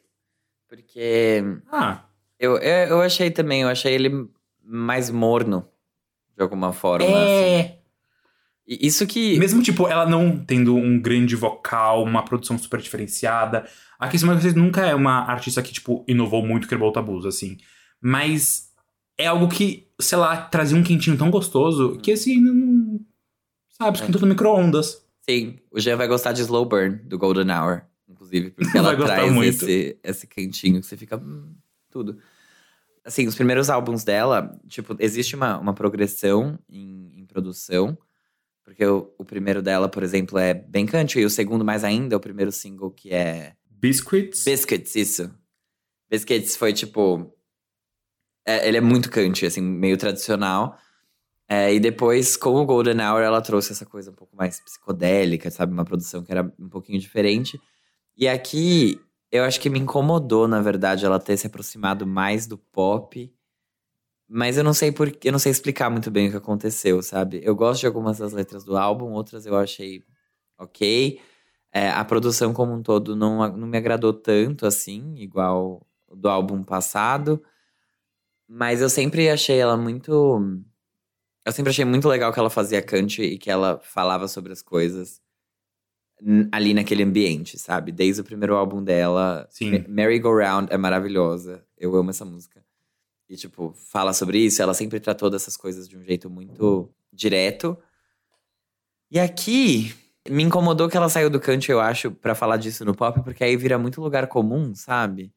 Porque 0.67 1.43
Ah, 1.71 2.03
eu, 2.39 2.57
eu, 2.57 2.87
eu 2.87 3.01
achei 3.01 3.29
também, 3.29 3.61
eu 3.61 3.67
achei 3.67 3.93
ele 3.93 4.27
mais 4.63 5.09
morno, 5.09 5.67
de 6.35 6.41
alguma 6.41 6.71
forma. 6.73 7.05
assim. 7.05 7.15
é. 7.15 7.77
E 7.77 7.80
Isso 8.67 9.05
que. 9.07 9.37
Mesmo, 9.39 9.61
tipo, 9.61 9.87
ela 9.87 10.07
não 10.07 10.37
tendo 10.37 10.75
um 10.75 10.99
grande 10.99 11.35
vocal, 11.35 12.03
uma 12.03 12.23
produção 12.23 12.57
super 12.57 12.79
diferenciada. 12.79 13.65
A 13.99 14.07
Casey 14.07 14.27
Musgraves 14.27 14.55
nunca 14.55 14.81
é 14.85 14.95
uma 14.95 15.25
artista 15.25 15.61
que, 15.61 15.73
tipo, 15.73 16.05
inovou 16.07 16.45
muito, 16.45 16.67
quebrou 16.67 16.91
tabus, 16.91 17.25
assim. 17.25 17.57
Mas 17.99 18.71
é 19.17 19.27
algo 19.27 19.47
que, 19.47 19.87
sei 19.99 20.17
lá, 20.17 20.37
trazia 20.37 20.77
um 20.77 20.83
quentinho 20.83 21.17
tão 21.17 21.29
gostoso 21.29 21.97
que, 22.01 22.11
assim, 22.11 22.39
não... 22.39 22.53
não 22.53 22.99
sabe, 23.69 23.97
esquentou 23.97 24.21
no 24.21 24.27
micro-ondas. 24.27 25.05
Sim, 25.21 25.59
o 25.69 25.79
Jean 25.79 25.97
vai 25.97 26.07
gostar 26.07 26.31
de 26.31 26.41
Slow 26.41 26.65
Burn, 26.65 26.97
do 27.03 27.17
Golden 27.17 27.51
Hour, 27.51 27.83
inclusive, 28.09 28.51
porque 28.51 28.75
ela 28.77 28.89
Vai 28.89 28.97
gostar 28.97 29.15
traz 29.15 29.31
muito. 29.31 29.49
esse, 29.49 29.99
esse 30.03 30.27
quentinho 30.27 30.81
que 30.81 30.87
você 30.87 30.97
fica. 30.97 31.17
hum, 31.17 31.53
tudo. 31.91 32.17
Assim, 33.03 33.27
os 33.27 33.35
primeiros 33.35 33.69
álbuns 33.69 34.03
dela, 34.03 34.57
tipo, 34.67 34.95
existe 34.99 35.35
uma, 35.35 35.57
uma 35.57 35.73
progressão 35.73 36.57
em, 36.69 37.19
em 37.19 37.25
produção. 37.25 37.97
Porque 38.71 38.85
o, 38.85 39.13
o 39.17 39.25
primeiro 39.25 39.61
dela, 39.61 39.89
por 39.89 40.01
exemplo, 40.01 40.39
é 40.39 40.53
bem 40.53 40.85
country, 40.85 41.19
e 41.19 41.25
o 41.25 41.29
segundo, 41.29 41.65
mais 41.65 41.83
ainda, 41.83 42.15
é 42.15 42.17
o 42.17 42.21
primeiro 42.21 42.53
single 42.53 42.89
que 42.89 43.13
é 43.13 43.53
Biscuits. 43.69 44.45
Biscuits, 44.45 44.95
isso. 44.95 45.29
Biscuits 46.09 46.55
foi 46.55 46.71
tipo. 46.71 47.35
é, 48.45 48.65
ele 48.65 48.77
é 48.77 48.81
muito 48.81 49.11
country, 49.11 49.45
assim, 49.45 49.59
meio 49.61 49.97
tradicional. 49.97 50.77
É, 51.49 51.73
e 51.73 51.81
depois, 51.81 52.37
com 52.37 52.55
o 52.55 52.65
Golden 52.65 53.01
Hour, 53.01 53.21
ela 53.21 53.41
trouxe 53.41 53.73
essa 53.73 53.85
coisa 53.85 54.09
um 54.09 54.15
pouco 54.15 54.37
mais 54.37 54.61
psicodélica, 54.61 55.51
sabe? 55.51 55.73
Uma 55.73 55.83
produção 55.83 56.23
que 56.23 56.31
era 56.31 56.49
um 56.57 56.69
pouquinho 56.69 56.97
diferente. 56.97 57.59
E 58.15 58.25
aqui, 58.25 59.01
eu 59.29 59.43
acho 59.43 59.59
que 59.59 59.69
me 59.69 59.79
incomodou, 59.79 60.47
na 60.47 60.61
verdade, 60.61 61.05
ela 61.05 61.19
ter 61.19 61.35
se 61.35 61.45
aproximado 61.45 62.07
mais 62.07 62.47
do 62.47 62.57
pop. 62.57 63.29
Mas 64.33 64.57
eu 64.57 64.63
não 64.63 64.73
sei 64.73 64.93
por 64.93 65.11
eu 65.25 65.31
não 65.33 65.39
sei 65.39 65.51
explicar 65.51 65.89
muito 65.89 66.09
bem 66.09 66.29
o 66.29 66.31
que 66.31 66.37
aconteceu, 66.37 67.01
sabe? 67.03 67.41
Eu 67.43 67.53
gosto 67.53 67.81
de 67.81 67.87
algumas 67.87 68.17
das 68.17 68.31
letras 68.31 68.63
do 68.63 68.77
álbum, 68.77 69.11
outras 69.11 69.45
eu 69.45 69.57
achei 69.57 70.01
ok. 70.57 71.19
É, 71.73 71.89
a 71.89 72.05
produção 72.05 72.53
como 72.53 72.71
um 72.71 72.81
todo 72.81 73.13
não, 73.13 73.57
não 73.57 73.67
me 73.67 73.77
agradou 73.77 74.13
tanto 74.13 74.65
assim, 74.65 75.15
igual 75.17 75.85
do 76.09 76.29
álbum 76.29 76.63
passado. 76.63 77.43
Mas 78.47 78.79
eu 78.81 78.89
sempre 78.89 79.29
achei 79.29 79.59
ela 79.59 79.75
muito. 79.75 80.63
Eu 81.45 81.51
sempre 81.51 81.71
achei 81.71 81.83
muito 81.83 82.07
legal 82.07 82.31
que 82.31 82.39
ela 82.39 82.49
fazia 82.49 82.81
country 82.81 83.33
e 83.33 83.37
que 83.37 83.51
ela 83.51 83.81
falava 83.83 84.29
sobre 84.29 84.53
as 84.53 84.61
coisas 84.61 85.21
ali 86.53 86.73
naquele 86.73 87.03
ambiente, 87.03 87.59
sabe? 87.59 87.91
Desde 87.91 88.21
o 88.21 88.23
primeiro 88.23 88.55
álbum 88.55 88.81
dela. 88.81 89.45
Sim. 89.49 89.83
Merry 89.89 90.19
Go 90.19 90.33
Round 90.37 90.71
é 90.71 90.77
maravilhosa. 90.77 91.65
Eu 91.77 91.93
amo 91.97 92.11
essa 92.11 92.23
música. 92.23 92.63
E, 93.31 93.37
tipo, 93.37 93.71
fala 93.73 94.11
sobre 94.11 94.39
isso. 94.39 94.61
Ela 94.61 94.73
sempre 94.73 94.99
tratou 94.99 95.29
dessas 95.29 95.55
coisas 95.55 95.87
de 95.87 95.95
um 95.97 96.03
jeito 96.03 96.29
muito 96.29 96.89
direto. 97.13 97.77
E 99.09 99.17
aqui, 99.17 99.95
me 100.29 100.43
incomodou 100.43 100.89
que 100.89 100.97
ela 100.97 101.07
saiu 101.07 101.29
do 101.29 101.39
country, 101.39 101.71
eu 101.71 101.79
acho, 101.79 102.11
pra 102.11 102.35
falar 102.35 102.57
disso 102.57 102.83
no 102.83 102.93
pop, 102.93 103.21
porque 103.23 103.41
aí 103.43 103.55
vira 103.55 103.77
muito 103.77 104.01
lugar 104.01 104.27
comum, 104.27 104.75
sabe? 104.75 105.33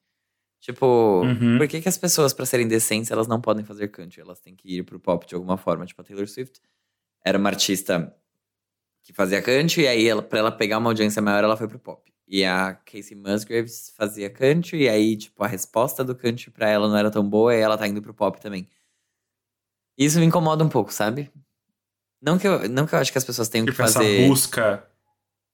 Tipo, 0.60 1.22
Uhum. 1.24 1.56
por 1.58 1.68
que, 1.68 1.80
que 1.80 1.88
as 1.88 1.96
pessoas, 1.98 2.32
pra 2.32 2.44
serem 2.46 2.66
decentes, 2.66 3.10
elas 3.12 3.28
não 3.28 3.40
podem 3.40 3.64
fazer 3.64 3.88
country? 3.88 4.20
Elas 4.20 4.40
têm 4.40 4.56
que 4.56 4.78
ir 4.78 4.82
pro 4.82 4.98
pop 4.98 5.24
de 5.26 5.34
alguma 5.36 5.56
forma. 5.56 5.86
Tipo, 5.86 6.00
a 6.00 6.04
Taylor 6.04 6.26
Swift, 6.26 6.60
era 7.24 7.38
uma 7.38 7.48
artista 7.48 8.12
que 9.02 9.12
fazia 9.12 9.40
country, 9.42 9.82
e 9.82 9.86
aí 9.88 10.08
ela, 10.08 10.22
pra 10.22 10.38
ela 10.40 10.50
pegar 10.50 10.78
uma 10.78 10.90
audiência 10.90 11.20
maior, 11.22 11.44
ela 11.44 11.56
foi 11.56 11.68
pro 11.68 11.78
pop. 11.78 12.12
E 12.26 12.44
a 12.44 12.74
Casey 12.74 13.14
Musgraves 13.16 13.92
fazia 13.96 14.30
country, 14.30 14.84
e 14.84 14.88
aí, 14.88 15.16
tipo, 15.16 15.44
a 15.44 15.46
resposta 15.46 16.02
do 16.02 16.14
country 16.16 16.50
pra 16.50 16.68
ela 16.68 16.88
não 16.88 16.96
era 16.96 17.10
tão 17.10 17.28
boa, 17.28 17.54
e 17.54 17.60
ela 17.60 17.76
tá 17.76 17.86
indo 17.86 18.00
pro 18.00 18.14
pop 18.14 18.40
também. 18.40 18.68
Isso 19.96 20.18
me 20.18 20.24
incomoda 20.26 20.64
um 20.64 20.68
pouco, 20.68 20.92
sabe? 20.92 21.30
Não 22.20 22.38
que 22.38 22.48
eu, 22.48 22.68
não 22.68 22.86
que 22.86 22.94
eu 22.94 22.98
acho 22.98 23.12
que 23.12 23.18
as 23.18 23.24
pessoas 23.24 23.48
tenham 23.48 23.66
Tipo, 23.66 23.76
que 23.76 23.82
essa 23.82 24.00
fazer. 24.00 24.26
busca. 24.26 24.88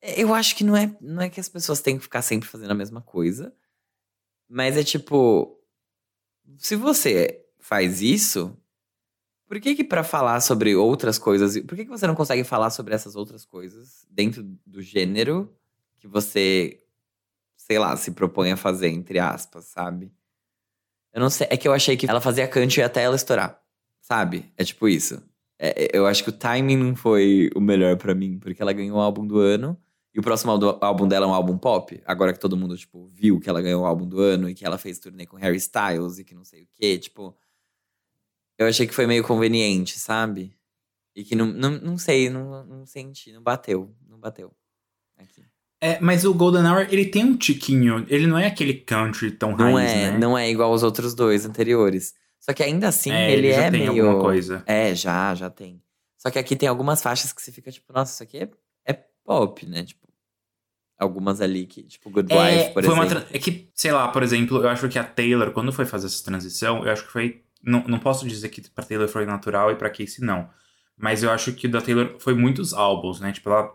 Eu 0.01 0.33
acho 0.33 0.57
que 0.57 0.64
não 0.64 0.77
é, 0.77 0.97
não 1.01 1.21
é 1.23 1.29
que 1.29 1.41
as 1.41 1.49
pessoas 1.49 1.81
têm 1.81 1.97
que 1.97 2.03
ficar 2.05 2.23
sempre 2.23 2.49
fazendo 2.49 2.71
a 2.71 2.75
mesma 2.75 3.03
coisa. 3.03 3.53
Mas 4.49 4.77
é 4.77 4.85
tipo. 4.85 5.59
Se 6.57 6.75
você 6.77 7.45
faz 7.59 8.01
isso, 8.01 8.57
por 9.47 9.61
que 9.61 9.75
que 9.75 9.85
pra 9.85 10.03
falar 10.03 10.41
sobre 10.41 10.75
outras 10.75 11.18
coisas. 11.18 11.59
Por 11.64 11.77
que 11.77 11.85
que 11.85 11.91
você 11.91 12.07
não 12.07 12.14
consegue 12.14 12.45
falar 12.45 12.71
sobre 12.71 12.95
essas 12.95 13.14
outras 13.16 13.45
coisas 13.45 14.07
dentro 14.09 14.43
do 14.64 14.81
gênero 14.81 15.55
que 16.01 16.09
você, 16.09 16.83
sei 17.57 17.79
lá, 17.79 17.97
se 17.97 18.11
propõe 18.13 18.51
a 18.51 18.57
fazer, 18.57 18.89
entre 18.89 19.19
aspas, 19.19 19.67
sabe? 19.67 20.13
Eu 21.13 21.21
não 21.21 21.31
sei. 21.31 21.47
É 21.51 21.57
que 21.57 21.69
eu 21.69 21.73
achei 21.73 21.97
que 21.97 22.09
ela 22.09 22.21
fazia 22.21 22.49
country 22.49 22.83
até 22.83 23.03
ela 23.03 23.15
estourar. 23.15 23.63
Sabe? 24.01 24.51
É 24.57 24.65
tipo 24.65 24.89
isso. 24.89 25.23
É, 25.59 25.85
é, 25.85 25.89
eu 25.93 26.07
acho 26.07 26.25
que 26.25 26.31
o 26.31 26.33
timing 26.33 26.77
não 26.77 26.97
foi 26.97 27.51
o 27.55 27.61
melhor 27.61 27.97
pra 27.99 28.15
mim, 28.15 28.39
porque 28.39 28.63
ela 28.63 28.73
ganhou 28.73 28.97
o 28.99 29.01
álbum 29.01 29.27
do 29.27 29.39
ano. 29.39 29.77
E 30.13 30.19
o 30.19 30.23
próximo 30.23 30.51
álbum 30.81 31.07
dela 31.07 31.27
é 31.27 31.29
um 31.29 31.35
álbum 31.35 31.57
pop. 31.57 32.03
Agora 32.05 32.33
que 32.33 32.41
todo 32.41 32.57
mundo, 32.57 32.77
tipo, 32.77 33.07
viu 33.09 33.39
que 33.39 33.49
ela 33.49 33.63
ganhou 33.63 33.83
o 33.83 33.87
álbum 33.87 34.09
do 34.09 34.21
ano 34.21 34.49
e 34.49 34.55
que 34.55 34.65
ela 34.65 34.79
fez 34.79 34.99
turnê 34.99 35.27
com 35.27 35.37
Harry 35.37 35.59
Styles 35.59 36.19
e 36.19 36.25
que 36.25 36.35
não 36.35 36.45
sei 36.45 36.65
o 36.65 36.69
quê. 36.75 36.99
Tipo, 36.99 37.37
eu 38.59 38.67
achei 38.67 38.87
que 38.87 38.95
foi 38.95 39.07
meio 39.07 39.23
conveniente, 39.23 39.99
sabe? 39.99 40.53
E 41.15 41.23
que 41.23 41.37
não, 41.37 41.47
não, 41.47 41.71
não 41.79 41.99
sei, 41.99 42.29
não, 42.31 42.65
não 42.65 42.87
senti, 42.87 43.33
não 43.33 43.43
bateu. 43.43 43.95
Não 44.09 44.19
bateu. 44.19 44.53
Aqui. 45.17 45.45
É, 45.81 45.99
mas 46.01 46.24
o 46.24 46.35
Golden 46.35 46.66
Hour, 46.66 46.87
ele 46.91 47.07
tem 47.07 47.24
um 47.24 47.37
tiquinho. 47.37 48.05
Ele 48.09 48.26
não 48.26 48.37
é 48.39 48.47
aquele 48.47 48.74
country 48.74 49.31
tão 49.31 49.57
Não 49.57 49.74
raiz, 49.74 49.91
é, 49.91 50.11
né? 50.12 50.18
não 50.18 50.37
é 50.37 50.51
igual 50.51 50.70
aos 50.70 50.83
outros 50.83 51.14
dois 51.14 51.47
anteriores. 51.47 52.14
Só 52.39 52.53
que 52.53 52.62
ainda 52.62 52.89
assim, 52.89 53.11
é, 53.11 53.33
ele, 53.33 53.53
já 53.53 53.62
é 53.64 53.70
tem 53.70 53.89
meio. 53.89 54.07
alguma 54.07 54.20
coisa. 54.22 54.62
É, 54.66 54.95
já, 54.95 55.35
já 55.35 55.49
tem. 55.49 55.83
Só 56.18 56.31
que 56.31 56.39
aqui 56.39 56.55
tem 56.55 56.68
algumas 56.68 57.03
faixas 57.03 57.33
que 57.33 57.41
você 57.41 57.51
fica 57.51 57.70
tipo, 57.72 57.93
nossa, 57.93 58.12
isso 58.12 58.22
aqui 58.22 58.39
é, 58.39 58.51
é 58.87 58.93
pop, 59.24 59.64
né? 59.66 59.83
Tipo, 59.85 60.07
algumas 60.99 61.41
ali 61.41 61.66
que, 61.66 61.83
tipo, 61.85 62.11
Good 62.11 62.31
Wife, 62.33 62.45
É, 62.59 62.68
por 62.70 62.85
foi 62.85 62.95
uma 62.95 63.07
exemplo. 63.07 63.24
é 63.33 63.39
que, 63.39 63.70
sei 63.74 63.91
lá, 63.93 64.09
por 64.09 64.22
exemplo, 64.22 64.59
eu 64.59 64.68
acho 64.68 64.87
que 64.89 64.99
a 64.99 65.05
Taylor, 65.05 65.51
quando 65.53 65.72
foi 65.72 65.87
fazer 65.87 66.07
essa 66.09 66.22
transição, 66.22 66.85
eu 66.85 66.93
acho 66.93 67.07
que 67.07 67.12
foi. 67.12 67.43
Não, 67.62 67.83
não 67.87 67.99
posso 67.99 68.26
dizer 68.28 68.49
que 68.51 68.61
pra 68.70 68.85
Taylor 68.85 69.09
foi 69.09 69.24
natural 69.24 69.70
e 69.70 69.76
pra 69.76 69.89
Casey 69.91 70.20
não. 70.24 70.49
Mas 70.97 71.22
eu 71.22 71.31
acho 71.31 71.53
que 71.53 71.66
da 71.68 71.81
Taylor 71.81 72.16
foi 72.18 72.35
muitos 72.35 72.74
álbuns, 72.74 73.20
né? 73.20 73.33
Tipo, 73.33 73.49
ela 73.51 73.70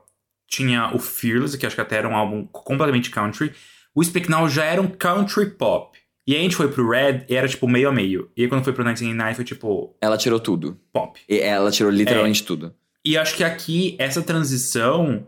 tinha 0.55 0.93
o 0.95 0.99
Fearless, 0.99 1.57
que 1.57 1.65
acho 1.65 1.75
que 1.75 1.81
até 1.81 1.97
era 1.97 2.07
um 2.07 2.15
álbum 2.15 2.45
completamente 2.45 3.09
country. 3.09 3.51
O 3.93 4.03
Speak 4.03 4.29
Now 4.29 4.47
já 4.49 4.63
era 4.65 4.81
um 4.81 4.87
country 4.87 5.49
pop. 5.51 5.97
E 6.27 6.33
aí 6.33 6.39
a 6.39 6.43
gente 6.43 6.55
foi 6.55 6.67
pro 6.69 6.89
Red 6.89 7.25
e 7.29 7.35
era 7.35 7.47
tipo 7.47 7.67
meio 7.67 7.89
a 7.89 7.91
meio. 7.91 8.31
E 8.35 8.41
aí 8.43 8.47
quando 8.47 8.63
foi 8.63 8.73
pro 8.73 8.83
1989 8.83 9.35
foi 9.35 9.45
tipo 9.45 9.95
Ela 10.01 10.17
tirou 10.17 10.39
tudo. 10.39 10.79
pop. 10.91 11.19
E 11.29 11.39
ela 11.39 11.69
tirou 11.71 11.91
literalmente 11.91 12.41
É. 12.41 12.45
tudo. 12.45 12.73
E 13.03 13.17
acho 13.17 13.35
que 13.35 13.43
aqui, 13.43 13.95
essa 13.99 14.21
transição, 14.23 15.27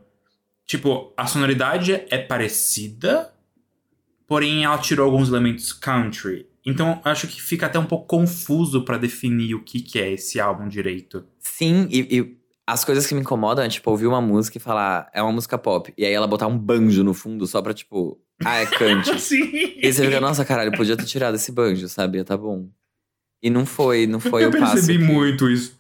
tipo, 0.66 1.14
a 1.16 1.28
sonoridade 1.28 1.94
é 2.10 2.18
parecida, 2.18 3.32
porém 4.28 4.64
ela 4.64 4.78
tirou 4.80 5.06
alguns 5.06 5.30
elementos 5.30 5.72
country. 5.74 6.48
Então 6.66 7.00
acho 7.06 7.28
que 7.28 7.42
fica 7.42 7.68
até 7.68 7.78
um 7.80 7.86
pouco 7.86 8.08
confuso 8.08 8.84
pra 8.84 8.98
definir 8.98 9.54
o 9.56 9.62
que, 9.64 9.80
que 9.80 10.00
é 10.00 10.12
esse 10.12 10.40
álbum 10.40 10.68
direito. 10.68 11.24
Sim, 11.40 11.88
e, 11.92 12.18
e 12.18 12.37
as 12.68 12.84
coisas 12.84 13.08
que 13.08 13.16
me 13.16 13.22
incomodam 13.22 13.64
é, 13.64 13.70
tipo, 13.70 13.90
ouvir 13.90 14.08
uma 14.08 14.20
música 14.22 14.58
e 14.58 14.62
falar, 14.62 15.10
é 15.14 15.22
uma 15.24 15.32
música 15.32 15.58
pop. 15.58 15.94
E 15.98 16.06
aí 16.06 16.12
ela 16.12 16.28
botar 16.28 16.48
um 16.48 16.58
banjo 16.58 17.02
no 17.04 17.14
fundo 17.14 17.48
só 17.48 17.62
pra, 17.62 17.74
tipo, 17.74 18.20
ah, 18.44 18.58
é. 18.58 18.66
Sim. 19.18 19.50
e 19.82 19.92
você 19.94 20.06
fica, 20.06 20.20
nossa, 20.20 20.44
caralho, 20.44 20.72
podia 20.76 20.98
ter 20.98 21.06
tirado 21.06 21.36
esse 21.36 21.52
banjo, 21.52 21.88
sabia? 21.88 22.26
Tá 22.26 22.36
bom. 22.36 22.68
E 23.42 23.50
não 23.50 23.66
foi, 23.66 24.06
não 24.06 24.20
foi 24.20 24.44
Eu 24.44 24.50
o 24.50 24.52
passo. 24.60 24.74
percebi 24.74 24.98
que- 25.00 25.04
muito 25.12 25.50
isso. 25.50 25.78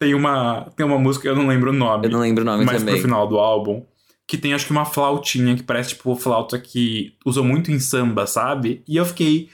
Tem 0.00 0.14
uma, 0.14 0.64
tem 0.76 0.84
uma 0.84 0.98
música, 0.98 1.28
eu 1.28 1.36
não 1.36 1.46
lembro 1.46 1.70
o 1.70 1.72
nome, 1.74 2.06
Eu 2.06 2.10
não 2.10 2.20
lembro 2.20 2.42
o 2.42 2.44
nome 2.46 2.64
mas 2.64 2.78
também. 2.78 2.94
pro 2.94 3.02
final 3.04 3.28
do 3.28 3.38
álbum, 3.38 3.84
que 4.26 4.36
tem 4.36 4.52
acho 4.54 4.66
que 4.66 4.72
uma 4.72 4.84
flautinha 4.84 5.54
que 5.54 5.62
parece 5.62 5.90
tipo 5.90 6.14
flauta 6.16 6.58
que 6.58 7.14
usam 7.24 7.44
muito 7.44 7.70
em 7.70 7.78
samba, 7.78 8.26
sabe? 8.26 8.82
E 8.88 8.96
eu 8.96 9.04
fiquei, 9.04 9.48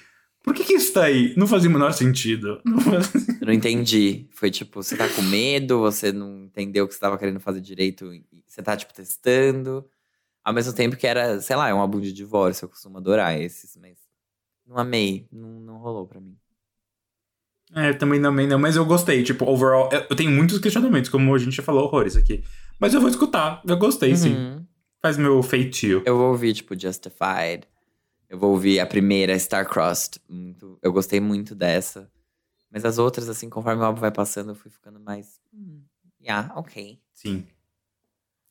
por 0.48 0.54
que 0.56 0.64
que 0.64 0.74
isso 0.74 0.92
tá 0.92 1.04
aí? 1.04 1.34
Não 1.36 1.46
fazia 1.46 1.68
o 1.68 1.72
menor 1.72 1.92
sentido. 1.92 2.60
Não 2.64 2.80
faz- 2.80 3.12
não 3.40 3.52
entendi. 3.52 4.26
Foi 4.32 4.50
tipo, 4.50 4.82
você 4.82 4.96
tá 4.96 5.08
com 5.08 5.22
medo, 5.22 5.78
você 5.80 6.10
não 6.12 6.44
entendeu 6.44 6.84
o 6.84 6.88
que 6.88 6.94
você 6.94 7.00
tava 7.00 7.18
querendo 7.18 7.38
fazer 7.40 7.60
direito, 7.60 8.10
você 8.46 8.62
tá, 8.62 8.76
tipo, 8.76 8.92
testando. 8.94 9.84
Ao 10.44 10.52
mesmo 10.52 10.72
tempo 10.72 10.96
que 10.96 11.06
era, 11.06 11.40
sei 11.40 11.54
lá, 11.56 11.68
é 11.68 11.74
um 11.74 11.78
álbum 11.80 12.00
de 12.00 12.12
divórcio, 12.12 12.64
eu 12.64 12.68
costumo 12.68 12.98
adorar 12.98 13.38
esses, 13.38 13.76
mas 13.76 13.98
não 14.66 14.78
amei, 14.78 15.26
não, 15.30 15.48
não 15.60 15.76
rolou 15.78 16.06
pra 16.06 16.20
mim. 16.20 16.36
É, 17.74 17.92
também 17.92 18.20
também 18.20 18.46
não, 18.46 18.58
mas 18.58 18.76
eu 18.76 18.84
gostei. 18.84 19.22
Tipo, 19.22 19.44
overall, 19.44 19.90
eu 20.08 20.16
tenho 20.16 20.30
muitos 20.30 20.58
questionamentos, 20.58 21.10
como 21.10 21.34
a 21.34 21.38
gente 21.38 21.54
já 21.56 21.62
falou 21.62 21.84
horrores 21.84 22.16
aqui. 22.16 22.42
Mas 22.80 22.94
eu 22.94 23.00
vou 23.00 23.10
escutar, 23.10 23.60
eu 23.66 23.76
gostei 23.76 24.16
sim. 24.16 24.34
Uhum. 24.34 24.64
Faz 25.02 25.16
meu 25.18 25.42
feitio. 25.42 26.02
Eu 26.06 26.16
vou 26.16 26.28
ouvir, 26.30 26.54
tipo, 26.54 26.78
Justified. 26.78 27.64
Eu 28.28 28.38
vou 28.38 28.50
ouvir 28.50 28.78
a 28.78 28.86
primeira, 28.86 29.38
Star-Crossed. 29.38 30.20
Muito, 30.28 30.78
eu 30.82 30.92
gostei 30.92 31.18
muito 31.18 31.54
dessa. 31.54 32.10
Mas 32.70 32.84
as 32.84 32.98
outras, 32.98 33.28
assim, 33.28 33.48
conforme 33.48 33.80
o 33.80 33.84
álbum 33.84 34.00
vai 34.00 34.10
passando, 34.10 34.50
eu 34.50 34.54
fui 34.54 34.70
ficando 34.70 35.00
mais. 35.00 35.40
Hum, 35.52 35.82
yeah, 36.20 36.52
ok. 36.54 37.00
Sim. 37.14 37.46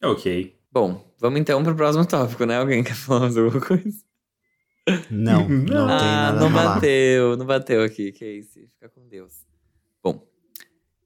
Ok. 0.04 0.58
Bom, 0.72 1.04
vamos 1.20 1.40
então 1.40 1.64
pro 1.64 1.76
próximo 1.76 2.06
tópico, 2.06 2.46
né? 2.46 2.58
Alguém 2.58 2.84
quer 2.84 2.96
falar 2.96 3.22
mais 3.22 3.38
alguma 3.38 3.62
coisa? 3.62 4.04
Não, 5.10 5.48
não 5.50 5.88
tem 5.88 6.08
ah, 6.08 6.32
nada 6.32 6.40
não 6.40 6.52
bateu, 6.52 7.38
não 7.38 7.46
bateu 7.46 7.84
aqui, 7.84 8.12
Casey. 8.12 8.70
Fica 8.74 8.90
com 8.90 9.08
Deus. 9.08 9.46
Bom, 10.04 10.26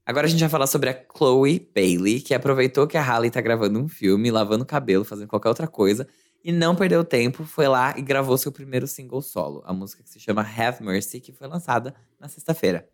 agora 0.06 0.26
a 0.26 0.30
gente 0.30 0.40
vai 0.40 0.48
falar 0.48 0.66
sobre 0.66 0.90
a 0.90 1.06
Chloe 1.16 1.70
Bailey, 1.74 2.20
que 2.20 2.34
aproveitou 2.34 2.86
que 2.86 2.96
a 2.96 3.02
Halle 3.02 3.30
tá 3.30 3.40
gravando 3.40 3.78
um 3.78 3.88
filme, 3.88 4.30
lavando 4.30 4.64
o 4.64 4.66
cabelo, 4.66 5.04
fazendo 5.04 5.28
qualquer 5.28 5.48
outra 5.48 5.66
coisa, 5.66 6.06
e 6.44 6.50
não 6.50 6.74
perdeu 6.74 7.04
tempo, 7.04 7.44
foi 7.44 7.68
lá 7.68 7.94
e 7.96 8.02
gravou 8.02 8.36
seu 8.36 8.50
primeiro 8.50 8.86
single 8.86 9.22
solo, 9.22 9.62
a 9.64 9.72
música 9.72 10.02
que 10.02 10.10
se 10.10 10.18
chama 10.18 10.42
Have 10.42 10.82
Mercy, 10.82 11.20
que 11.20 11.32
foi 11.32 11.46
lançada 11.46 11.94
na 12.18 12.28
sexta-feira. 12.28 12.88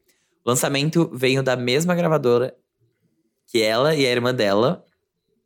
O 0.44 0.50
lançamento 0.50 1.10
veio 1.12 1.42
da 1.42 1.56
mesma 1.56 1.94
gravadora 1.94 2.54
que 3.46 3.62
ela 3.62 3.94
e 3.94 4.06
a 4.06 4.10
irmã 4.10 4.34
dela, 4.34 4.84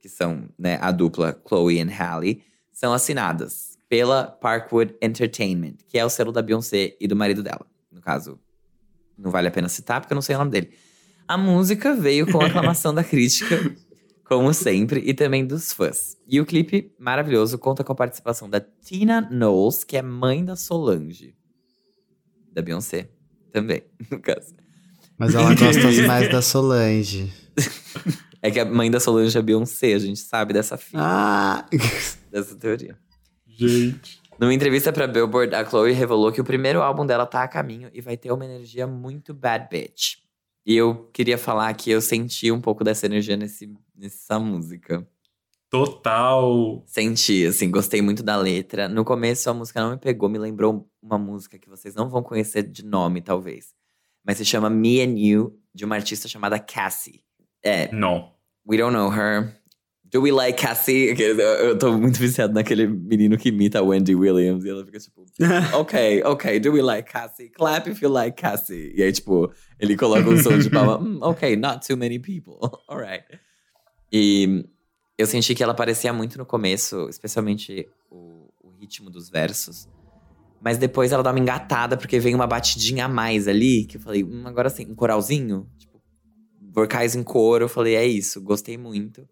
que 0.01 0.09
são 0.09 0.49
né, 0.59 0.79
a 0.81 0.91
dupla 0.91 1.41
Chloe 1.47 1.81
e 1.81 1.83
Halle, 1.83 2.43
são 2.73 2.93
assinadas 2.93 3.79
pela 3.89 4.25
Parkwood 4.25 4.97
Entertainment, 5.01 5.75
que 5.87 5.99
é 5.99 6.05
o 6.05 6.09
selo 6.11 6.33
da 6.33 6.43
Beyoncé 6.43 6.97
e 7.01 7.07
do 7.07 7.15
marido 7.15 7.43
dela. 7.43 7.67
No 7.91 8.01
caso, 8.01 8.41
não 9.17 9.31
vale 9.31 9.49
a 9.49 9.51
pena 9.51 9.69
citar 9.69 10.01
porque 10.01 10.13
eu 10.13 10.17
não 10.17 10.23
sei 10.23 10.35
o 10.35 10.39
nome 10.39 10.51
dele. 10.51 10.73
A 11.29 11.39
música 11.39 11.95
veio 11.95 12.31
com 12.31 12.41
aclamação 12.41 12.93
da 12.93 13.05
crítica, 13.05 13.57
como 14.33 14.55
sempre, 14.55 15.01
e 15.05 15.13
também 15.13 15.45
dos 15.47 15.73
fãs. 15.73 16.17
E 16.27 16.41
o 16.41 16.47
clipe 16.47 16.95
maravilhoso 16.99 17.59
conta 17.59 17.85
com 17.85 17.93
a 17.93 17.97
participação 17.97 18.49
da 18.49 18.61
Tina 18.61 19.21
Knowles, 19.31 19.85
que 19.85 19.97
é 19.97 20.03
mãe 20.03 20.43
da 20.45 20.57
Solange. 20.57 21.35
Da 22.53 22.63
Beyoncé 22.63 23.11
também, 23.53 23.83
no 24.11 24.19
caso. 24.21 24.55
Mas 25.19 25.35
ela 25.35 25.55
gosta 25.55 25.83
mais 26.09 26.31
da 26.31 26.41
Solange. 26.41 27.31
É 28.41 28.51
que 28.51 28.59
a 28.59 28.65
mãe 28.65 28.91
da 28.91 28.99
Solange 28.99 29.37
é 29.37 29.41
a 29.41 29.43
Beyoncé, 29.43 29.93
a 29.93 29.99
gente 29.99 30.21
sabe 30.21 30.53
dessa 30.55 30.77
filha, 30.79 31.03
Ah! 31.03 31.67
dessa 32.31 32.55
teoria. 32.57 32.99
Gente. 33.47 34.21
Numa 34.41 34.55
entrevista 34.55 34.91
pra 34.93 35.07
Billboard, 35.07 35.55
a 35.55 35.65
Chloe 35.65 35.93
revelou 35.93 36.33
que 36.33 36.41
o 36.41 36.45
primeiro 36.45 36.81
álbum 36.81 37.05
dela 37.07 37.27
tá 37.27 37.43
a 37.43 37.49
caminho 37.49 37.91
e 37.93 38.01
vai 38.01 38.17
ter 38.17 38.33
uma 38.33 38.45
energia 38.45 38.87
muito 38.87 39.33
bad 39.35 39.69
bitch. 39.71 40.22
E 40.65 40.77
eu 40.77 41.09
queria 41.13 41.37
falar 41.37 41.73
que 41.75 41.91
eu 41.91 42.01
senti 42.01 42.51
um 42.53 42.61
pouco 42.61 42.85
dessa 42.85 43.07
energia 43.07 43.37
nesse, 43.37 43.73
nessa 43.97 44.39
música. 44.39 45.07
Total. 45.69 46.83
Senti, 46.87 47.47
assim, 47.47 47.71
gostei 47.71 48.03
muito 48.03 48.23
da 48.23 48.37
letra. 48.37 48.89
No 48.89 49.05
começo 49.05 49.49
a 49.49 49.55
música 49.55 49.81
não 49.81 49.93
me 49.93 49.97
pegou, 49.97 50.29
me 50.29 50.39
lembrou 50.39 50.87
uma 51.03 51.19
música 51.19 51.59
que 51.59 51.69
vocês 51.69 51.95
não 51.95 52.09
vão 52.09 52.23
conhecer 52.23 52.63
de 52.63 52.85
nome, 52.85 53.23
talvez. 53.23 53.75
Mas 54.25 54.37
se 54.37 54.45
chama 54.45 54.69
Me 54.69 55.01
and 55.01 55.19
You, 55.19 55.59
de 55.75 55.85
uma 55.85 55.95
artista 55.97 56.29
chamada 56.29 56.59
Cassie. 56.59 57.25
É, 57.63 57.91
Não. 57.91 58.33
We 58.69 58.77
don't 58.77 58.95
know 58.95 59.11
her. 59.11 59.61
Do 60.13 60.21
we 60.21 60.31
like 60.31 60.61
Cassie? 60.61 61.15
Eu, 61.19 61.39
eu 61.41 61.79
tô 61.79 61.97
muito 61.97 62.19
viciado 62.19 62.53
naquele 62.53 62.87
menino 62.87 63.39
que 63.39 63.49
imita 63.49 63.79
a 63.79 63.83
Wendy 63.83 64.15
Williams. 64.15 64.63
E 64.63 64.69
ela 64.69 64.85
fica 64.85 64.99
tipo, 64.99 65.25
ok, 65.73 66.23
ok, 66.25 66.61
do 66.61 66.73
we 66.73 66.83
like 66.83 67.11
Cassie? 67.11 67.49
Clap 67.49 67.89
if 67.89 68.03
you 68.03 68.11
like 68.13 68.37
Cassie. 68.41 68.93
E 68.95 69.03
aí, 69.03 69.11
tipo, 69.11 69.51
ele 69.81 69.97
coloca 69.97 70.29
um 70.29 70.37
som 70.37 70.59
de 70.59 70.69
palma. 70.69 70.99
"Hmm, 70.99 71.19
ok, 71.23 71.57
not 71.57 71.87
too 71.87 71.97
many 71.97 72.19
people. 72.19 72.59
Alright. 72.87 73.25
E 74.13 74.67
eu 75.17 75.27
senti 75.27 75.55
que 75.55 75.63
ela 75.63 75.73
parecia 75.73 76.13
muito 76.13 76.37
no 76.37 76.45
começo, 76.45 77.09
especialmente 77.09 77.89
o, 78.11 78.53
o 78.63 78.71
ritmo 78.79 79.09
dos 79.09 79.31
versos. 79.31 79.89
Mas 80.61 80.77
depois 80.77 81.11
ela 81.11 81.23
dá 81.23 81.31
uma 81.31 81.41
engatada, 81.41 81.97
porque 81.97 82.21
vem 82.21 82.35
uma 82.35 82.47
batidinha 82.47 83.07
a 83.07 83.09
mais 83.09 83.49
ali, 83.49 83.87
que 83.87 83.97
eu 83.97 84.01
falei, 84.03 84.23
hum, 84.23 84.43
agora 84.47 84.69
sim, 84.69 84.87
um 84.91 84.95
coralzinho. 84.95 85.67
Tipo, 85.79 85.99
vocais 86.71 87.15
em 87.15 87.23
coro. 87.23 87.65
Eu 87.65 87.69
falei, 87.71 87.95
é 87.95 88.07
isso, 88.07 88.43
gostei 88.43 88.77
muito. 88.77 89.27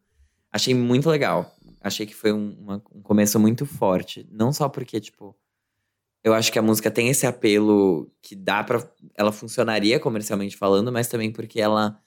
Achei 0.52 0.74
muito 0.74 1.08
legal. 1.08 1.54
Achei 1.80 2.06
que 2.06 2.14
foi 2.14 2.32
um, 2.32 2.56
uma, 2.60 2.82
um 2.92 3.00
começo 3.00 3.38
muito 3.38 3.64
forte. 3.64 4.26
Não 4.30 4.52
só 4.52 4.68
porque, 4.68 5.00
tipo, 5.00 5.36
eu 6.22 6.34
acho 6.34 6.52
que 6.52 6.58
a 6.58 6.62
música 6.62 6.90
tem 6.90 7.08
esse 7.08 7.26
apelo 7.26 8.10
que 8.20 8.34
dá 8.34 8.62
para 8.62 8.86
Ela 9.14 9.32
funcionaria 9.32 9.98
comercialmente 9.98 10.56
falando, 10.56 10.92
mas 10.92 11.08
também 11.08 11.30
porque 11.32 11.60
ela 11.60 11.98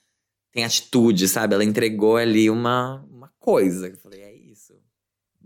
tem 0.51 0.63
atitude, 0.63 1.27
sabe? 1.27 1.55
Ela 1.55 1.63
entregou 1.63 2.17
ali 2.17 2.49
uma, 2.49 3.03
uma 3.09 3.31
coisa. 3.39 3.87
Eu 3.87 3.97
falei, 3.97 4.21
é 4.21 4.33
isso. 4.33 4.73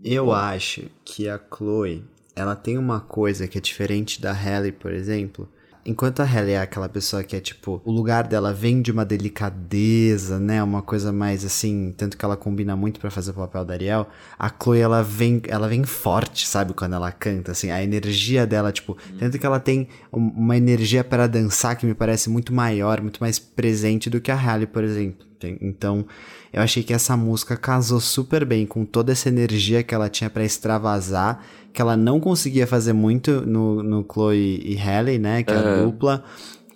Eu 0.04 0.30
acho 0.32 0.90
que 1.04 1.28
a 1.28 1.40
Chloe, 1.52 2.04
ela 2.36 2.54
tem 2.54 2.76
uma 2.76 3.00
coisa 3.00 3.48
que 3.48 3.56
é 3.56 3.60
diferente 3.60 4.20
da 4.20 4.32
Halle, 4.32 4.70
por 4.70 4.92
exemplo, 4.92 5.48
Enquanto 5.88 6.20
a 6.20 6.24
Halle 6.24 6.50
é 6.50 6.60
aquela 6.60 6.86
pessoa 6.86 7.24
que 7.24 7.34
é 7.34 7.40
tipo, 7.40 7.80
o 7.82 7.90
lugar 7.90 8.28
dela 8.28 8.52
vem 8.52 8.82
de 8.82 8.92
uma 8.92 9.06
delicadeza, 9.06 10.38
né? 10.38 10.62
Uma 10.62 10.82
coisa 10.82 11.10
mais 11.10 11.46
assim, 11.46 11.94
tanto 11.96 12.18
que 12.18 12.22
ela 12.22 12.36
combina 12.36 12.76
muito 12.76 13.00
para 13.00 13.10
fazer 13.10 13.30
o 13.30 13.34
papel 13.34 13.64
da 13.64 13.72
Ariel. 13.72 14.06
A 14.38 14.50
Chloe, 14.50 14.80
ela 14.80 15.02
vem, 15.02 15.40
ela 15.48 15.66
vem 15.66 15.84
forte, 15.84 16.46
sabe? 16.46 16.74
Quando 16.74 16.92
ela 16.92 17.10
canta, 17.10 17.52
assim, 17.52 17.70
a 17.70 17.82
energia 17.82 18.46
dela, 18.46 18.70
tipo, 18.70 18.98
tanto 19.18 19.38
que 19.38 19.46
ela 19.46 19.58
tem 19.58 19.88
uma 20.12 20.58
energia 20.58 21.02
para 21.02 21.26
dançar 21.26 21.74
que 21.74 21.86
me 21.86 21.94
parece 21.94 22.28
muito 22.28 22.52
maior, 22.52 23.00
muito 23.00 23.20
mais 23.20 23.38
presente 23.38 24.10
do 24.10 24.20
que 24.20 24.30
a 24.30 24.36
Halle, 24.36 24.66
por 24.66 24.84
exemplo. 24.84 25.26
Então, 25.62 26.04
eu 26.52 26.60
achei 26.60 26.82
que 26.82 26.92
essa 26.92 27.16
música 27.16 27.56
casou 27.56 28.00
super 28.00 28.44
bem 28.44 28.66
com 28.66 28.84
toda 28.84 29.12
essa 29.12 29.30
energia 29.30 29.82
que 29.82 29.94
ela 29.94 30.10
tinha 30.10 30.28
para 30.28 30.44
extravasar 30.44 31.42
que 31.78 31.82
ela 31.82 31.96
não 31.96 32.18
conseguia 32.18 32.66
fazer 32.66 32.92
muito 32.92 33.46
no, 33.46 33.84
no 33.84 34.04
Chloe 34.12 34.60
e 34.64 34.74
Halle, 34.74 35.16
né? 35.16 35.44
Que 35.44 35.52
é 35.52 35.56
a 35.56 35.84
dupla. 35.84 36.24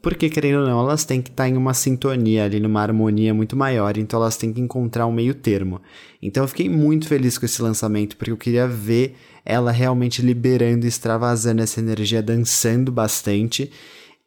Porque, 0.01 0.31
querendo 0.31 0.61
ou 0.61 0.65
não, 0.65 0.79
elas 0.79 1.05
têm 1.05 1.21
que 1.21 1.29
estar 1.29 1.43
tá 1.43 1.49
em 1.49 1.57
uma 1.57 1.75
sintonia 1.75 2.45
ali, 2.45 2.61
numa 2.61 2.81
harmonia 2.81 3.35
muito 3.35 3.57
maior, 3.57 3.99
então 3.99 4.21
elas 4.21 4.37
têm 4.37 4.53
que 4.53 4.61
encontrar 4.61 5.09
um 5.09 5.13
meio 5.13 5.35
termo. 5.35 5.81
Então 6.23 6.45
eu 6.45 6.49
fiquei 6.49 6.69
muito 6.69 7.09
feliz 7.09 7.37
com 7.37 7.45
esse 7.45 7.61
lançamento, 7.61 8.17
porque 8.17 8.31
eu 8.31 8.37
queria 8.37 8.69
ver 8.69 9.17
ela 9.45 9.73
realmente 9.73 10.23
liberando, 10.23 10.87
extravasando 10.87 11.63
essa 11.63 11.81
energia, 11.81 12.23
dançando 12.23 12.93
bastante. 12.93 13.73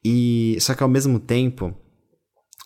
E 0.03 0.57
só 0.59 0.73
que 0.73 0.83
ao 0.83 0.89
mesmo 0.89 1.21
tempo, 1.21 1.73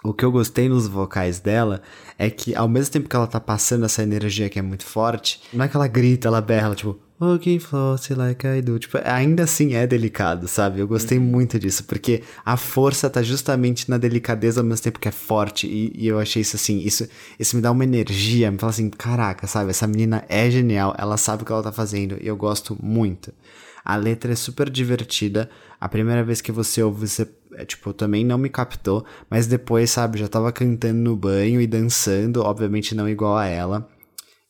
o 0.03 0.15
que 0.15 0.25
eu 0.25 0.31
gostei 0.31 0.67
nos 0.67 0.87
vocais 0.87 1.39
dela 1.39 1.83
é 2.17 2.27
que 2.27 2.55
ao 2.55 2.67
mesmo 2.67 2.91
tempo 2.91 3.07
que 3.07 3.15
ela 3.15 3.27
tá 3.27 3.39
passando 3.39 3.85
essa 3.85 4.01
energia 4.01 4.49
que 4.49 4.57
é 4.57 4.63
muito 4.63 4.83
forte, 4.83 5.41
não 5.53 5.65
é 5.65 5.67
que 5.67 5.75
ela 5.75 5.87
grita, 5.87 6.27
ela 6.27 6.41
berra, 6.41 6.65
ela, 6.65 6.75
tipo, 6.75 6.99
Walking 7.21 7.59
flossy 7.59 8.13
like 8.13 8.47
I 8.47 8.61
do. 8.61 8.79
Tipo, 8.79 8.97
ainda 9.03 9.43
assim 9.43 9.73
é 9.73 9.85
delicado, 9.85 10.47
sabe? 10.47 10.79
Eu 10.79 10.87
gostei 10.87 11.17
uhum. 11.17 11.23
muito 11.25 11.59
disso, 11.59 11.83
porque 11.83 12.23
a 12.45 12.55
força 12.55 13.09
tá 13.09 13.21
justamente 13.21 13.89
na 13.89 13.97
delicadeza 13.97 14.61
ao 14.61 14.65
mesmo 14.65 14.83
tempo 14.83 14.99
que 14.99 15.07
é 15.09 15.11
forte. 15.11 15.67
E, 15.67 15.91
e, 15.95 16.07
eu 16.07 16.17
achei 16.17 16.41
isso 16.41 16.55
assim, 16.55 16.79
isso, 16.79 17.05
isso 17.37 17.57
me 17.57 17.61
dá 17.61 17.71
uma 17.71 17.83
energia, 17.83 18.49
me 18.49 18.57
fala 18.57 18.69
assim, 18.69 18.89
caraca, 18.89 19.47
sabe? 19.47 19.71
Essa 19.71 19.85
menina 19.85 20.23
é 20.29 20.49
genial, 20.49 20.95
ela 20.97 21.17
sabe 21.17 21.43
o 21.43 21.45
que 21.45 21.51
ela 21.51 21.61
tá 21.63 21.73
fazendo 21.73 22.17
e 22.21 22.27
eu 22.27 22.37
gosto 22.37 22.77
muito. 22.81 23.33
A 23.83 23.97
letra 23.97 24.31
é 24.31 24.35
super 24.35 24.69
divertida. 24.69 25.49
A 25.79 25.89
primeira 25.89 26.23
vez 26.23 26.39
que 26.39 26.53
você 26.53 26.81
ouve, 26.81 27.05
você, 27.05 27.27
é, 27.53 27.65
tipo, 27.65 27.91
também 27.91 28.23
não 28.23 28.37
me 28.37 28.49
captou, 28.49 29.05
mas 29.29 29.45
depois, 29.45 29.91
sabe, 29.91 30.19
já 30.19 30.27
tava 30.29 30.51
cantando 30.53 30.99
no 30.99 31.17
banho 31.17 31.59
e 31.59 31.67
dançando, 31.67 32.41
obviamente 32.43 32.95
não 32.95 33.09
igual 33.09 33.35
a 33.35 33.45
ela. 33.45 33.89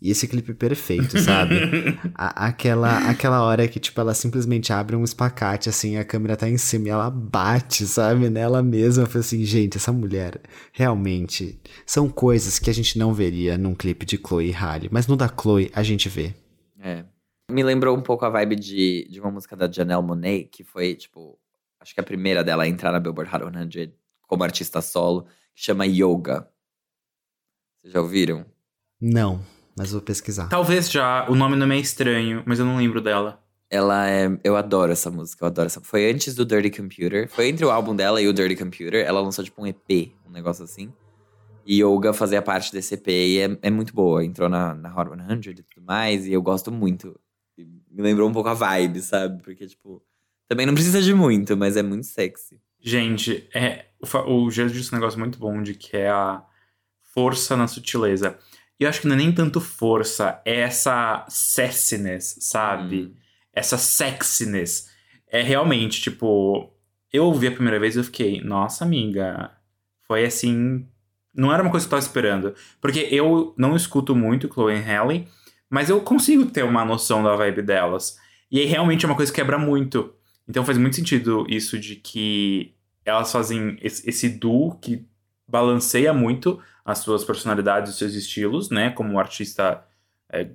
E 0.01 0.11
esse 0.11 0.29
clipe 0.29 0.53
perfeito, 0.53 1.19
sabe? 1.19 1.55
a, 2.15 2.47
aquela, 2.47 3.09
aquela 3.09 3.43
hora 3.43 3.67
que, 3.67 3.81
tipo, 3.81 3.99
ela 3.99 4.13
simplesmente 4.13 4.71
abre 4.71 4.95
um 4.95 5.03
espacate, 5.03 5.67
assim, 5.67 5.97
a 5.97 6.05
câmera 6.05 6.37
tá 6.37 6.47
em 6.47 6.57
cima 6.57 6.87
e 6.87 6.89
ela 6.89 7.09
bate, 7.09 7.85
sabe? 7.85 8.29
Nela 8.29 8.63
mesma. 8.63 9.03
Eu 9.03 9.07
falei 9.07 9.19
assim, 9.19 9.43
gente, 9.43 9.75
essa 9.75 9.91
mulher, 9.91 10.39
realmente, 10.71 11.59
são 11.85 12.07
coisas 12.07 12.59
que 12.59 12.69
a 12.69 12.73
gente 12.73 12.97
não 12.97 13.13
veria 13.13 13.57
num 13.57 13.75
clipe 13.75 14.05
de 14.05 14.17
Chloe 14.17 14.47
e 14.47 14.51
Halle. 14.53 14.87
Mas 14.89 15.05
no 15.05 15.17
da 15.17 15.27
Chloe, 15.27 15.69
a 15.75 15.83
gente 15.83 16.07
vê. 16.07 16.33
É. 16.79 17.03
Me 17.51 17.61
lembrou 17.61 17.97
um 17.97 18.01
pouco 18.01 18.23
a 18.23 18.29
vibe 18.29 18.55
de, 18.55 19.05
de 19.09 19.19
uma 19.19 19.31
música 19.31 19.55
da 19.57 19.69
Janelle 19.69 20.03
Monet, 20.03 20.45
que 20.45 20.63
foi, 20.63 20.95
tipo, 20.95 21.37
acho 21.81 21.93
que 21.93 21.99
a 21.99 22.03
primeira 22.03 22.41
dela 22.41 22.63
a 22.63 22.67
entrar 22.67 22.93
na 22.93 23.01
Billboard 23.01 23.35
Hot 23.35 23.73
100 23.73 23.93
como 24.21 24.43
artista 24.45 24.81
solo, 24.81 25.25
que 25.53 25.61
chama 25.61 25.85
Yoga. 25.85 26.47
Vocês 27.81 27.93
já 27.93 27.99
ouviram? 27.99 28.45
Não 29.01 29.58
mas 29.79 29.93
vou 29.93 30.01
pesquisar. 30.01 30.49
Talvez 30.49 30.91
já, 30.91 31.25
o 31.29 31.35
nome 31.35 31.55
não 31.55 31.71
é 31.71 31.77
estranho, 31.77 32.43
mas 32.45 32.59
eu 32.59 32.65
não 32.65 32.75
lembro 32.75 32.99
dela. 32.99 33.41
Ela 33.69 34.09
é. 34.09 34.29
Eu 34.43 34.57
adoro 34.57 34.91
essa 34.91 35.09
música, 35.09 35.45
eu 35.45 35.47
adoro 35.47 35.67
essa. 35.67 35.79
Foi 35.79 36.11
antes 36.11 36.35
do 36.35 36.45
Dirty 36.45 36.69
Computer. 36.69 37.29
Foi 37.29 37.47
entre 37.47 37.63
o 37.63 37.71
álbum 37.71 37.95
dela 37.95 38.21
e 38.21 38.27
o 38.27 38.33
Dirty 38.33 38.57
Computer. 38.57 39.05
Ela 39.05 39.21
lançou 39.21 39.41
tipo 39.41 39.61
um 39.61 39.65
EP, 39.65 40.11
um 40.27 40.31
negócio 40.31 40.65
assim. 40.65 40.91
E 41.65 41.81
Yoga 41.81 42.11
fazia 42.11 42.41
parte 42.41 42.73
desse 42.73 42.95
EP 42.95 43.07
e 43.07 43.39
é, 43.39 43.57
é 43.61 43.69
muito 43.69 43.93
boa. 43.93 44.25
Entrou 44.25 44.49
na, 44.49 44.73
na 44.73 44.93
Hot 44.93 45.11
100 45.11 45.53
e 45.53 45.55
tudo 45.63 45.85
mais. 45.85 46.27
E 46.27 46.33
eu 46.33 46.41
gosto 46.41 46.73
muito. 46.73 47.17
Me 47.57 48.01
lembrou 48.01 48.27
um 48.27 48.33
pouco 48.33 48.49
a 48.49 48.53
vibe, 48.53 48.99
sabe? 48.99 49.41
Porque, 49.41 49.65
tipo. 49.65 50.03
Também 50.45 50.65
não 50.65 50.73
precisa 50.73 51.01
de 51.01 51.13
muito, 51.13 51.55
mas 51.55 51.77
é 51.77 51.83
muito 51.83 52.05
sexy. 52.05 52.59
Gente, 52.81 53.47
é, 53.53 53.85
o, 54.01 54.43
o 54.43 54.51
Gelo 54.51 54.71
disse 54.71 54.93
um 54.93 54.97
negócio 54.97 55.17
muito 55.17 55.39
bom 55.39 55.61
de 55.61 55.73
que 55.73 55.95
é 55.95 56.09
a 56.09 56.43
força 57.13 57.55
na 57.55 57.67
sutileza. 57.67 58.37
E 58.79 58.83
eu 58.83 58.89
acho 58.89 59.01
que 59.01 59.07
não 59.07 59.15
é 59.15 59.17
nem 59.17 59.31
tanto 59.31 59.59
força, 59.59 60.41
é 60.45 60.61
essa 60.61 61.25
sexiness, 61.27 62.37
sabe? 62.39 63.01
Hum. 63.01 63.13
Essa 63.53 63.77
sexiness. 63.77 64.89
É 65.27 65.41
realmente, 65.41 66.01
tipo, 66.01 66.71
eu 67.11 67.25
ouvi 67.25 67.47
a 67.47 67.51
primeira 67.51 67.79
vez 67.79 67.95
e 67.95 67.99
eu 67.99 68.03
fiquei, 68.03 68.41
nossa, 68.41 68.85
amiga, 68.85 69.51
foi 70.07 70.25
assim. 70.25 70.87
Não 71.35 71.53
era 71.53 71.61
uma 71.61 71.71
coisa 71.71 71.85
que 71.85 71.93
eu 71.93 71.97
tava 71.97 72.07
esperando. 72.07 72.55
Porque 72.79 73.07
eu 73.11 73.53
não 73.57 73.75
escuto 73.75 74.15
muito 74.15 74.51
Chloe 74.51 74.75
e 74.75 74.79
Halle, 74.79 75.27
mas 75.69 75.89
eu 75.89 75.99
consigo 76.01 76.45
ter 76.45 76.63
uma 76.63 76.85
noção 76.85 77.21
da 77.21 77.35
vibe 77.35 77.61
delas. 77.61 78.17
E 78.49 78.59
aí 78.59 78.65
realmente 78.65 79.05
é 79.05 79.07
uma 79.07 79.15
coisa 79.15 79.31
que 79.31 79.39
quebra 79.39 79.57
muito. 79.57 80.13
Então 80.47 80.65
faz 80.65 80.77
muito 80.77 80.95
sentido 80.95 81.45
isso 81.47 81.77
de 81.77 81.95
que 81.95 82.73
elas 83.05 83.31
fazem 83.31 83.77
esse, 83.81 84.09
esse 84.09 84.29
duo 84.29 84.75
que 84.79 85.05
balanceia 85.49 86.13
muito 86.13 86.59
as 86.85 86.99
suas 86.99 87.23
personalidades, 87.23 87.91
os 87.91 87.97
seus 87.97 88.13
estilos, 88.13 88.69
né? 88.69 88.89
Como 88.91 89.19
artista 89.19 89.83
é, 90.31 90.47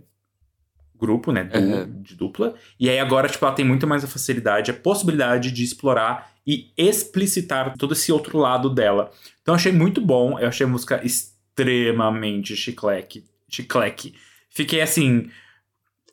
grupo, 0.99 1.33
né? 1.33 1.45
Du, 1.45 1.59
uhum. 1.59 2.03
De 2.03 2.15
dupla. 2.15 2.55
E 2.79 2.89
aí 2.89 2.99
agora, 2.99 3.29
tipo, 3.29 3.45
ela 3.45 3.55
tem 3.55 3.65
muito 3.65 3.87
mais 3.87 4.05
a 4.05 4.07
facilidade, 4.07 4.71
a 4.71 4.75
possibilidade 4.75 5.51
de 5.51 5.63
explorar 5.63 6.33
e 6.47 6.73
explicitar 6.77 7.77
todo 7.77 7.93
esse 7.93 8.13
outro 8.13 8.39
lado 8.39 8.69
dela. 8.71 9.11
Então 9.43 9.55
achei 9.55 9.73
muito 9.73 10.01
bom. 10.01 10.39
Eu 10.39 10.49
achei 10.49 10.67
a 10.67 10.69
música 10.69 11.01
extremamente 11.05 12.57
chicleque. 12.57 13.25
Chicleque. 13.49 14.15
Fiquei 14.51 14.81
assim. 14.81 15.31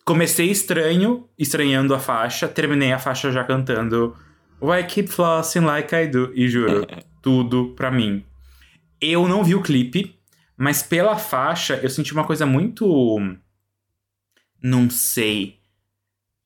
Comecei 0.03 0.49
estranho, 0.49 1.29
estranhando 1.37 1.93
a 1.93 1.99
faixa, 1.99 2.47
terminei 2.47 2.91
a 2.91 2.97
faixa 2.97 3.31
já 3.31 3.43
cantando 3.43 4.15
Why 4.59 4.83
Keep 4.83 5.09
Flossing 5.09 5.59
Like 5.59 5.95
I 5.95 6.07
Do. 6.07 6.31
E 6.33 6.47
juro, 6.47 6.87
tudo 7.21 7.73
pra 7.75 7.91
mim. 7.91 8.25
Eu 9.01 9.27
não 9.27 9.43
vi 9.43 9.55
o 9.55 9.63
clipe, 9.63 10.15
mas 10.55 10.83
pela 10.83 11.17
faixa 11.17 11.79
eu 11.81 11.89
senti 11.89 12.13
uma 12.13 12.25
coisa 12.25 12.45
muito. 12.45 13.19
Não 14.61 14.89
sei. 14.89 15.59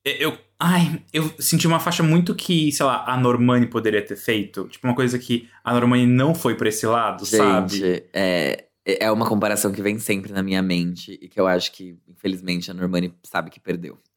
Eu. 0.04 0.38
Ai, 0.58 1.02
eu 1.12 1.30
senti 1.38 1.66
uma 1.66 1.78
faixa 1.78 2.02
muito 2.02 2.34
que, 2.34 2.72
sei 2.72 2.86
lá, 2.86 3.04
a 3.06 3.14
Normani 3.18 3.66
poderia 3.66 4.00
ter 4.00 4.16
feito. 4.16 4.66
Tipo, 4.68 4.86
uma 4.86 4.96
coisa 4.96 5.18
que 5.18 5.50
a 5.62 5.74
Normani 5.74 6.06
não 6.06 6.34
foi 6.34 6.54
pra 6.54 6.70
esse 6.70 6.86
lado, 6.86 7.26
Gente, 7.26 7.36
sabe? 7.36 8.04
É, 8.14 8.66
é 8.86 9.10
uma 9.12 9.28
comparação 9.28 9.70
que 9.70 9.82
vem 9.82 9.98
sempre 9.98 10.32
na 10.32 10.42
minha 10.42 10.62
mente 10.62 11.18
e 11.20 11.28
que 11.28 11.38
eu 11.38 11.46
acho 11.46 11.72
que, 11.72 11.98
infelizmente, 12.08 12.70
a 12.70 12.74
Normani 12.74 13.12
sabe 13.22 13.50
que 13.50 13.60
perdeu. 13.60 13.98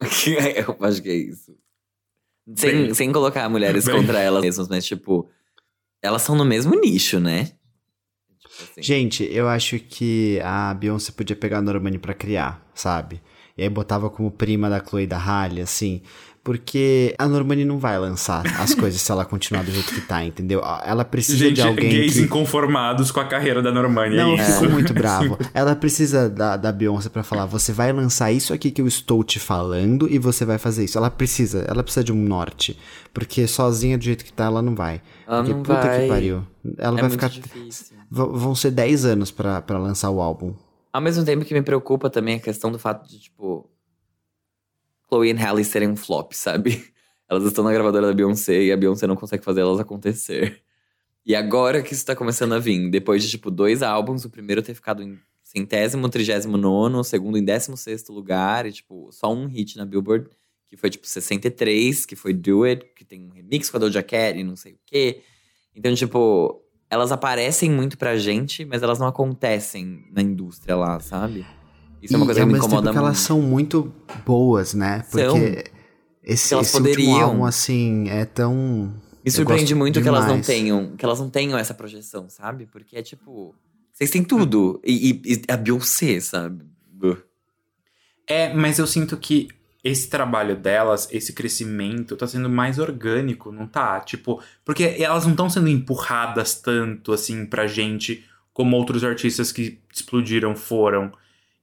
eu 0.56 0.76
acho 0.80 1.02
que 1.02 1.10
é 1.10 1.14
isso. 1.14 1.54
Sem, 2.54 2.94
sem 2.94 3.12
colocar 3.12 3.48
mulheres 3.50 3.84
bem. 3.84 3.96
contra 3.96 4.20
elas 4.20 4.40
mesmas, 4.40 4.68
mas, 4.68 4.86
tipo, 4.86 5.28
elas 6.00 6.22
são 6.22 6.34
no 6.34 6.44
mesmo 6.44 6.74
nicho, 6.74 7.20
né? 7.20 7.52
Assim. 8.62 8.82
Gente, 8.82 9.28
eu 9.30 9.48
acho 9.48 9.78
que 9.78 10.40
a 10.42 10.74
Beyoncé 10.74 11.12
podia 11.12 11.36
pegar 11.36 11.58
a 11.58 11.62
Normani 11.62 11.98
pra 11.98 12.14
criar, 12.14 12.64
sabe? 12.74 13.20
E 13.56 13.62
aí 13.62 13.68
botava 13.68 14.08
como 14.08 14.30
prima 14.30 14.70
da 14.70 14.82
Chloe 14.82 15.06
da 15.06 15.18
Halle, 15.18 15.60
assim. 15.60 16.02
Porque 16.42 17.14
a 17.18 17.28
Normani 17.28 17.66
não 17.66 17.78
vai 17.78 17.98
lançar 17.98 18.42
as 18.58 18.74
coisas 18.74 18.98
se 19.02 19.12
ela 19.12 19.26
continuar 19.26 19.62
do 19.62 19.70
jeito 19.70 19.92
que 19.92 20.00
tá, 20.00 20.24
entendeu? 20.24 20.62
Ela 20.84 21.04
precisa 21.04 21.36
Gente, 21.36 21.56
de 21.56 21.62
alguém. 21.62 21.90
Gays 21.90 22.14
que... 22.14 22.20
inconformados 22.22 23.10
com 23.10 23.20
a 23.20 23.26
carreira 23.26 23.60
da 23.60 23.70
Normani. 23.70 24.16
Não, 24.16 24.30
é 24.30 24.40
eu 24.40 24.44
fico 24.44 24.70
muito 24.70 24.94
bravo. 24.94 25.38
Ela 25.52 25.76
precisa 25.76 26.30
da, 26.30 26.56
da 26.56 26.72
Beyoncé 26.72 27.10
para 27.10 27.22
falar: 27.22 27.44
você 27.44 27.72
vai 27.72 27.92
lançar 27.92 28.32
isso 28.32 28.54
aqui 28.54 28.70
que 28.70 28.80
eu 28.80 28.88
estou 28.88 29.22
te 29.22 29.38
falando 29.38 30.08
e 30.10 30.18
você 30.18 30.46
vai 30.46 30.56
fazer 30.56 30.84
isso. 30.84 30.96
Ela 30.96 31.10
precisa, 31.10 31.66
ela 31.68 31.82
precisa 31.82 32.04
de 32.04 32.12
um 32.12 32.16
norte. 32.22 32.78
Porque 33.12 33.46
sozinha 33.46 33.98
do 33.98 34.04
jeito 34.04 34.24
que 34.24 34.32
tá, 34.32 34.44
ela 34.44 34.62
não 34.62 34.74
vai. 34.74 35.02
Ela 35.28 35.38
porque 35.38 35.52
não 35.52 35.62
puta 35.62 35.80
vai. 35.82 36.00
que 36.00 36.08
pariu. 36.08 36.42
Ela 36.78 36.98
é 36.98 37.00
vai 37.02 37.10
ficar. 37.10 37.28
Difícil. 37.28 37.96
Vão 38.10 38.54
ser 38.54 38.70
10 38.70 39.04
anos 39.04 39.30
para 39.30 39.78
lançar 39.78 40.10
o 40.10 40.22
álbum. 40.22 40.54
Ao 40.92 41.00
mesmo 41.00 41.24
tempo 41.24 41.44
que 41.44 41.54
me 41.54 41.62
preocupa 41.62 42.10
também 42.10 42.36
a 42.36 42.40
questão 42.40 42.72
do 42.72 42.78
fato 42.78 43.08
de, 43.08 43.20
tipo, 43.20 43.70
Chloe 45.08 45.30
e 45.30 45.32
Halle 45.32 45.64
serem 45.64 45.88
um 45.88 45.96
flop, 45.96 46.32
sabe? 46.32 46.92
Elas 47.28 47.44
estão 47.44 47.62
na 47.62 47.72
gravadora 47.72 48.08
da 48.08 48.12
Beyoncé 48.12 48.62
e 48.62 48.72
a 48.72 48.76
Beyoncé 48.76 49.06
não 49.06 49.14
consegue 49.14 49.44
fazer 49.44 49.60
elas 49.60 49.78
acontecer. 49.78 50.64
E 51.24 51.32
agora 51.36 51.80
que 51.80 51.92
isso 51.94 52.04
tá 52.04 52.16
começando 52.16 52.54
a 52.54 52.58
vir, 52.58 52.90
depois 52.90 53.22
de, 53.22 53.30
tipo, 53.30 53.52
dois 53.52 53.84
álbuns, 53.84 54.24
o 54.24 54.30
primeiro 54.30 54.62
ter 54.62 54.74
ficado 54.74 55.00
em 55.00 55.16
centésimo, 55.44 56.08
trigésimo 56.08 56.56
nono, 56.56 56.98
o 56.98 57.04
segundo 57.04 57.38
em 57.38 57.44
décimo 57.44 57.76
sexto 57.76 58.12
lugar, 58.12 58.66
e, 58.66 58.72
tipo, 58.72 59.12
só 59.12 59.32
um 59.32 59.46
hit 59.46 59.76
na 59.76 59.84
Billboard, 59.84 60.28
que 60.66 60.76
foi, 60.76 60.90
tipo, 60.90 61.06
63, 61.06 62.04
que 62.04 62.16
foi 62.16 62.32
Do 62.32 62.64
It, 62.64 62.84
que 62.96 63.04
tem 63.04 63.24
um 63.24 63.30
remix 63.30 63.70
com 63.70 63.76
a 63.76 63.80
Doja 63.80 64.02
Cat 64.02 64.36
e 64.36 64.42
não 64.42 64.56
sei 64.56 64.72
o 64.72 64.78
quê. 64.84 65.22
Então, 65.74 65.94
tipo, 65.94 66.64
elas 66.90 67.12
aparecem 67.12 67.70
muito 67.70 67.96
pra 67.96 68.16
gente, 68.18 68.64
mas 68.64 68.82
elas 68.82 68.98
não 68.98 69.06
acontecem 69.06 70.04
na 70.12 70.20
indústria 70.20 70.74
lá, 70.76 70.98
sabe? 71.00 71.46
Isso 72.02 72.12
e, 72.12 72.14
é 72.14 72.16
uma 72.16 72.26
coisa 72.26 72.40
que 72.40 72.46
me 72.46 72.52
incomoda 72.58 72.76
tempo 72.82 72.92
que 72.92 72.98
muito. 72.98 73.06
elas 73.06 73.18
são 73.18 73.40
muito 73.40 73.92
boas, 74.26 74.74
né? 74.74 75.04
Porque 75.10 75.24
São. 75.24 75.38
esse, 76.24 76.54
Elas 76.54 76.66
esse 76.68 76.76
último 76.76 76.94
poderiam. 76.94 77.20
álbum, 77.22 77.44
assim, 77.44 78.08
é 78.08 78.24
tão... 78.24 78.92
Me 79.24 79.30
surpreende 79.30 79.74
muito 79.74 80.00
que 80.00 80.08
elas 80.08 80.22
não 80.22 80.40
demais. 80.40 80.46
tenham, 80.46 80.96
que 80.96 81.04
elas 81.04 81.20
não 81.20 81.28
tenham 81.30 81.58
essa 81.58 81.74
projeção, 81.74 82.28
sabe? 82.30 82.66
Porque 82.66 82.96
é 82.96 83.02
tipo, 83.02 83.54
vocês 83.92 84.10
têm 84.10 84.24
tudo. 84.24 84.80
E, 84.82 85.10
e- 85.10 85.32
e 85.34 85.42
a 85.52 85.56
Beyoncé, 85.58 86.18
sabe? 86.20 86.64
É, 88.26 88.52
mas 88.54 88.78
eu 88.78 88.86
sinto 88.86 89.16
que 89.16 89.48
esse 89.82 90.08
trabalho 90.08 90.56
delas, 90.56 91.08
esse 91.10 91.32
crescimento, 91.32 92.16
tá 92.16 92.26
sendo 92.26 92.48
mais 92.48 92.78
orgânico, 92.78 93.50
não 93.50 93.66
tá? 93.66 94.00
Tipo, 94.00 94.42
porque 94.64 94.96
elas 94.98 95.24
não 95.24 95.32
estão 95.32 95.48
sendo 95.48 95.68
empurradas 95.68 96.54
tanto 96.54 97.12
assim 97.12 97.46
pra 97.46 97.66
gente 97.66 98.24
como 98.52 98.76
outros 98.76 99.02
artistas 99.02 99.50
que 99.50 99.80
explodiram 99.92 100.54
foram. 100.54 101.12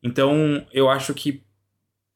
Então, 0.02 0.66
eu 0.72 0.90
acho 0.90 1.14
que 1.14 1.44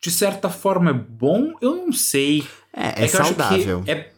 de 0.02 0.10
certa 0.10 0.50
forma 0.50 0.90
é 0.90 0.94
bom, 0.94 1.54
eu 1.62 1.76
não 1.76 1.94
sei. 1.94 2.48
É, 2.74 2.88
é, 2.88 3.08
que 3.08 3.10
saudável. 3.10 3.84
É, 3.86 4.10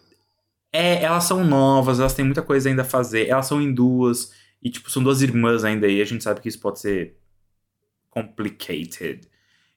é, 0.72 1.04
elas 1.04 1.26
são 1.26 1.44
novas, 1.44 2.00
elas 2.00 2.14
têm 2.14 2.24
muita 2.24 2.42
coisa 2.42 2.70
ainda 2.70 2.84
a 2.84 2.86
fazer. 2.86 3.28
Elas 3.28 3.46
são 3.46 3.62
em 3.62 3.74
duas. 3.74 4.32
E, 4.62 4.70
tipo, 4.70 4.90
são 4.90 5.04
duas 5.04 5.22
irmãs 5.22 5.66
ainda. 5.66 5.88
E 5.88 6.02
a 6.02 6.06
gente 6.06 6.24
sabe 6.24 6.40
que 6.40 6.48
isso 6.48 6.60
pode 6.60 6.80
ser 6.80 7.18
complicated. 8.10 9.28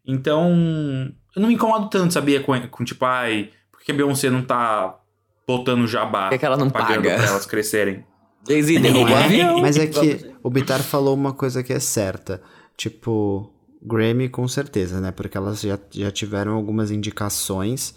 Então, 0.07 1.13
eu 1.37 1.43
não 1.43 1.49
me 1.49 1.55
incomodo 1.55 1.91
tanto, 1.91 2.15
sabia? 2.15 2.43
Com, 2.43 2.59
com 2.69 2.83
tipo, 2.83 3.05
ai, 3.05 3.51
por 3.71 3.83
que 3.83 3.93
a 3.93 3.95
Beyoncé 3.95 4.31
não 4.31 4.43
tá 4.43 4.99
botando 5.47 5.87
jabá 5.87 6.25
Por 6.25 6.31
que, 6.31 6.39
que 6.39 6.47
ela 6.47 6.57
não 6.57 6.71
pagando 6.71 7.05
paga? 7.05 7.15
pra 7.17 7.27
elas 7.27 7.45
crescerem? 7.45 8.05
Jay-Z 8.49 8.79
derrubou 8.81 9.15
o 9.15 9.19
é, 9.19 9.25
avião. 9.25 9.61
Mas 9.61 9.77
é 9.77 9.87
que 9.87 10.35
o 10.43 10.49
Bitar 10.49 10.83
falou 10.83 11.15
uma 11.15 11.35
coisa 11.35 11.63
que 11.63 11.75
é 11.75 11.79
certa. 11.79 12.43
Tipo, 12.75 13.53
Grammy 13.83 14.31
com 14.31 14.49
certeza, 14.49 14.99
né? 14.99 15.13
Porque 15.13 15.37
elas 15.37 15.61
já, 15.61 15.79
já 15.91 16.11
tiveram 16.11 16.55
algumas 16.55 16.91
indicações 16.91 17.95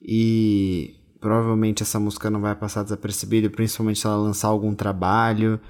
e 0.00 0.94
provavelmente 1.20 1.82
essa 1.82 1.98
música 1.98 2.30
não 2.30 2.40
vai 2.40 2.54
passar 2.54 2.84
desapercebida, 2.84 3.50
principalmente 3.50 3.98
se 3.98 4.06
ela 4.06 4.16
lançar 4.16 4.48
algum 4.48 4.74
trabalho. 4.74 5.60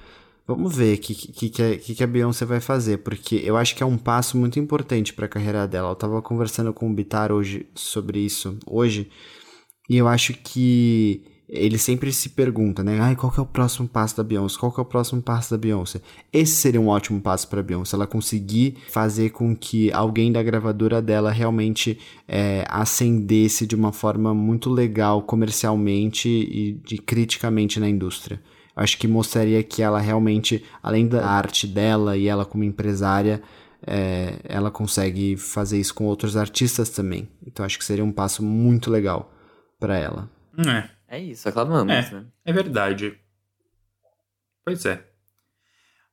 Vamos 0.47 0.77
ver 0.77 0.97
o 0.97 1.01
que, 1.01 1.13
que, 1.13 1.49
que, 1.49 1.61
a- 1.61 1.77
que, 1.77 2.03
a 2.03 2.07
Beyoncé 2.07 2.45
vai 2.45 2.61
fazer, 2.61 2.99
porque 2.99 3.35
eu 3.43 3.57
acho 3.57 3.75
que 3.75 3.83
é 3.83 3.85
um 3.85 3.97
passo 3.97 4.37
muito 4.37 4.57
importante 4.57 5.13
para 5.13 5.25
a 5.25 5.29
carreira 5.29 5.67
dela. 5.67 5.89
Eu 5.91 5.95
tava 5.95 6.21
conversando 6.21 6.73
com 6.73 6.89
o 6.89 6.93
Bitar 6.93 7.31
hoje 7.33 7.67
sobre 7.75 8.19
isso, 8.19 8.57
hoje, 8.65 9.09
e 9.89 9.97
eu 9.97 10.07
acho 10.07 10.33
que 10.33 11.21
ele 11.49 11.77
sempre 11.77 12.11
se 12.13 12.29
pergunta, 12.29 12.83
né? 12.83 12.99
Ai, 12.99 13.15
qual 13.15 13.31
que 13.31 13.39
é 13.39 13.43
o 13.43 13.45
próximo 13.45 13.87
passo 13.87 14.15
da 14.17 14.23
Beyoncé? 14.23 14.57
Qual 14.59 14.71
que 14.71 14.79
é 14.79 14.83
o 14.83 14.85
próximo 14.85 15.21
passo 15.21 15.51
da 15.51 15.57
Beyoncé? 15.57 16.01
Esse 16.31 16.55
seria 16.57 16.79
um 16.79 16.87
ótimo 16.89 17.21
passo 17.21 17.47
para 17.49 17.63
Beyoncé, 17.63 17.95
ela 17.95 18.07
conseguir 18.07 18.77
fazer 18.89 19.31
com 19.31 19.55
que 19.55 19.91
alguém 19.91 20.31
da 20.31 20.43
gravadora 20.43 21.01
dela 21.01 21.31
realmente 21.31 21.99
é, 22.27 22.65
de 23.67 23.75
uma 23.75 23.91
forma 23.93 24.33
muito 24.33 24.69
legal 24.69 25.21
comercialmente 25.23 26.27
e 26.29 26.73
de 26.85 26.97
criticamente 26.97 27.79
na 27.79 27.89
indústria. 27.89 28.41
Acho 28.77 28.97
que 28.97 29.07
mostraria 29.07 29.63
que 29.63 29.81
ela 29.81 29.99
realmente, 29.99 30.63
além 30.83 31.07
da 31.07 31.25
arte 31.27 31.65
dela 31.65 32.15
e 32.15 32.27
ela 32.27 32.45
como 32.45 32.63
empresária, 32.63 33.41
é, 33.85 34.35
ela 34.43 34.69
consegue 34.69 35.35
fazer 35.35 35.79
isso 35.79 35.93
com 35.95 36.05
outros 36.05 36.37
artistas 36.37 36.89
também. 36.89 37.27
Então 37.45 37.65
acho 37.65 37.79
que 37.79 37.83
seria 37.85 38.05
um 38.05 38.11
passo 38.11 38.43
muito 38.43 38.91
legal 38.91 39.33
para 39.79 39.97
ela. 39.97 40.29
É, 40.59 40.89
É 41.17 41.19
isso, 41.19 41.49
aclamamos, 41.49 41.91
É. 41.91 42.11
né? 42.11 42.25
é 42.45 42.53
verdade. 42.53 43.17
Pois 44.63 44.85
é. 44.85 45.03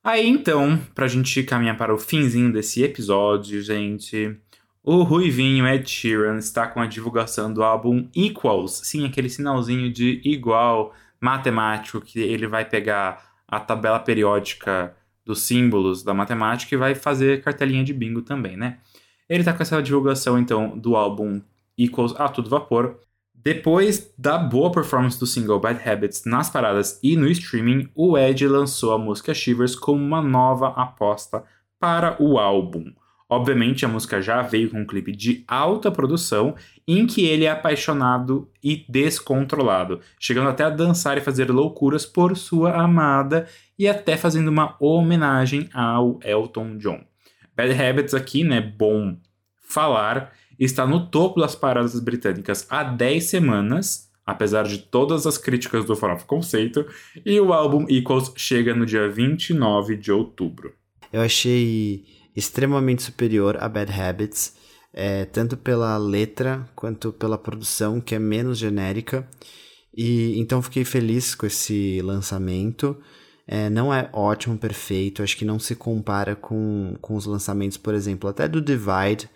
Aí 0.03 0.27
então, 0.29 0.79
pra 0.95 1.09
gente 1.09 1.43
caminhar 1.43 1.77
para 1.77 1.95
o 1.95 1.99
finzinho 1.99 2.53
desse 2.53 2.83
episódio, 2.83 3.61
gente, 3.63 4.39
o 4.83 5.03
Ruivinho 5.03 5.67
Ed 5.67 5.89
Sheeran 5.89 6.39
está 6.39 6.67
com 6.67 6.81
a 6.81 6.87
divulgação 6.87 7.53
do 7.53 7.63
álbum 7.63 8.09
Equals. 8.15 8.81
Sim, 8.85 9.05
aquele 9.07 9.29
sinalzinho 9.29 9.91
de 9.93 10.21
igual 10.25 10.95
matemático 11.25 12.01
que 12.01 12.21
ele 12.21 12.47
vai 12.47 12.65
pegar 12.67 13.35
a 13.49 13.59
tabela 13.59 13.99
periódica 13.99 14.95
dos 15.25 15.41
símbolos 15.41 16.03
da 16.03 16.13
matemática 16.13 16.75
e 16.75 16.79
vai 16.79 16.95
fazer 16.95 17.43
cartelinha 17.43 17.83
de 17.83 17.95
bingo 17.95 18.21
também, 18.21 18.57
né? 18.57 18.79
Ele 19.27 19.43
tá 19.43 19.55
com 19.55 19.63
essa 19.63 19.83
divulgação 19.83 20.39
então 20.39 20.77
do 20.77 20.95
álbum 20.97 21.41
Equals 21.79 22.15
a 22.21 22.29
todo 22.29 22.51
vapor. 22.51 23.01
Depois 23.35 24.13
da 24.19 24.37
boa 24.37 24.71
performance 24.71 25.19
do 25.19 25.27
single 25.27 25.59
Bad 25.59 25.89
Habits 25.89 26.25
nas 26.27 26.51
paradas 26.51 27.01
e 27.03 27.17
no 27.17 27.27
streaming, 27.29 27.89
o 27.95 28.19
Ed 28.19 28.47
lançou 28.47 28.93
a 28.93 28.99
música 28.99 29.35
Shivers 29.35 29.75
como 29.75 30.03
uma 30.03 30.23
nova 30.23 30.69
aposta 30.69 31.43
para 31.81 32.23
o 32.23 32.39
álbum. 32.39 32.93
Obviamente, 33.35 33.85
a 33.85 33.89
música 33.89 34.23
já 34.23 34.43
veio 34.43 34.71
com 34.71 34.83
um 34.83 34.87
clipe 34.87 35.11
de 35.11 35.43
alta 35.49 35.91
produção, 35.91 36.55
em 36.87 37.05
que 37.05 37.27
ele 37.27 37.45
é 37.45 37.51
apaixonado 37.51 38.49
e 38.63 38.87
descontrolado, 38.89 39.99
chegando 40.21 40.51
até 40.51 40.63
a 40.63 40.71
dançar 40.71 41.19
e 41.19 41.21
fazer 41.21 41.51
loucuras 41.51 42.07
por 42.07 42.37
sua 42.37 42.73
amada 42.77 43.49
e 43.77 43.89
até 43.89 44.17
fazendo 44.17 44.47
uma 44.47 44.77
homenagem 44.79 45.69
ao 45.75 46.21
Elton 46.23 46.79
John. 46.79 47.01
Bad 47.57 47.73
Habits 47.73 48.15
aqui, 48.15 48.45
né, 48.45 48.61
bom 48.61 49.17
falar, 49.69 50.33
está 50.57 50.87
no 50.87 51.09
topo 51.09 51.41
das 51.41 51.57
paradas 51.57 51.99
britânicas 51.99 52.69
há 52.71 52.85
10 52.85 53.25
semanas, 53.25 54.13
apesar 54.25 54.63
de 54.63 54.79
todas 54.79 55.27
as 55.27 55.37
críticas 55.37 55.85
do 55.85 55.97
Farofa 55.97 56.25
Conceito, 56.25 56.87
e 57.27 57.41
o 57.41 57.53
álbum 57.53 57.85
Equals 57.89 58.33
chega 58.37 58.77
no 58.77 58.87
dia 58.87 59.09
29 59.09 59.97
de 59.97 60.13
outubro. 60.13 60.73
Eu 61.13 61.21
achei 61.21 62.14
extremamente 62.35 63.03
superior 63.03 63.57
a 63.61 63.69
Bad 63.69 63.93
Habits, 63.93 64.55
é, 64.93 65.25
tanto 65.25 65.57
pela 65.57 65.97
letra 65.97 66.69
quanto 66.75 67.13
pela 67.13 67.39
produção, 67.39 68.01
que 68.01 68.15
é 68.15 68.19
menos 68.19 68.59
genérica. 68.59 69.29
E 69.97 70.39
então 70.39 70.63
fiquei 70.63 70.85
feliz 70.85 71.35
com 71.35 71.47
esse 71.47 72.01
lançamento. 72.03 72.97
É, 73.47 73.69
não 73.69 73.93
é 73.93 74.09
ótimo, 74.13 74.57
perfeito, 74.57 75.23
acho 75.23 75.37
que 75.37 75.45
não 75.45 75.59
se 75.59 75.75
compara 75.75 76.35
com, 76.35 76.97
com 77.01 77.15
os 77.15 77.27
lançamentos, 77.27 77.77
por 77.77 77.95
exemplo, 77.95 78.29
até 78.29 78.49
do 78.49 78.61
Divide. 78.61 79.29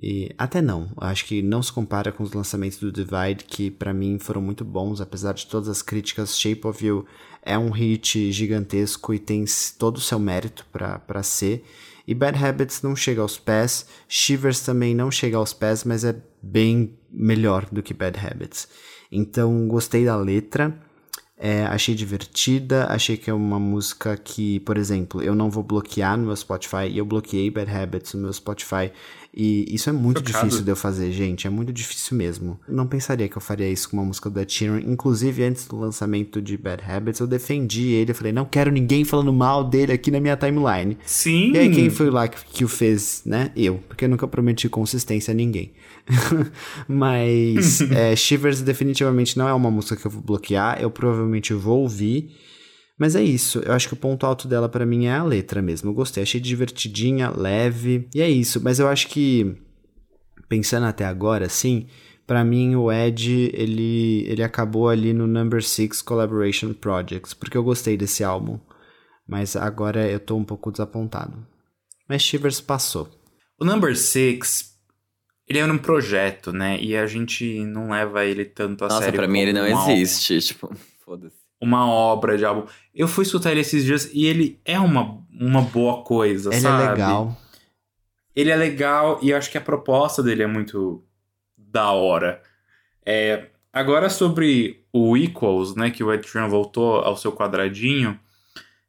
E 0.00 0.34
até 0.38 0.62
não, 0.62 0.90
acho 0.96 1.26
que 1.26 1.42
não 1.42 1.62
se 1.62 1.70
compara 1.70 2.10
com 2.10 2.22
os 2.22 2.32
lançamentos 2.32 2.78
do 2.78 2.90
Divide, 2.90 3.44
que 3.46 3.70
pra 3.70 3.92
mim 3.92 4.18
foram 4.18 4.40
muito 4.40 4.64
bons, 4.64 5.02
apesar 5.02 5.34
de 5.34 5.46
todas 5.46 5.68
as 5.68 5.82
críticas. 5.82 6.38
Shape 6.38 6.66
of 6.66 6.84
You 6.84 7.06
é 7.42 7.58
um 7.58 7.70
hit 7.70 8.32
gigantesco 8.32 9.12
e 9.12 9.18
tem 9.18 9.44
todo 9.78 9.98
o 9.98 10.00
seu 10.00 10.18
mérito 10.18 10.66
pra 10.72 11.22
ser. 11.22 11.62
E 12.06 12.14
Bad 12.14 12.42
Habits 12.44 12.82
não 12.82 12.96
chega 12.96 13.20
aos 13.22 13.38
pés, 13.38 13.86
Shivers 14.08 14.60
também 14.60 14.94
não 14.94 15.10
chega 15.10 15.36
aos 15.36 15.52
pés, 15.52 15.84
mas 15.84 16.04
é 16.04 16.16
bem 16.42 16.98
melhor 17.10 17.66
do 17.70 17.82
que 17.82 17.94
Bad 17.94 18.18
Habits. 18.18 18.68
Então 19.10 19.68
gostei 19.68 20.04
da 20.04 20.16
letra. 20.16 20.76
É, 21.44 21.64
achei 21.66 21.92
divertida, 21.92 22.86
achei 22.86 23.16
que 23.16 23.28
é 23.28 23.34
uma 23.34 23.58
música 23.58 24.16
que, 24.16 24.60
por 24.60 24.78
exemplo, 24.78 25.20
eu 25.20 25.34
não 25.34 25.50
vou 25.50 25.64
bloquear 25.64 26.16
no 26.16 26.26
meu 26.26 26.36
Spotify 26.36 26.86
e 26.88 26.98
eu 26.98 27.04
bloqueei 27.04 27.50
Bad 27.50 27.68
Habits 27.68 28.14
no 28.14 28.22
meu 28.22 28.32
Spotify. 28.32 28.92
E 29.34 29.74
isso 29.74 29.88
é 29.88 29.92
muito 29.92 30.18
Chocado. 30.18 30.44
difícil 30.44 30.64
de 30.64 30.70
eu 30.70 30.76
fazer, 30.76 31.10
gente. 31.10 31.46
É 31.46 31.50
muito 31.50 31.72
difícil 31.72 32.16
mesmo. 32.16 32.60
Não 32.68 32.86
pensaria 32.86 33.28
que 33.28 33.36
eu 33.36 33.40
faria 33.40 33.68
isso 33.68 33.88
com 33.88 33.96
uma 33.96 34.04
música 34.04 34.28
do 34.28 34.38
Ed 34.38 34.52
Sheeran. 34.52 34.80
Inclusive, 34.80 35.42
antes 35.42 35.66
do 35.66 35.78
lançamento 35.78 36.42
de 36.42 36.56
Bad 36.58 36.82
Habits, 36.86 37.18
eu 37.18 37.26
defendi 37.26 37.88
ele. 37.92 38.10
Eu 38.10 38.14
falei, 38.14 38.32
não 38.32 38.44
quero 38.44 38.70
ninguém 38.70 39.04
falando 39.04 39.32
mal 39.32 39.64
dele 39.64 39.92
aqui 39.92 40.10
na 40.10 40.20
minha 40.20 40.36
timeline. 40.36 40.98
Sim! 41.06 41.52
E 41.52 41.58
aí, 41.58 41.70
quem 41.70 41.88
foi 41.88 42.10
lá 42.10 42.28
que, 42.28 42.44
que 42.44 42.64
o 42.64 42.68
fez, 42.68 43.22
né? 43.24 43.50
Eu, 43.56 43.80
porque 43.88 44.04
eu 44.04 44.08
nunca 44.08 44.28
prometi 44.28 44.68
consistência 44.68 45.32
a 45.32 45.34
ninguém. 45.34 45.72
Mas 46.86 47.80
é, 47.90 48.14
Shivers 48.14 48.60
definitivamente 48.60 49.38
não 49.38 49.48
é 49.48 49.54
uma 49.54 49.70
música 49.70 49.96
que 49.96 50.06
eu 50.06 50.10
vou 50.10 50.20
bloquear, 50.20 50.78
eu 50.80 50.90
provavelmente 50.90 51.54
vou 51.54 51.80
ouvir. 51.80 52.30
Mas 52.98 53.16
é 53.16 53.22
isso, 53.22 53.58
eu 53.60 53.72
acho 53.72 53.88
que 53.88 53.94
o 53.94 53.96
ponto 53.96 54.24
alto 54.24 54.46
dela 54.46 54.68
pra 54.68 54.86
mim 54.86 55.06
é 55.06 55.12
a 55.14 55.24
letra 55.24 55.60
mesmo. 55.62 55.90
Eu 55.90 55.94
gostei, 55.94 56.22
achei 56.22 56.40
divertidinha, 56.40 57.30
leve, 57.30 58.08
e 58.14 58.20
é 58.20 58.28
isso. 58.28 58.60
Mas 58.62 58.78
eu 58.78 58.86
acho 58.88 59.08
que, 59.08 59.56
pensando 60.48 60.86
até 60.86 61.04
agora, 61.04 61.46
assim, 61.46 61.86
pra 62.26 62.44
mim 62.44 62.76
o 62.76 62.92
Ed, 62.92 63.50
ele, 63.54 64.24
ele 64.28 64.42
acabou 64.42 64.88
ali 64.88 65.12
no 65.12 65.26
Number 65.26 65.62
6 65.62 66.02
Collaboration 66.02 66.72
Projects, 66.74 67.34
porque 67.34 67.56
eu 67.56 67.64
gostei 67.64 67.96
desse 67.96 68.22
álbum. 68.22 68.58
Mas 69.26 69.56
agora 69.56 70.06
eu 70.08 70.20
tô 70.20 70.36
um 70.36 70.44
pouco 70.44 70.70
desapontado. 70.70 71.46
Mas 72.08 72.22
Shivers 72.22 72.60
passou. 72.60 73.08
O 73.58 73.64
Number 73.64 73.96
Six, 73.96 74.74
ele 75.48 75.58
era 75.58 75.72
um 75.72 75.78
projeto, 75.78 76.52
né? 76.52 76.78
E 76.80 76.96
a 76.96 77.06
gente 77.06 77.64
não 77.64 77.90
leva 77.90 78.24
ele 78.24 78.44
tanto 78.44 78.84
a 78.84 78.88
Nossa, 78.88 79.04
sério. 79.04 79.18
pra 79.18 79.28
mim 79.28 79.40
ele 79.40 79.52
não 79.52 79.66
um 79.66 79.76
álbum. 79.76 79.92
existe. 79.92 80.40
Tipo, 80.40 80.74
foda-se. 81.04 81.41
Uma 81.62 81.86
obra 81.88 82.36
de 82.36 82.44
álbum. 82.44 82.66
Eu 82.92 83.06
fui 83.06 83.22
escutar 83.24 83.52
ele 83.52 83.60
esses 83.60 83.84
dias 83.84 84.10
e 84.12 84.26
ele 84.26 84.60
é 84.64 84.78
uma, 84.80 85.24
uma 85.30 85.62
boa 85.62 86.02
coisa, 86.02 86.50
Ele 86.50 86.60
sabe? 86.60 86.82
é 86.84 86.90
legal. 86.90 87.38
Ele 88.34 88.50
é 88.50 88.56
legal 88.56 89.18
e 89.22 89.30
eu 89.30 89.36
acho 89.36 89.50
que 89.50 89.56
a 89.56 89.60
proposta 89.62 90.22
dele 90.22 90.42
é 90.42 90.46
muito 90.46 91.04
da 91.56 91.92
hora. 91.92 92.42
É, 93.06 93.46
agora 93.72 94.10
sobre 94.10 94.84
o 94.92 95.16
Equals, 95.16 95.76
né, 95.76 95.90
que 95.90 96.02
o 96.02 96.12
Ed 96.12 96.26
Sheeran 96.26 96.48
voltou 96.48 96.96
ao 96.96 97.16
seu 97.16 97.30
quadradinho, 97.32 98.18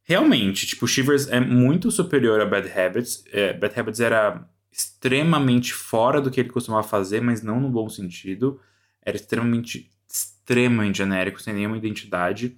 realmente, 0.03 0.65
tipo, 0.65 0.87
Shivers 0.87 1.27
é 1.27 1.39
muito 1.39 1.91
superior 1.91 2.41
a 2.41 2.45
Bad 2.45 2.67
Habits. 2.71 3.23
É, 3.31 3.53
Bad 3.53 3.79
Habits 3.79 3.99
era 3.99 4.47
extremamente 4.71 5.73
fora 5.73 6.19
do 6.19 6.31
que 6.31 6.39
ele 6.39 6.49
costumava 6.49 6.87
fazer, 6.87 7.21
mas 7.21 7.43
não 7.43 7.59
no 7.59 7.69
bom 7.69 7.87
sentido. 7.87 8.59
Era 9.05 9.15
extremamente, 9.15 9.91
extremamente 10.09 10.97
genérico, 10.97 11.41
sem 11.41 11.53
nenhuma 11.53 11.77
identidade. 11.77 12.57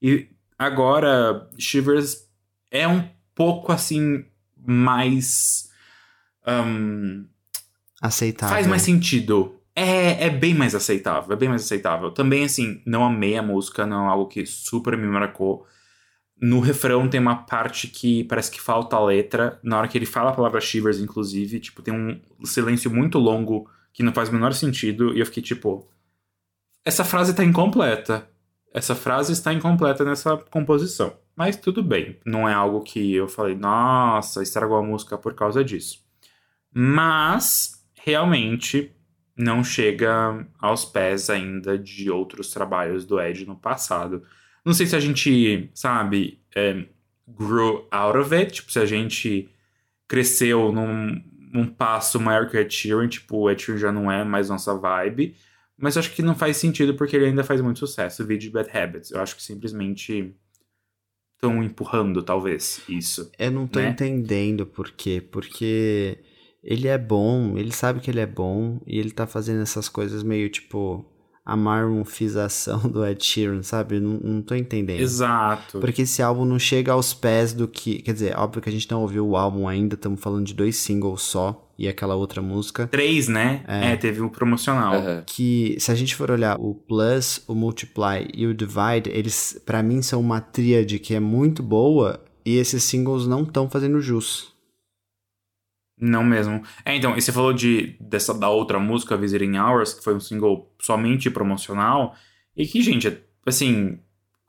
E 0.00 0.28
agora, 0.58 1.48
Shivers 1.58 2.28
é 2.70 2.86
um 2.86 3.08
pouco 3.34 3.72
assim, 3.72 4.24
mais. 4.56 5.70
ahn, 6.46 7.24
Aceitável. 8.04 8.54
Faz 8.54 8.66
mais 8.66 8.82
sentido. 8.82 9.58
É, 9.74 10.26
é 10.26 10.30
bem 10.30 10.54
mais 10.54 10.74
aceitável, 10.74 11.32
é 11.32 11.36
bem 11.36 11.48
mais 11.48 11.62
aceitável. 11.62 12.10
Também, 12.10 12.44
assim, 12.44 12.82
não 12.86 13.04
amei 13.04 13.36
a 13.36 13.42
música, 13.42 13.86
não 13.86 14.06
é 14.06 14.08
algo 14.10 14.28
que 14.28 14.44
super 14.44 14.96
me 14.96 15.06
marcou. 15.06 15.66
No 16.38 16.60
refrão 16.60 17.08
tem 17.08 17.18
uma 17.18 17.36
parte 17.36 17.88
que 17.88 18.24
parece 18.24 18.50
que 18.50 18.60
falta 18.60 18.94
a 18.94 19.04
letra. 19.04 19.58
Na 19.62 19.78
hora 19.78 19.88
que 19.88 19.96
ele 19.96 20.04
fala 20.04 20.30
a 20.30 20.34
palavra 20.34 20.60
Shivers, 20.60 20.98
inclusive, 20.98 21.58
tipo, 21.58 21.80
tem 21.80 21.94
um 21.94 22.20
silêncio 22.44 22.90
muito 22.90 23.18
longo 23.18 23.68
que 23.92 24.02
não 24.02 24.12
faz 24.12 24.28
o 24.28 24.32
menor 24.32 24.52
sentido. 24.52 25.14
E 25.14 25.20
eu 25.20 25.26
fiquei 25.26 25.42
tipo. 25.42 25.88
Essa 26.84 27.04
frase 27.04 27.34
tá 27.34 27.42
incompleta. 27.42 28.28
Essa 28.74 28.96
frase 28.96 29.32
está 29.32 29.52
incompleta 29.52 30.04
nessa 30.04 30.36
composição. 30.36 31.16
Mas 31.36 31.56
tudo 31.56 31.80
bem. 31.80 32.18
Não 32.26 32.48
é 32.48 32.52
algo 32.52 32.82
que 32.82 33.14
eu 33.14 33.28
falei, 33.28 33.54
nossa, 33.54 34.42
estragou 34.42 34.76
a 34.76 34.82
música 34.82 35.16
por 35.16 35.32
causa 35.32 35.64
disso. 35.64 36.04
Mas, 36.72 37.86
realmente, 37.94 38.90
não 39.36 39.62
chega 39.62 40.44
aos 40.58 40.84
pés 40.84 41.30
ainda 41.30 41.78
de 41.78 42.10
outros 42.10 42.50
trabalhos 42.50 43.04
do 43.04 43.20
Ed 43.20 43.46
no 43.46 43.54
passado. 43.54 44.24
Não 44.64 44.72
sei 44.72 44.86
se 44.86 44.96
a 44.96 45.00
gente, 45.00 45.70
sabe, 45.72 46.40
é, 46.54 46.84
grew 47.28 47.86
out 47.92 48.18
of 48.18 48.34
it, 48.34 48.54
tipo, 48.54 48.72
se 48.72 48.80
a 48.80 48.86
gente 48.86 49.48
cresceu 50.08 50.72
num, 50.72 51.66
passo 51.76 52.20
maior 52.20 52.48
que 52.48 52.56
o 52.56 52.60
Ed 52.60 52.74
Sheeran, 52.74 53.06
tipo, 53.06 53.36
o 53.36 53.50
Ed 53.50 53.62
Sheeran 53.62 53.78
já 53.78 53.92
não 53.92 54.10
é 54.10 54.24
mais 54.24 54.48
nossa 54.48 54.74
vibe, 54.76 55.36
mas 55.76 55.96
acho 55.96 56.12
que 56.14 56.22
não 56.22 56.34
faz 56.34 56.56
sentido 56.56 56.94
porque 56.94 57.16
ele 57.16 57.26
ainda 57.26 57.42
faz 57.42 57.60
muito 57.60 57.80
sucesso, 57.80 58.22
o 58.22 58.26
vídeo 58.26 58.52
Bad 58.52 58.70
Habits. 58.76 59.10
Eu 59.10 59.20
acho 59.20 59.36
que 59.36 59.42
simplesmente 59.42 60.34
estão 61.34 61.62
empurrando, 61.62 62.22
talvez, 62.22 62.80
isso. 62.88 63.30
Eu 63.38 63.50
não 63.50 63.66
tô 63.66 63.80
né? 63.80 63.90
entendendo 63.90 64.64
por 64.64 64.90
quê. 64.90 65.20
Porque 65.20 66.18
ele 66.62 66.88
é 66.88 66.96
bom, 66.96 67.58
ele 67.58 67.72
sabe 67.72 68.00
que 68.00 68.10
ele 68.10 68.20
é 68.20 68.26
bom 68.26 68.80
e 68.86 68.98
ele 68.98 69.10
tá 69.10 69.26
fazendo 69.26 69.62
essas 69.62 69.88
coisas 69.88 70.22
meio 70.22 70.48
tipo 70.48 71.04
a 71.44 71.56
marmonfização 71.56 72.78
do 72.88 73.04
Ed 73.04 73.22
Sheeran, 73.22 73.62
sabe? 73.62 74.00
Não, 74.00 74.18
não 74.20 74.42
tô 74.42 74.54
entendendo. 74.54 75.00
Exato. 75.00 75.80
Porque 75.80 76.02
esse 76.02 76.22
álbum 76.22 76.44
não 76.44 76.58
chega 76.58 76.92
aos 76.92 77.12
pés 77.12 77.52
do 77.52 77.68
que. 77.68 78.00
Quer 78.00 78.14
dizer, 78.14 78.38
óbvio 78.38 78.62
que 78.62 78.68
a 78.68 78.72
gente 78.72 78.90
não 78.90 79.02
ouviu 79.02 79.28
o 79.28 79.36
álbum 79.36 79.68
ainda, 79.68 79.94
estamos 79.94 80.20
falando 80.20 80.46
de 80.46 80.54
dois 80.54 80.76
singles 80.76 81.22
só 81.22 81.63
e 81.78 81.88
aquela 81.88 82.14
outra 82.14 82.40
música. 82.40 82.86
Três, 82.86 83.28
né? 83.28 83.64
É. 83.66 83.92
É, 83.92 83.96
teve 83.96 84.22
um 84.22 84.28
promocional. 84.28 84.94
Aham. 84.94 85.22
Que 85.26 85.76
se 85.78 85.90
a 85.90 85.94
gente 85.94 86.14
for 86.14 86.30
olhar 86.30 86.58
o 86.60 86.74
Plus, 86.74 87.42
o 87.46 87.54
Multiply 87.54 88.28
e 88.32 88.46
o 88.46 88.54
Divide, 88.54 89.10
eles 89.10 89.60
pra 89.64 89.82
mim 89.82 90.02
são 90.02 90.20
uma 90.20 90.40
tríade 90.40 90.98
que 90.98 91.14
é 91.14 91.20
muito 91.20 91.62
boa 91.62 92.22
e 92.44 92.56
esses 92.56 92.84
singles 92.84 93.26
não 93.26 93.42
estão 93.42 93.68
fazendo 93.68 94.00
jus. 94.00 94.52
Não 95.98 96.24
mesmo. 96.24 96.62
É, 96.84 96.94
então, 96.96 97.16
e 97.16 97.22
você 97.22 97.30
falou 97.30 97.52
de, 97.52 97.96
dessa, 98.00 98.34
da 98.34 98.48
outra 98.48 98.78
música, 98.78 99.16
Visiting 99.16 99.56
Hours, 99.56 99.94
que 99.94 100.02
foi 100.02 100.14
um 100.14 100.20
single 100.20 100.72
somente 100.80 101.30
promocional, 101.30 102.14
e 102.56 102.66
que, 102.66 102.82
gente, 102.82 103.08
é, 103.08 103.18
assim, 103.46 103.98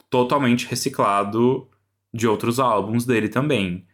totalmente 0.09 0.65
reciclado 0.67 1.69
de 2.13 2.28
outros 2.28 2.59
álbuns 2.59 3.05
dele 3.05 3.30
também. 3.30 3.86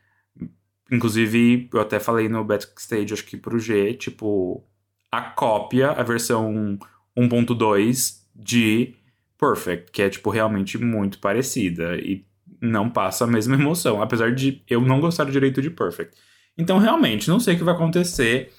Inclusive, 0.92 1.70
eu 1.74 1.80
até 1.80 2.00
falei 2.00 2.28
no 2.28 2.44
backstage, 2.44 3.14
acho 3.14 3.24
que 3.26 3.38
pro 3.38 3.58
G, 3.58 3.94
tipo, 3.94 4.62
a 5.10 5.22
cópia, 5.22 5.92
a 5.92 6.04
versão 6.04 6.78
1.2 7.18 8.20
de 8.36 8.94
Perfect, 9.40 9.92
que 9.92 10.02
é, 10.02 10.10
tipo, 10.10 10.30
realmente 10.30 10.78
muito 10.78 11.20
parecida 11.20 11.96
e 11.96 12.26
não 12.62 12.90
passa 12.90 13.24
a 13.24 13.28
mesma 13.28 13.56
emoção, 13.56 14.02
apesar 14.02 14.36
de 14.36 14.62
eu 14.70 14.82
não 14.82 15.00
gostar 15.00 15.26
direito 15.32 15.62
de 15.62 15.70
Perfect. 15.70 16.16
Então, 16.58 16.78
realmente, 16.78 17.30
não 17.30 17.40
sei 17.40 17.56
o 17.56 17.58
que 17.58 17.64
vai 17.64 17.74
acontecer. 17.74 18.52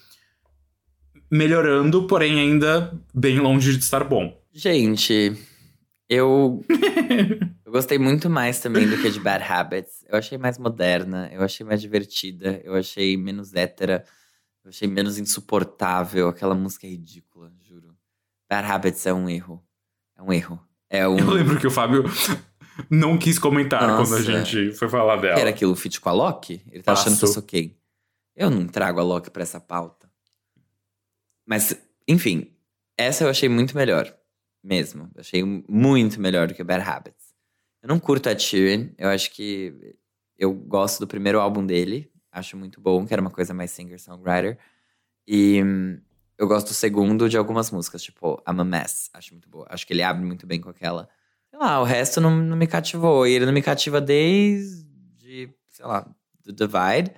Melhorando, 1.30 2.06
porém 2.06 2.40
ainda 2.40 2.98
bem 3.14 3.38
longe 3.38 3.76
de 3.76 3.84
estar 3.84 4.04
bom. 4.04 4.36
Gente, 4.52 5.36
eu, 6.12 6.62
eu 7.64 7.72
gostei 7.72 7.98
muito 7.98 8.28
mais 8.28 8.60
também 8.60 8.86
do 8.86 9.00
que 9.00 9.10
de 9.10 9.18
Bad 9.18 9.42
Habits. 9.42 10.04
Eu 10.06 10.18
achei 10.18 10.36
mais 10.36 10.58
moderna, 10.58 11.30
eu 11.32 11.42
achei 11.42 11.64
mais 11.64 11.80
divertida, 11.80 12.60
eu 12.64 12.74
achei 12.74 13.16
menos 13.16 13.54
hétera, 13.54 14.04
eu 14.62 14.68
achei 14.68 14.86
menos 14.86 15.18
insuportável. 15.18 16.28
Aquela 16.28 16.54
música 16.54 16.86
é 16.86 16.90
ridícula, 16.90 17.50
juro. 17.66 17.96
Bad 18.46 18.70
Habits 18.70 19.06
é 19.06 19.14
um 19.14 19.26
erro. 19.26 19.64
É 20.14 20.22
um 20.22 20.30
erro. 20.30 20.60
É 20.90 21.08
um. 21.08 21.18
Eu 21.18 21.30
lembro 21.30 21.58
que 21.58 21.66
o 21.66 21.70
Fábio 21.70 22.04
não 22.90 23.16
quis 23.16 23.38
comentar 23.38 23.88
Nossa. 23.88 24.10
quando 24.10 24.20
a 24.20 24.22
gente 24.22 24.72
foi 24.72 24.90
falar 24.90 25.16
dela. 25.16 25.34
Que 25.36 25.40
era 25.40 25.50
aquilo, 25.50 25.74
fit 25.74 25.98
com 25.98 26.10
a 26.10 26.12
Loki? 26.12 26.62
Ele 26.70 26.82
tá 26.82 26.92
achando 26.92 27.18
que 27.18 27.24
eu 27.24 27.42
quem? 27.42 27.78
Eu 28.36 28.50
não 28.50 28.66
trago 28.66 29.00
a 29.00 29.02
Loki 29.02 29.30
pra 29.30 29.42
essa 29.42 29.58
pauta. 29.58 30.10
Mas, 31.46 31.74
enfim, 32.06 32.52
essa 32.98 33.24
eu 33.24 33.30
achei 33.30 33.48
muito 33.48 33.74
melhor. 33.74 34.14
Mesmo. 34.62 35.10
Eu 35.14 35.20
achei 35.20 35.42
muito 35.42 36.20
melhor 36.20 36.46
do 36.46 36.54
que 36.54 36.62
Bad 36.62 36.88
Habits. 36.88 37.34
Eu 37.82 37.88
não 37.88 37.98
curto 37.98 38.28
Ed 38.28 38.40
Sheeran. 38.40 38.90
Eu 38.96 39.08
acho 39.08 39.30
que 39.32 39.96
eu 40.38 40.52
gosto 40.52 41.00
do 41.00 41.06
primeiro 41.06 41.40
álbum 41.40 41.64
dele. 41.66 42.10
Acho 42.30 42.56
muito 42.56 42.80
bom, 42.80 43.04
que 43.04 43.12
era 43.12 43.20
uma 43.20 43.30
coisa 43.30 43.52
mais 43.52 43.70
singer-songwriter. 43.72 44.58
E 45.26 45.62
hum, 45.62 46.00
eu 46.38 46.46
gosto 46.46 46.68
do 46.68 46.74
segundo 46.74 47.28
de 47.28 47.36
algumas 47.36 47.70
músicas, 47.70 48.02
tipo 48.02 48.42
I'm 48.48 48.60
a 48.60 48.64
Mess. 48.64 49.10
Acho 49.12 49.34
muito 49.34 49.48
boa. 49.48 49.66
Acho 49.68 49.86
que 49.86 49.92
ele 49.92 50.02
abre 50.02 50.24
muito 50.24 50.46
bem 50.46 50.60
com 50.60 50.70
aquela. 50.70 51.08
Sei 51.50 51.58
lá, 51.58 51.80
o 51.80 51.84
resto 51.84 52.20
não, 52.20 52.30
não 52.30 52.56
me 52.56 52.66
cativou. 52.66 53.26
E 53.26 53.32
ele 53.32 53.46
não 53.46 53.52
me 53.52 53.62
cativa 53.62 54.00
desde, 54.00 55.50
sei 55.68 55.86
lá, 55.86 56.08
do 56.44 56.52
Divide. 56.52 57.12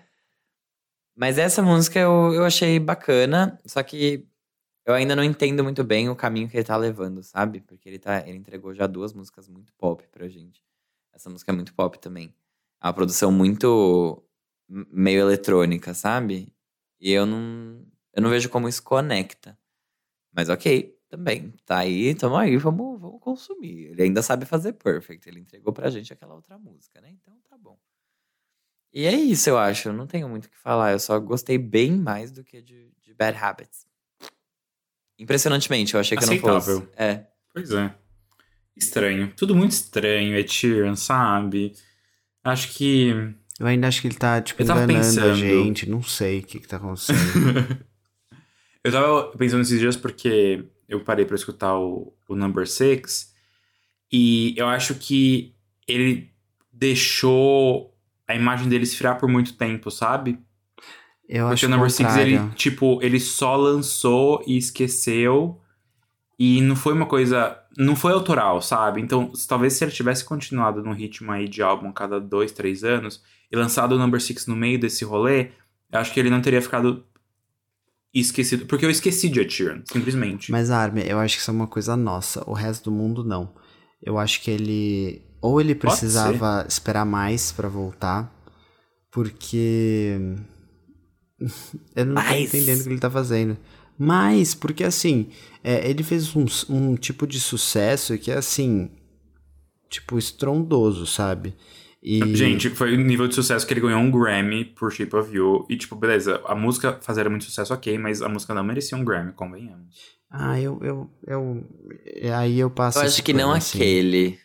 Mas 1.14 1.38
essa 1.38 1.62
música 1.62 1.98
eu, 1.98 2.32
eu 2.34 2.44
achei 2.44 2.78
bacana, 2.80 3.60
só 3.64 3.82
que 3.82 4.26
eu 4.86 4.94
ainda 4.94 5.16
não 5.16 5.24
entendo 5.24 5.64
muito 5.64 5.82
bem 5.84 6.08
o 6.08 6.16
caminho 6.16 6.48
que 6.48 6.56
ele 6.56 6.64
tá 6.64 6.76
levando, 6.76 7.22
sabe? 7.22 7.60
Porque 7.60 7.88
ele, 7.88 7.98
tá, 7.98 8.26
ele 8.26 8.38
entregou 8.38 8.74
já 8.74 8.86
duas 8.86 9.12
músicas 9.12 9.48
muito 9.48 9.72
pop 9.74 10.06
pra 10.08 10.28
gente. 10.28 10.62
Essa 11.12 11.30
música 11.30 11.52
é 11.52 11.54
muito 11.54 11.74
pop 11.74 11.98
também. 11.98 12.34
É 12.82 12.86
uma 12.86 12.92
produção 12.92 13.32
muito 13.32 14.22
meio 14.68 15.20
eletrônica, 15.20 15.94
sabe? 15.94 16.52
E 17.00 17.12
eu 17.12 17.26
não, 17.26 17.86
eu 18.12 18.22
não 18.22 18.30
vejo 18.30 18.48
como 18.48 18.68
isso 18.68 18.82
conecta. 18.82 19.58
Mas 20.32 20.48
ok, 20.48 20.98
também. 21.08 21.52
Tá 21.64 21.78
aí, 21.78 22.14
tamo 22.14 22.36
aí, 22.36 22.56
vamos, 22.56 23.00
vamos 23.00 23.20
consumir. 23.20 23.86
Ele 23.90 24.02
ainda 24.02 24.22
sabe 24.22 24.44
fazer 24.46 24.72
perfect. 24.74 25.28
Ele 25.28 25.40
entregou 25.40 25.72
pra 25.72 25.90
gente 25.90 26.12
aquela 26.12 26.34
outra 26.34 26.58
música, 26.58 27.00
né? 27.00 27.10
Então 27.10 27.38
tá 27.48 27.56
bom. 27.56 27.78
E 28.92 29.06
é 29.06 29.12
isso, 29.12 29.48
eu 29.50 29.58
acho. 29.58 29.88
Eu 29.88 29.92
não 29.92 30.06
tenho 30.06 30.28
muito 30.28 30.46
o 30.46 30.50
que 30.50 30.58
falar. 30.58 30.92
Eu 30.92 30.98
só 30.98 31.18
gostei 31.18 31.58
bem 31.58 31.92
mais 31.98 32.30
do 32.30 32.44
que 32.44 32.62
de, 32.62 32.92
de 33.00 33.14
Bad 33.14 33.36
Habits. 33.38 33.86
Impressionantemente, 35.18 35.94
eu 35.94 36.00
achei 36.00 36.16
que 36.16 36.24
eu 36.24 36.28
não 36.28 36.38
fosse. 36.38 36.70
Aceitável. 36.70 36.92
É. 36.96 37.26
Pois 37.52 37.70
é. 37.70 37.94
Estranho. 38.76 39.32
Tudo 39.36 39.54
muito 39.54 39.72
estranho, 39.72 40.36
Ed 40.36 40.52
Sheeran, 40.52 40.96
sabe? 40.96 41.72
Acho 42.42 42.72
que. 42.74 43.10
Eu 43.58 43.66
ainda 43.66 43.86
acho 43.86 44.00
que 44.00 44.08
ele 44.08 44.16
tá, 44.16 44.42
tipo, 44.42 44.60
Eu 44.60 44.64
enganando 44.64 44.92
a 44.92 44.96
pensando. 44.96 45.34
gente. 45.36 45.88
Não 45.88 46.02
sei 46.02 46.40
o 46.40 46.42
que 46.42 46.58
que 46.58 46.66
tá 46.66 46.76
acontecendo. 46.76 47.18
eu 48.82 48.90
tava 48.92 49.36
pensando 49.38 49.62
esses 49.62 49.78
dias 49.78 49.96
porque 49.96 50.64
eu 50.88 51.00
parei 51.04 51.24
pra 51.24 51.36
escutar 51.36 51.76
o, 51.78 52.12
o 52.28 52.34
Number 52.34 52.66
Six 52.66 53.32
e 54.10 54.54
eu 54.56 54.66
acho 54.66 54.96
que 54.96 55.54
ele 55.86 56.32
deixou 56.72 57.96
a 58.26 58.34
imagem 58.34 58.68
dele 58.68 58.84
esfriar 58.84 59.18
por 59.18 59.28
muito 59.28 59.56
tempo, 59.56 59.90
sabe? 59.90 60.38
Eu 61.28 61.46
Porque 61.46 61.54
acho 61.54 61.66
o 61.66 61.68
Number 61.68 61.90
Six, 61.90 62.16
ele, 62.16 62.40
tipo, 62.54 62.98
ele 63.02 63.18
só 63.18 63.56
lançou 63.56 64.42
e 64.46 64.56
esqueceu. 64.56 65.60
E 66.38 66.60
não 66.60 66.76
foi 66.76 66.92
uma 66.92 67.06
coisa. 67.06 67.58
Não 67.76 67.96
foi 67.96 68.12
autoral, 68.12 68.60
sabe? 68.60 69.00
Então, 69.00 69.32
talvez 69.48 69.74
se 69.74 69.84
ele 69.84 69.92
tivesse 69.92 70.24
continuado 70.24 70.82
no 70.82 70.92
ritmo 70.92 71.32
aí 71.32 71.48
de 71.48 71.62
álbum 71.62 71.88
a 71.88 71.92
cada 71.92 72.20
dois, 72.20 72.52
três 72.52 72.84
anos 72.84 73.22
e 73.50 73.56
lançado 73.56 73.92
o 73.92 73.98
Number 73.98 74.20
Six 74.20 74.46
no 74.46 74.56
meio 74.56 74.78
desse 74.78 75.04
rolê, 75.04 75.50
eu 75.92 76.00
acho 76.00 76.12
que 76.12 76.20
ele 76.20 76.30
não 76.30 76.40
teria 76.40 76.60
ficado 76.60 77.04
esquecido. 78.12 78.66
Porque 78.66 78.84
eu 78.84 78.90
esqueci 78.90 79.28
de 79.28 79.40
Ed 79.40 79.52
Sheeran, 79.52 79.82
simplesmente. 79.84 80.50
Mas, 80.50 80.70
Armin, 80.70 81.02
eu 81.02 81.18
acho 81.18 81.36
que 81.36 81.40
isso 81.40 81.50
é 81.50 81.54
uma 81.54 81.66
coisa 81.66 81.96
nossa. 81.96 82.42
O 82.48 82.52
resto 82.52 82.90
do 82.90 82.96
mundo, 82.96 83.24
não. 83.24 83.54
Eu 84.02 84.18
acho 84.18 84.40
que 84.42 84.50
ele... 84.50 85.22
Ou 85.40 85.60
ele 85.60 85.74
precisava 85.74 86.64
esperar 86.66 87.04
mais 87.04 87.52
pra 87.52 87.68
voltar, 87.68 88.32
porque. 89.10 90.18
Eu 91.94 92.06
não 92.06 92.14
Mas- 92.14 92.28
tô 92.28 92.56
entendendo 92.56 92.80
o 92.80 92.82
que 92.84 92.88
ele 92.90 93.00
tá 93.00 93.10
fazendo. 93.10 93.56
Mas, 93.98 94.54
porque 94.54 94.82
assim, 94.82 95.28
é, 95.62 95.88
ele 95.88 96.02
fez 96.02 96.34
um, 96.34 96.46
um 96.68 96.96
tipo 96.96 97.26
de 97.26 97.38
sucesso 97.38 98.18
que 98.18 98.30
é 98.30 98.36
assim. 98.38 98.90
Tipo, 99.88 100.18
estrondoso, 100.18 101.06
sabe? 101.06 101.54
E... 102.02 102.34
Gente, 102.36 102.68
foi 102.68 102.94
o 102.94 103.00
nível 103.00 103.28
de 103.28 103.34
sucesso 103.34 103.66
que 103.66 103.72
ele 103.72 103.80
ganhou 103.80 104.00
um 104.00 104.10
Grammy 104.10 104.64
por 104.64 104.92
Shape 104.92 105.14
of 105.16 105.34
You. 105.34 105.64
E, 105.70 105.76
tipo, 105.76 105.94
beleza, 105.96 106.42
a 106.46 106.54
música 106.54 106.98
fazia 107.00 107.28
muito 107.30 107.44
sucesso, 107.44 107.72
ok, 107.72 107.96
mas 107.96 108.20
a 108.20 108.28
música 108.28 108.52
não 108.52 108.64
merecia 108.64 108.98
um 108.98 109.04
Grammy, 109.04 109.32
convenhamos. 109.32 109.94
Ah, 110.28 110.60
eu. 110.60 110.78
eu, 110.82 111.10
eu 111.26 111.64
aí 112.36 112.58
eu 112.58 112.68
passo. 112.68 112.98
Eu 112.98 113.04
acho 113.04 113.22
que 113.22 113.32
não 113.32 113.52
assim. 113.52 113.78
aquele. 113.78 114.38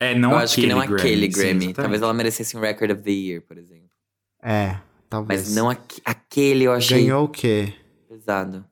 É, 0.00 0.14
não 0.14 0.30
eu 0.30 0.38
aquele 0.38 0.44
acho 0.44 0.54
que 0.54 0.66
não 0.66 0.78
Grammy. 0.78 0.94
aquele 0.94 1.26
sim, 1.26 1.32
Grammy. 1.32 1.50
exatamente. 1.50 1.74
Talvez 1.74 2.02
ela 2.02 2.14
merecesse 2.14 2.56
um 2.56 2.60
Record 2.60 2.92
of 2.92 3.02
the 3.02 3.10
Year, 3.10 3.42
por 3.42 3.58
exemplo. 3.58 3.90
É, 4.42 4.76
talvez. 5.14 5.42
Mas 5.46 5.54
não 5.54 5.70
aque- 5.70 6.02
aquele 6.04 6.64
eu 6.64 6.72
achei 6.72 7.02
Ganhou 7.02 7.24
o 7.24 7.28
quê? 7.28 7.72
pesado. 8.08 8.64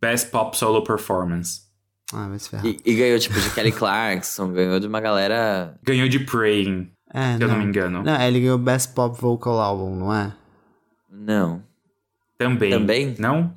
Best 0.00 0.30
Pop 0.30 0.56
Solo 0.56 0.82
Performance. 0.84 1.62
Ah, 2.12 2.28
vai 2.28 2.38
se 2.38 2.48
ferrar. 2.50 2.66
E, 2.66 2.78
e 2.84 2.94
ganhou, 2.94 3.18
tipo, 3.18 3.38
de 3.40 3.50
Kelly 3.54 3.72
Clarkson, 3.72 4.52
ganhou 4.52 4.78
de 4.78 4.86
uma 4.86 5.00
galera. 5.00 5.78
Ganhou 5.82 6.08
de 6.08 6.20
Praying, 6.20 6.90
É, 7.12 7.36
se 7.36 7.42
eu 7.42 7.48
não 7.48 7.58
me 7.58 7.64
engano. 7.64 8.02
Não, 8.02 8.20
ele 8.22 8.40
ganhou 8.40 8.58
Best 8.58 8.92
Pop 8.94 9.18
Vocal 9.20 9.58
Album, 9.58 9.96
não 9.96 10.14
é? 10.14 10.34
Não. 11.10 11.62
Também. 12.38 12.70
Também? 12.70 13.14
Não? 13.18 13.54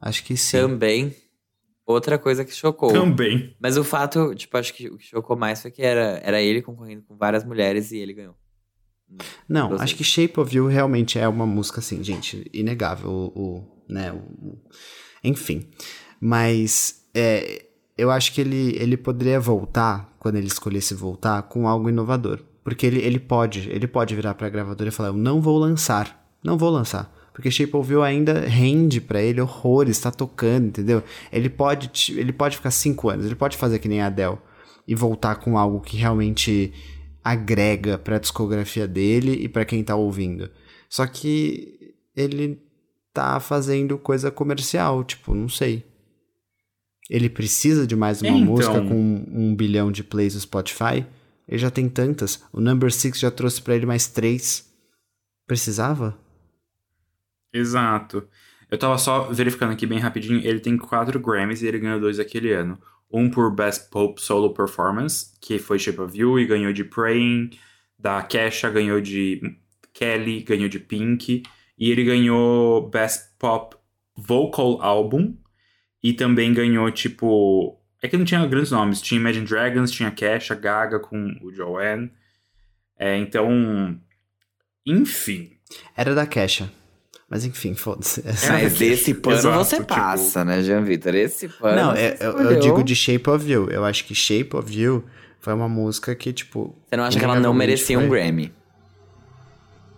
Acho 0.00 0.24
que 0.24 0.36
sim. 0.36 0.58
Também. 0.58 1.14
Outra 1.86 2.18
coisa 2.18 2.44
que 2.44 2.52
chocou. 2.52 2.92
Também. 2.92 3.54
Mas 3.60 3.76
o 3.76 3.84
fato, 3.84 4.34
tipo, 4.34 4.56
acho 4.58 4.74
que 4.74 4.88
o 4.88 4.98
que 4.98 5.04
chocou 5.06 5.36
mais 5.36 5.62
foi 5.62 5.70
que 5.70 5.82
era, 5.82 6.20
era 6.24 6.40
ele 6.42 6.60
concorrendo 6.62 7.02
com 7.02 7.16
várias 7.16 7.44
mulheres 7.44 7.92
e 7.92 7.98
ele 7.98 8.12
ganhou. 8.12 8.34
Não, 9.48 9.74
acho 9.74 9.94
que 9.96 10.04
Shape 10.04 10.38
of 10.40 10.54
You 10.54 10.66
realmente 10.66 11.18
é 11.18 11.26
uma 11.28 11.46
música, 11.46 11.80
assim, 11.80 12.02
gente, 12.02 12.48
inegável. 12.52 13.10
O, 13.10 13.40
o- 13.40 13.82
né, 13.88 14.12
o- 14.12 14.16
o- 14.48 14.58
enfim. 15.24 15.68
Mas 16.20 17.02
é, 17.14 17.66
eu 17.96 18.10
acho 18.10 18.32
que 18.32 18.40
ele, 18.40 18.76
ele 18.78 18.96
poderia 18.96 19.38
voltar, 19.40 20.14
quando 20.18 20.36
ele 20.36 20.46
escolhesse 20.48 20.92
voltar, 20.94 21.42
com 21.44 21.66
algo 21.68 21.88
inovador. 21.88 22.40
Porque 22.64 22.84
ele, 22.86 23.00
ele 23.00 23.18
pode, 23.20 23.70
ele 23.70 23.86
pode 23.86 24.14
virar 24.14 24.34
pra 24.34 24.48
gravadora 24.48 24.88
e 24.88 24.92
falar, 24.92 25.10
eu 25.10 25.14
não 25.14 25.40
vou 25.40 25.56
lançar, 25.58 26.28
não 26.42 26.58
vou 26.58 26.68
lançar. 26.70 27.14
Porque 27.32 27.50
Shape 27.50 27.76
of 27.76 27.92
You 27.92 28.02
ainda 28.02 28.40
rende 28.40 29.00
pra 29.00 29.22
ele 29.22 29.40
horrores, 29.40 30.00
tá 30.00 30.10
tocando, 30.10 30.66
entendeu? 30.68 31.02
Ele 31.30 31.48
pode, 31.48 32.12
ele 32.18 32.32
pode 32.32 32.56
ficar 32.56 32.70
cinco 32.70 33.08
anos, 33.08 33.24
ele 33.26 33.34
pode 33.36 33.56
fazer 33.56 33.78
que 33.78 33.88
nem 33.88 34.00
a 34.00 34.06
Adele 34.06 34.38
e 34.88 34.94
voltar 34.94 35.36
com 35.36 35.56
algo 35.58 35.80
que 35.80 35.96
realmente 35.96 36.72
agrega 37.26 37.98
pra 37.98 38.18
discografia 38.20 38.86
dele 38.86 39.32
e 39.32 39.48
pra 39.48 39.64
quem 39.64 39.82
tá 39.82 39.96
ouvindo. 39.96 40.48
Só 40.88 41.04
que 41.06 41.94
ele 42.14 42.62
tá 43.12 43.40
fazendo 43.40 43.98
coisa 43.98 44.30
comercial, 44.30 45.02
tipo, 45.02 45.34
não 45.34 45.48
sei. 45.48 45.84
Ele 47.10 47.28
precisa 47.28 47.84
de 47.86 47.96
mais 47.96 48.22
uma 48.22 48.30
Então. 48.30 48.44
música 48.44 48.80
com 48.80 49.24
um 49.28 49.54
bilhão 49.56 49.90
de 49.90 50.04
plays 50.04 50.34
no 50.34 50.40
Spotify? 50.40 51.04
Ele 51.48 51.58
já 51.58 51.70
tem 51.70 51.88
tantas. 51.88 52.42
O 52.52 52.60
Number 52.60 52.92
Six 52.92 53.18
já 53.18 53.30
trouxe 53.30 53.60
pra 53.60 53.74
ele 53.74 53.86
mais 53.86 54.06
três. 54.06 54.68
Precisava? 55.46 56.16
Exato. 57.52 58.26
Eu 58.70 58.78
tava 58.78 58.98
só 58.98 59.32
verificando 59.32 59.72
aqui 59.72 59.86
bem 59.86 59.98
rapidinho. 59.98 60.40
Ele 60.44 60.58
tem 60.60 60.76
quatro 60.76 61.18
Grammys 61.20 61.62
e 61.62 61.66
ele 61.66 61.78
ganhou 61.78 62.00
dois 62.00 62.18
aquele 62.18 62.52
ano. 62.52 62.78
Um 63.10 63.30
por 63.30 63.54
Best 63.54 63.90
Pop 63.90 64.20
Solo 64.20 64.52
Performance, 64.52 65.32
que 65.40 65.58
foi 65.58 65.78
Shape 65.78 66.00
of 66.00 66.18
You, 66.18 66.38
e 66.40 66.46
ganhou 66.46 66.72
de 66.72 66.84
Praying. 66.84 67.50
Da 67.98 68.22
Kesha 68.22 68.68
ganhou 68.68 69.00
de 69.00 69.40
Kelly, 69.92 70.42
ganhou 70.42 70.68
de 70.68 70.78
Pink. 70.78 71.42
E 71.78 71.90
ele 71.90 72.04
ganhou 72.04 72.88
Best 72.88 73.34
Pop 73.38 73.76
Vocal 74.16 74.80
Album. 74.82 75.36
E 76.02 76.12
também 76.12 76.52
ganhou, 76.52 76.90
tipo. 76.90 77.80
É 78.02 78.08
que 78.08 78.16
não 78.16 78.24
tinha 78.24 78.46
grandes 78.46 78.70
nomes. 78.70 79.00
Tinha 79.00 79.20
Imagine 79.20 79.46
Dragons, 79.46 79.90
tinha 79.90 80.10
Kesha, 80.10 80.54
Gaga 80.54 80.98
com 80.98 81.36
o 81.42 81.52
Joanne. 81.52 82.10
É, 82.98 83.16
então. 83.16 83.98
Enfim. 84.84 85.52
Era 85.96 86.14
da 86.14 86.26
Kesha. 86.26 86.70
Mas 87.28 87.44
enfim, 87.44 87.74
foda-se. 87.74 88.22
Essa- 88.26 88.52
Mas 88.52 88.72
porque- 88.72 88.84
esse 88.84 89.12
pano 89.14 89.36
Exato, 89.36 89.58
você 89.58 89.76
tipo- 89.76 89.88
passa, 89.94 90.44
né, 90.44 90.62
Jean 90.62 90.82
Vitor? 90.82 91.14
Esse 91.14 91.48
pano. 91.48 91.74
Não, 91.76 91.92
é- 91.92 92.16
eu, 92.20 92.32
eu 92.38 92.60
digo 92.60 92.84
de 92.84 92.94
Shape 92.94 93.28
of 93.28 93.50
You. 93.50 93.68
Eu 93.70 93.84
acho 93.84 94.04
que 94.04 94.14
Shape 94.14 94.54
of 94.56 94.72
You 94.80 95.04
foi 95.40 95.52
uma 95.52 95.68
música 95.68 96.14
que, 96.14 96.32
tipo. 96.32 96.76
Você 96.88 96.96
não 96.96 97.04
acha 97.04 97.18
que 97.18 97.24
ela 97.24 97.40
não 97.40 97.52
merecia 97.52 97.98
um 97.98 98.02
foi- 98.08 98.10
Grammy? 98.20 98.52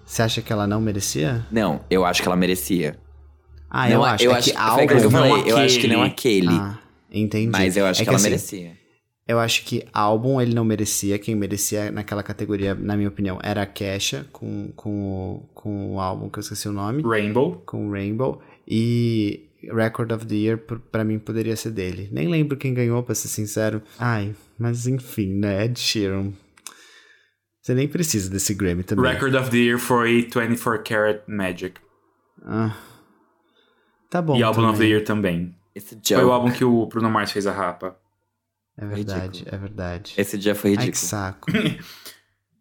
Você 0.06 0.22
acha 0.22 0.40
que 0.40 0.50
ela 0.50 0.66
não 0.66 0.80
merecia? 0.80 1.44
Não, 1.50 1.82
eu 1.90 2.04
acho 2.04 2.22
que 2.22 2.28
ela 2.28 2.36
merecia. 2.36 2.98
Ah, 3.68 3.84
não, 3.88 3.96
eu 3.96 4.04
acho. 4.04 4.24
eu 4.24 4.30
é 4.32 4.34
acho 4.36 4.50
que 4.52 4.56
foi 4.58 4.86
que 4.86 4.92
eu 4.94 5.02
não 5.02 5.10
falei. 5.10 5.44
Eu 5.52 5.56
acho 5.58 5.78
que 5.78 5.86
não 5.86 6.02
aquele. 6.02 6.48
Ah, 6.48 6.78
entendi. 7.12 7.48
mas 7.48 7.76
eu 7.76 7.84
acho 7.84 8.00
É 8.00 8.04
que, 8.04 8.08
ela 8.08 8.16
assim, 8.16 8.24
merecia. 8.30 8.77
Eu 9.28 9.38
acho 9.38 9.62
que 9.66 9.86
álbum 9.92 10.40
ele 10.40 10.54
não 10.54 10.64
merecia. 10.64 11.18
Quem 11.18 11.34
merecia 11.34 11.92
naquela 11.92 12.22
categoria, 12.22 12.74
na 12.74 12.96
minha 12.96 13.10
opinião, 13.10 13.38
era 13.42 13.60
a 13.60 13.66
Kesha 13.66 14.26
com, 14.32 14.72
com, 14.74 14.90
o, 14.90 15.48
com 15.52 15.94
o 15.94 16.00
álbum 16.00 16.30
que 16.30 16.38
eu 16.38 16.40
esqueci 16.40 16.66
o 16.66 16.72
nome. 16.72 17.02
Rainbow. 17.02 17.62
Com 17.66 17.88
o 17.88 17.92
Rainbow. 17.92 18.40
E 18.66 19.50
Record 19.62 20.12
of 20.12 20.24
the 20.24 20.34
Year, 20.34 20.58
pra 20.90 21.04
mim, 21.04 21.18
poderia 21.18 21.54
ser 21.56 21.72
dele. 21.72 22.08
Nem 22.10 22.26
lembro 22.26 22.56
quem 22.56 22.72
ganhou, 22.72 23.02
pra 23.02 23.14
ser 23.14 23.28
sincero. 23.28 23.82
Ai, 23.98 24.34
mas 24.58 24.86
enfim, 24.86 25.34
né? 25.34 25.66
Ed 25.66 25.78
Sheeran. 25.78 26.32
Você 27.60 27.74
nem 27.74 27.86
precisa 27.86 28.30
desse 28.30 28.54
Grammy 28.54 28.82
também. 28.82 29.12
Record 29.12 29.34
of 29.34 29.50
the 29.50 29.58
Year 29.58 29.78
foi 29.78 30.22
24 30.22 30.82
Karat 30.82 31.22
Magic. 31.28 31.78
Ah. 32.42 32.74
Tá 34.08 34.22
bom. 34.22 34.36
e 34.38 34.42
Album 34.42 34.70
of 34.70 34.78
the 34.78 34.78
também. 34.78 34.90
Year 34.90 35.04
também. 35.04 35.54
Foi 36.02 36.24
o 36.24 36.32
álbum 36.32 36.50
que 36.50 36.64
o 36.64 36.86
Bruno 36.86 37.10
Mars 37.10 37.30
fez 37.30 37.46
a 37.46 37.52
rapa. 37.52 37.94
É 38.80 38.86
verdade, 38.86 39.38
Ridículo. 39.40 39.54
é 39.54 39.58
verdade. 39.58 40.14
esse 40.16 40.38
dia 40.38 40.54
foi 40.54 40.70
Ai, 40.70 40.76
que 40.76 40.82
ridículo. 40.84 41.06
saco. 41.08 41.50
E, 41.50 41.78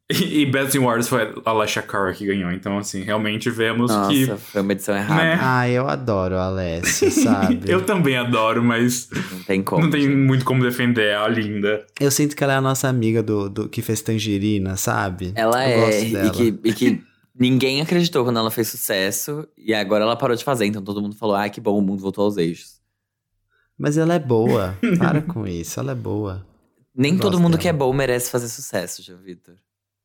e 0.41 0.45
Best 0.47 0.75
in 0.75 0.79
Wars 0.81 1.07
foi 1.07 1.33
a 1.45 1.49
Alessia 1.51 1.81
Cara 1.81 2.11
que 2.13 2.25
ganhou. 2.25 2.51
Então, 2.51 2.77
assim, 2.77 3.01
realmente 3.03 3.49
vemos 3.51 3.91
Nossa, 3.91 4.09
que. 4.11 4.25
foi 4.37 4.61
uma 4.61 4.71
edição 4.71 4.95
errada. 4.95 5.21
Né? 5.23 5.37
ah, 5.39 5.69
eu 5.69 5.87
adoro 5.87 6.35
a 6.37 6.45
Alessia, 6.45 7.11
sabe? 7.11 7.59
Eu 7.69 7.85
também 7.85 8.17
adoro, 8.17 8.63
mas 8.63 9.09
Não 9.31 9.39
tem 9.43 9.61
como. 9.61 9.83
não 9.83 9.89
tem 9.91 10.01
gente. 10.03 10.15
muito 10.15 10.43
como 10.45 10.63
defender 10.63 11.15
a 11.15 11.27
linda. 11.27 11.85
Eu 11.99 12.09
sinto 12.09 12.35
que 12.35 12.43
ela 12.43 12.53
é 12.53 12.55
a 12.57 12.61
nossa 12.61 12.87
amiga 12.87 13.21
do, 13.21 13.49
do 13.49 13.69
que 13.69 13.81
fez 13.81 14.01
Tangerina, 14.01 14.75
sabe? 14.77 15.33
Ela 15.35 15.69
Eu 15.69 15.83
é. 15.83 15.85
gosto 15.85 16.25
E 16.25 16.31
que, 16.31 16.69
e 16.69 16.73
que 16.73 17.01
ninguém 17.37 17.81
acreditou 17.81 18.23
quando 18.23 18.39
ela 18.39 18.49
fez 18.49 18.69
sucesso. 18.69 19.47
E 19.57 19.73
agora 19.73 20.03
ela 20.03 20.15
parou 20.15 20.35
de 20.35 20.43
fazer. 20.43 20.65
Então 20.65 20.81
todo 20.83 21.01
mundo 21.01 21.15
falou: 21.15 21.35
ah, 21.35 21.47
que 21.49 21.59
bom, 21.61 21.77
o 21.77 21.81
mundo 21.81 22.01
voltou 22.01 22.23
aos 22.25 22.37
eixos. 22.37 22.76
Mas 23.77 23.97
ela 23.97 24.15
é 24.15 24.19
boa. 24.19 24.77
Para 24.97 25.21
com 25.21 25.45
isso, 25.47 25.79
ela 25.79 25.91
é 25.91 25.95
boa. 25.95 26.45
Nem 26.95 27.13
Eu 27.13 27.19
todo 27.19 27.39
mundo 27.39 27.51
dela. 27.51 27.61
que 27.61 27.67
é 27.67 27.73
bom 27.73 27.93
merece 27.93 28.31
fazer 28.31 28.47
sucesso, 28.49 29.03
Jean 29.03 29.17
Vitor. 29.17 29.55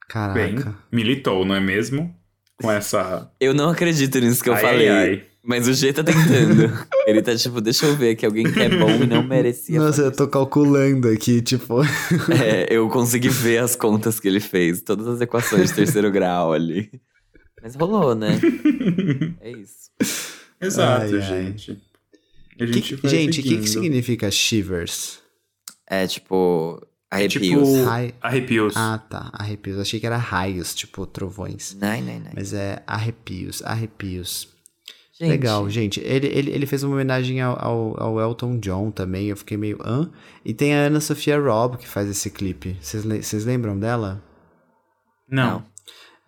Caraca. 0.08 0.34
Bem, 0.34 0.74
militou, 0.90 1.44
não 1.44 1.54
é 1.54 1.60
mesmo? 1.60 2.14
Com 2.60 2.70
essa. 2.70 3.30
Eu 3.40 3.54
não 3.54 3.70
acredito 3.70 4.18
nisso 4.20 4.42
que 4.42 4.50
eu 4.50 4.54
Ai, 4.54 4.60
falei. 4.60 4.88
ai, 4.88 5.08
ai. 5.10 5.24
Mas 5.44 5.66
o 5.66 5.72
G 5.72 5.92
tá 5.92 6.04
tentando. 6.04 6.70
Ele 7.04 7.20
tá 7.20 7.34
tipo, 7.34 7.60
deixa 7.60 7.86
eu 7.86 7.96
ver 7.96 8.14
que 8.14 8.24
alguém 8.24 8.44
que 8.52 8.60
é 8.60 8.68
bom 8.68 8.90
e 8.90 9.06
não 9.08 9.24
merecia. 9.24 9.76
Nossa, 9.80 9.96
fazer 9.96 10.08
eu 10.08 10.12
tô 10.12 10.28
calculando 10.28 11.08
aqui, 11.08 11.40
tipo. 11.42 11.80
É, 12.30 12.66
eu 12.70 12.88
consegui 12.88 13.28
ver 13.28 13.58
as 13.58 13.74
contas 13.74 14.20
que 14.20 14.28
ele 14.28 14.38
fez, 14.38 14.82
todas 14.82 15.08
as 15.08 15.20
equações 15.20 15.70
de 15.70 15.74
terceiro 15.74 16.10
grau 16.12 16.52
ali. 16.52 16.88
Mas 17.60 17.74
rolou, 17.74 18.14
né? 18.14 18.38
É 19.40 19.50
isso. 19.50 19.90
Exato, 20.60 21.06
Ai, 21.06 21.14
ai. 21.14 21.20
gente. 21.22 21.82
A 22.60 22.66
Que- 22.66 22.72
gente, 22.72 22.94
vai 22.96 23.10
gente, 23.10 23.40
o 23.40 23.42
que, 23.42 23.48
que 23.56 23.66
seguindo. 23.68 23.68
significa 23.84 24.30
shivers? 24.30 25.18
É 25.88 26.06
tipo, 26.06 26.80
arrepios. 27.10 27.42
tipo- 27.68 27.84
Rai- 27.84 28.14
Arrepios. 28.20 28.74
Ah, 28.76 28.98
tá. 28.98 29.30
Arrepios. 29.32 29.78
Achei 29.78 29.98
que 30.00 30.06
era 30.06 30.16
raios, 30.16 30.74
tipo 30.74 31.06
trovões. 31.06 31.74
Não, 31.80 32.00
não, 32.00 32.20
não. 32.20 32.30
Mas 32.34 32.52
é 32.52 32.82
arrepios, 32.86 33.62
arrepios. 33.62 34.48
Gente, 35.18 35.28
Legal, 35.30 35.68
gente. 35.70 36.00
Ele, 36.00 36.26
ele, 36.26 36.50
ele 36.50 36.66
fez 36.66 36.82
uma 36.82 36.94
homenagem 36.94 37.40
ao, 37.40 37.56
ao, 37.62 38.02
ao 38.02 38.20
Elton 38.20 38.58
John 38.58 38.90
também. 38.90 39.28
Eu 39.28 39.36
fiquei 39.36 39.56
meio. 39.56 39.78
hã? 39.84 40.10
E 40.44 40.52
tem 40.54 40.74
a 40.74 40.78
Ana 40.86 41.00
Sofia 41.00 41.38
Robb 41.38 41.76
que 41.76 41.86
faz 41.86 42.08
esse 42.08 42.30
clipe. 42.30 42.76
Vocês 42.80 43.44
lembram 43.44 43.78
dela? 43.78 44.22
Não. 45.28 45.64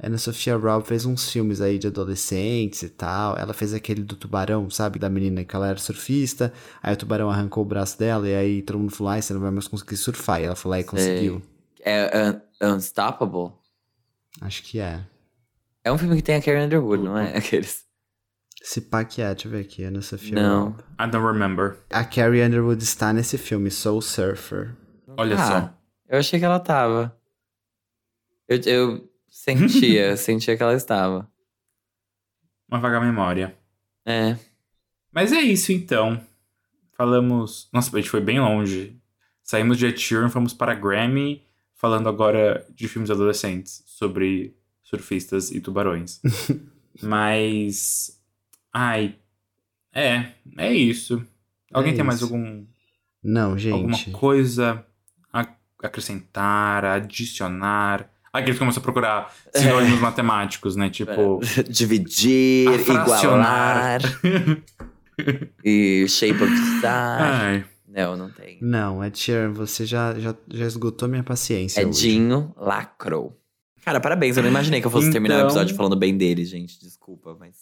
A 0.01 0.07
Ana 0.09 0.19
Sofia 0.19 0.57
Robb 0.57 0.85
fez 0.87 1.05
uns 1.07 1.31
filmes 1.31 1.61
aí 1.61 1.79
de 1.79 1.87
adolescentes 1.87 2.83
e 2.83 2.89
tal. 2.89 3.37
Ela 3.39 3.53
fez 3.55 3.73
aquele 3.73 4.03
do 4.03 4.17
tubarão, 4.17 4.69
sabe? 4.69 4.99
Da 4.99 5.09
menina 5.09 5.45
que 5.45 5.55
ela 5.55 5.69
era 5.69 5.79
surfista. 5.79 6.53
Aí 6.83 6.93
o 6.93 6.97
tubarão 6.97 7.31
arrancou 7.31 7.63
o 7.63 7.67
braço 7.67 7.97
dela. 7.99 8.29
E 8.29 8.35
aí 8.35 8.63
todo 8.63 8.79
mundo 8.79 8.91
falou: 8.95 9.13
ai, 9.13 9.23
você 9.23 9.33
não 9.33 9.41
vai 9.41 9.51
mais 9.53 9.69
conseguir 9.69 9.97
surfar. 9.97 10.41
E 10.41 10.45
ela 10.45 10.57
foi 10.57 10.71
lá 10.71 10.81
e 10.81 10.85
conseguiu. 10.85 11.41
É 11.81 12.31
Un- 12.63 12.75
Unstoppable? 12.75 13.53
Acho 14.41 14.63
que 14.65 14.81
é. 14.81 15.07
É 15.85 15.93
um 15.93 15.99
filme 15.99 16.17
que 16.17 16.23
tem 16.23 16.37
a 16.37 16.43
Carrie 16.43 16.65
Underwood, 16.65 17.03
não 17.05 17.17
é? 17.17 17.37
Aqueles. 17.37 17.85
Se 18.63 18.81
pá 18.81 19.05
que 19.05 19.21
é, 19.23 19.33
deixa 19.33 19.47
eu 19.47 19.53
ver 19.53 19.61
aqui. 19.61 19.85
Ana 19.85 20.01
Sofia 20.03 20.35
Não. 20.35 20.65
Robb. 20.71 20.81
I 20.99 21.07
don't 21.11 21.25
remember. 21.27 21.77
A 21.91 22.03
Carrie 22.05 22.43
Underwood 22.43 22.83
está 22.83 23.13
nesse 23.13 23.37
filme, 23.39 23.71
Soul 23.71 24.01
Surfer. 24.03 24.75
Olha 25.17 25.37
Ah, 25.37 25.47
só. 25.47 25.79
Eu 26.09 26.19
achei 26.19 26.39
que 26.41 26.45
ela 26.45 26.59
tava. 26.59 27.15
Eu, 28.49 28.59
eu 28.65 29.11
sentia, 29.39 30.17
sentia 30.17 30.57
que 30.57 30.63
ela 30.63 30.75
estava. 30.75 31.29
Uma 32.69 32.79
vaga 32.79 33.01
memória. 33.01 33.57
É. 34.07 34.37
Mas 35.13 35.33
é 35.33 35.41
isso 35.41 35.73
então. 35.73 36.21
Falamos. 36.97 37.69
Nossa, 37.73 37.95
a 37.95 38.01
gente 38.01 38.11
foi 38.11 38.21
bem 38.21 38.41
longe. 38.41 38.97
Saímos 39.43 39.77
de 39.77 39.95
Sheeran, 39.97 40.29
fomos 40.31 40.55
para 40.55 40.75
Grammy, 40.75 41.45
falando 41.75 42.09
agora 42.09 42.65
de 42.75 42.87
filmes 42.89 43.11
adolescentes 43.11 43.83
sobre 43.87 44.57
surfistas 44.83 45.51
e 45.51 45.61
tubarões. 45.61 46.21
Mas. 47.03 48.21
Ai. 48.73 49.17
É, 49.93 50.33
é 50.57 50.73
isso. 50.73 51.25
Alguém 51.73 51.93
É 51.93 51.97
tem 51.97 52.05
mais 52.05 52.21
isso. 52.21 52.25
algum, 52.33 52.65
Não, 53.23 53.51
alguma 53.51 53.93
gente. 53.95 54.11
coisa 54.13 54.85
a 55.33 55.47
acrescentar, 55.83 56.85
a 56.85 56.95
adicionar? 56.95 58.11
Aqueles 58.35 58.57
que 58.57 58.59
começam 58.59 58.81
a 58.81 58.83
procurar 58.83 59.33
sinônimos 59.55 60.01
matemáticos, 60.01 60.75
né? 60.75 60.91
Tipo. 60.91 61.41
Dividir, 61.69 62.69
A 62.69 62.79
fracionar. 62.81 64.01
igualar. 64.03 64.63
e 65.65 66.05
shape 66.09 66.43
of 66.43 66.53
star. 66.79 67.23
Ai. 67.23 67.65
Não, 67.87 68.17
não 68.17 68.29
tem. 68.29 68.59
Não, 68.61 69.05
Ed 69.05 69.17
Sheeran, 69.17 69.53
você 69.53 69.87
já, 69.87 70.19
já, 70.19 70.35
já 70.49 70.67
esgotou 70.67 71.09
minha 71.09 71.23
paciência 71.23 71.87
hoje. 71.87 72.09
Edinho 72.09 72.53
lacrou. 72.57 73.39
Cara, 73.85 74.01
parabéns. 74.01 74.37
Eu 74.37 74.43
não 74.43 74.51
imaginei 74.51 74.81
que 74.81 74.87
eu 74.87 74.91
fosse 74.91 75.13
terminar 75.13 75.35
o 75.35 75.39
Então- 75.39 75.47
episódio 75.51 75.77
falando 75.77 75.95
bem 75.95 76.17
dele, 76.17 76.45
gente. 76.45 76.81
Desculpa, 76.81 77.37
mas. 77.39 77.55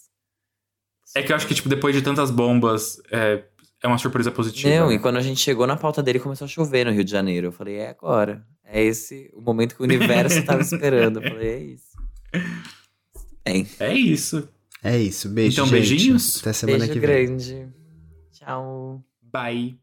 É 1.15 1.21
que 1.21 1.31
eu 1.31 1.35
acho 1.35 1.45
que, 1.45 1.53
tipo, 1.53 1.69
depois 1.69 1.93
de 1.95 2.01
tantas 2.01 2.31
bombas, 2.31 2.99
é, 3.11 3.43
é 3.83 3.87
uma 3.87 3.99
surpresa 3.99 4.31
positiva. 4.31 4.73
Não, 4.75 4.87
né? 4.87 4.95
e 4.95 4.99
quando 4.99 5.17
a 5.17 5.21
gente 5.21 5.39
chegou 5.39 5.67
na 5.67 5.75
pauta 5.75 6.01
dele, 6.01 6.17
começou 6.19 6.45
a 6.45 6.47
chover 6.47 6.83
no 6.85 6.91
Rio 6.91 7.03
de 7.03 7.11
Janeiro. 7.11 7.47
Eu 7.47 7.51
falei, 7.51 7.75
é 7.75 7.89
agora. 7.89 8.43
É 8.75 8.83
esse 8.83 9.29
o 9.35 9.41
momento 9.41 9.75
que 9.75 9.81
o 9.81 9.83
universo 9.85 10.43
tava 10.43 10.61
esperando. 10.65 11.21
Eu 11.21 11.29
falei, 11.29 11.47
é 11.49 11.59
isso. 11.59 11.93
Bem. 13.45 13.67
É 13.79 13.93
isso. 13.93 14.49
É 14.83 14.97
isso, 14.97 15.29
beijo, 15.29 15.53
Então, 15.61 15.65
gente. 15.67 15.89
beijinhos. 15.89 16.39
Até 16.41 16.53
semana 16.53 16.79
Beijo 16.79 16.93
que 16.93 16.99
vem. 16.99 17.25
grande. 17.27 17.67
Tchau. 18.31 19.03
Bye. 19.21 19.77